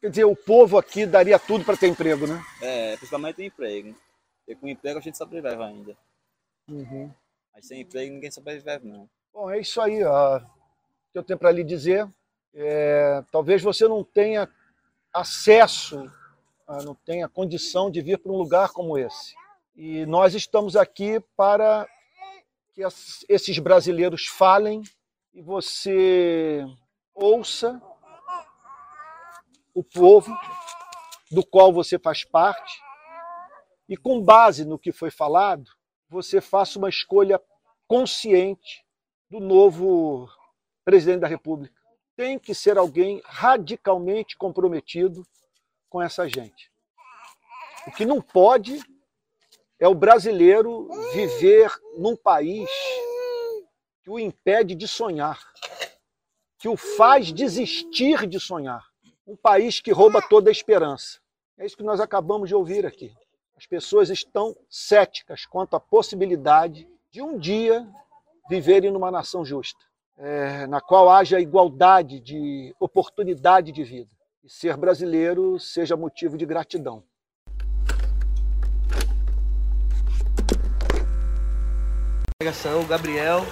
[0.00, 2.40] Quer dizer, o povo aqui daria tudo para ter emprego, né?
[2.62, 3.94] É, principalmente o emprego.
[4.38, 5.96] Porque com emprego a gente sobrevive ainda.
[6.68, 7.12] Uhum.
[7.52, 9.08] Mas sem emprego ninguém sobrevive, não.
[9.32, 10.04] Bom, é isso aí.
[10.04, 10.38] ó.
[10.38, 10.40] O
[11.12, 12.08] que eu tenho para lhe dizer.
[12.54, 14.48] É, talvez você não tenha
[15.12, 16.10] acesso,
[16.66, 19.34] ah, não tenha condição de vir para um lugar como esse.
[19.76, 21.86] E nós estamos aqui para
[22.74, 22.82] que
[23.28, 24.82] esses brasileiros falem
[25.34, 26.64] e você
[27.14, 27.80] ouça
[29.78, 30.36] o povo
[31.30, 32.82] do qual você faz parte
[33.88, 35.70] e, com base no que foi falado,
[36.08, 37.40] você faça uma escolha
[37.86, 38.84] consciente
[39.30, 40.28] do novo
[40.84, 41.80] presidente da República.
[42.16, 45.24] Tem que ser alguém radicalmente comprometido
[45.88, 46.72] com essa gente.
[47.86, 48.82] O que não pode
[49.78, 52.68] é o brasileiro viver num país
[54.02, 55.38] que o impede de sonhar,
[56.58, 58.87] que o faz desistir de sonhar.
[59.28, 61.18] Um país que rouba toda a esperança.
[61.58, 63.14] É isso que nós acabamos de ouvir aqui.
[63.58, 67.86] As pessoas estão céticas quanto à possibilidade de um dia
[68.48, 69.84] viverem numa nação justa,
[70.16, 74.10] eh, na qual haja igualdade de oportunidade de vida.
[74.42, 77.04] E ser brasileiro seja motivo de gratidão.
[82.88, 83.44] Gabriel.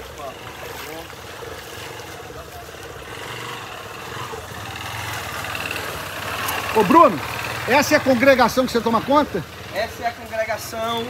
[6.76, 7.18] Ô Bruno,
[7.66, 9.42] essa é a congregação que você toma conta?
[9.74, 11.06] Essa é a congregação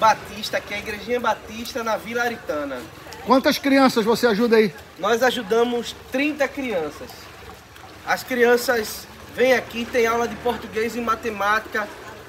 [0.00, 2.82] Batista, que é a Igrejinha Batista na Vila Aritana.
[3.24, 4.74] Quantas crianças você ajuda aí?
[4.98, 7.08] Nós ajudamos 30 crianças.
[8.04, 11.86] As crianças vêm aqui, têm aula de português e matemática,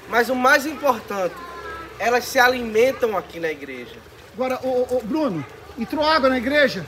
[0.08, 1.34] mas o mais importante,
[1.98, 3.96] elas se alimentam aqui na igreja.
[4.34, 5.44] Agora, ô, ô, Bruno,
[5.76, 6.86] entrou água na igreja?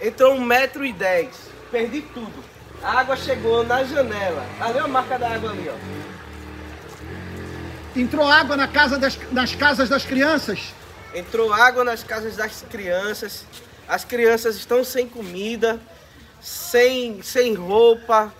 [0.00, 1.36] Entrou um metro e dez.
[1.70, 2.53] Perdi tudo.
[2.84, 4.44] A água chegou na janela.
[4.60, 5.74] Ali a marca da água ali, ó.
[7.98, 10.74] Entrou água na casa das, nas casas das crianças?
[11.14, 13.46] Entrou água nas casas das crianças.
[13.88, 15.80] As crianças estão sem comida,
[16.42, 18.30] sem, sem roupa.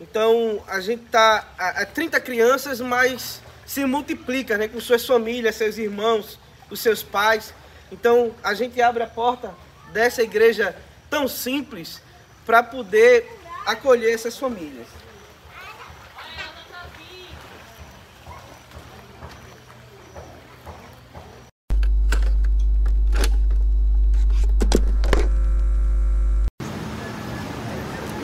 [0.00, 5.56] Então a gente tá a, a 30 crianças, mas se multiplica, né, com suas famílias,
[5.56, 6.38] seus irmãos,
[6.70, 7.52] os seus pais.
[7.92, 9.52] Então a gente abre a porta
[9.92, 10.74] dessa igreja
[11.10, 12.00] tão simples
[12.46, 14.86] para poder acolher essas famílias.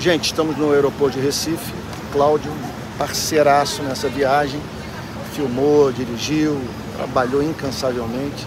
[0.05, 1.73] Gente, estamos no aeroporto de Recife.
[2.13, 2.53] Cláudio,
[2.99, 4.61] parceiraço nessa viagem,
[5.33, 6.61] filmou, dirigiu,
[6.95, 8.47] trabalhou incansavelmente,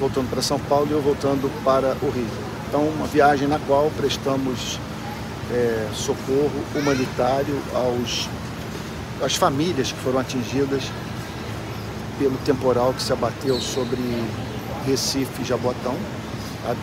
[0.00, 2.26] voltando para São Paulo e eu voltando para o Rio.
[2.66, 4.80] Então, uma viagem na qual prestamos
[5.52, 8.28] é, socorro humanitário aos,
[9.22, 10.84] às famílias que foram atingidas
[12.18, 14.00] pelo temporal que se abateu sobre
[14.86, 15.96] Recife e Jabotão.
[16.64, 16.78] Sabe?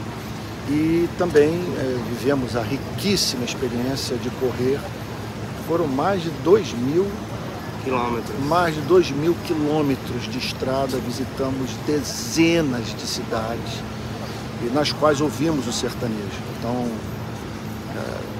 [0.70, 4.80] E também é, vivemos a riquíssima experiência de correr.
[5.68, 7.08] Foram mais de 2 mil
[7.84, 8.40] quilômetros.
[8.46, 13.82] Mais de 2 mil quilômetros de estrada, visitamos dezenas de cidades
[14.64, 16.40] e nas quais ouvimos o sertanejo.
[16.60, 16.88] Então,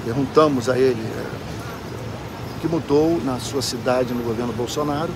[0.04, 5.10] perguntamos a ele é, o que mudou na sua cidade no governo Bolsonaro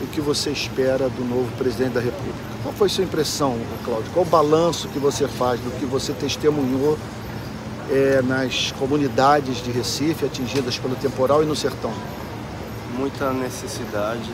[0.00, 2.38] e o que você espera do novo presidente da República.
[2.62, 4.10] Qual foi sua impressão, Cláudio?
[4.12, 6.98] Qual o balanço que você faz do que você testemunhou
[7.90, 11.92] é, nas comunidades de Recife atingidas pelo temporal e no sertão?
[12.96, 14.30] Muita necessidade,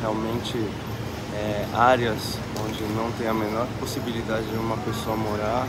[0.00, 0.56] realmente
[1.34, 5.66] é, áreas onde não tem a menor possibilidade de uma pessoa morar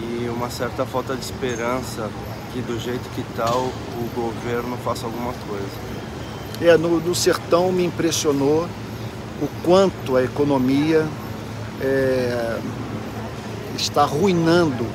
[0.00, 2.08] e uma certa falta de esperança
[2.56, 5.66] que do jeito que está o, o governo faça alguma coisa.
[6.60, 8.66] É, no, no, sertão me impressionou
[9.42, 11.06] o quanto a economia
[11.82, 12.58] é,
[13.76, 14.86] está arruinando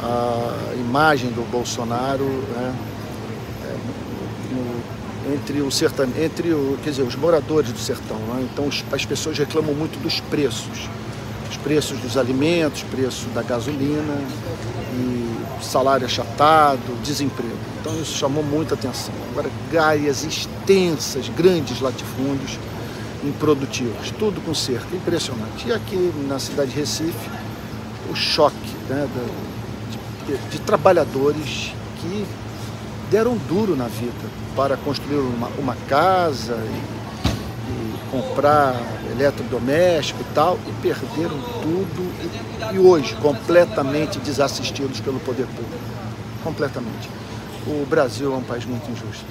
[0.00, 2.74] a imagem do Bolsonaro né,
[3.64, 3.76] é,
[4.54, 8.18] no, entre o sertão, entre o, quer dizer, os moradores do sertão.
[8.18, 10.88] Né, então as pessoas reclamam muito dos preços,
[11.50, 14.16] os preços dos alimentos, preço da gasolina
[14.92, 15.23] e
[15.64, 17.56] salário achatado, desemprego.
[17.80, 19.14] Então isso chamou muita atenção.
[19.30, 19.50] Agora,
[19.80, 22.58] áreas extensas, grandes latifúndios
[23.22, 25.66] improdutivos, tudo com cerca, impressionante.
[25.66, 27.30] E aqui na cidade de Recife,
[28.10, 28.56] o choque
[28.88, 29.08] né,
[29.90, 32.26] de, de, de, trabalhadores que
[33.10, 34.12] deram duro na vida
[34.54, 38.74] para construir uma, uma casa e, e, comprar
[39.14, 45.78] eletrodoméstico e tal, e perderam tudo e, e hoje completamente desassistidos pelo poder público.
[46.42, 47.08] Completamente
[47.66, 49.24] o Brasil é um país muito injusto.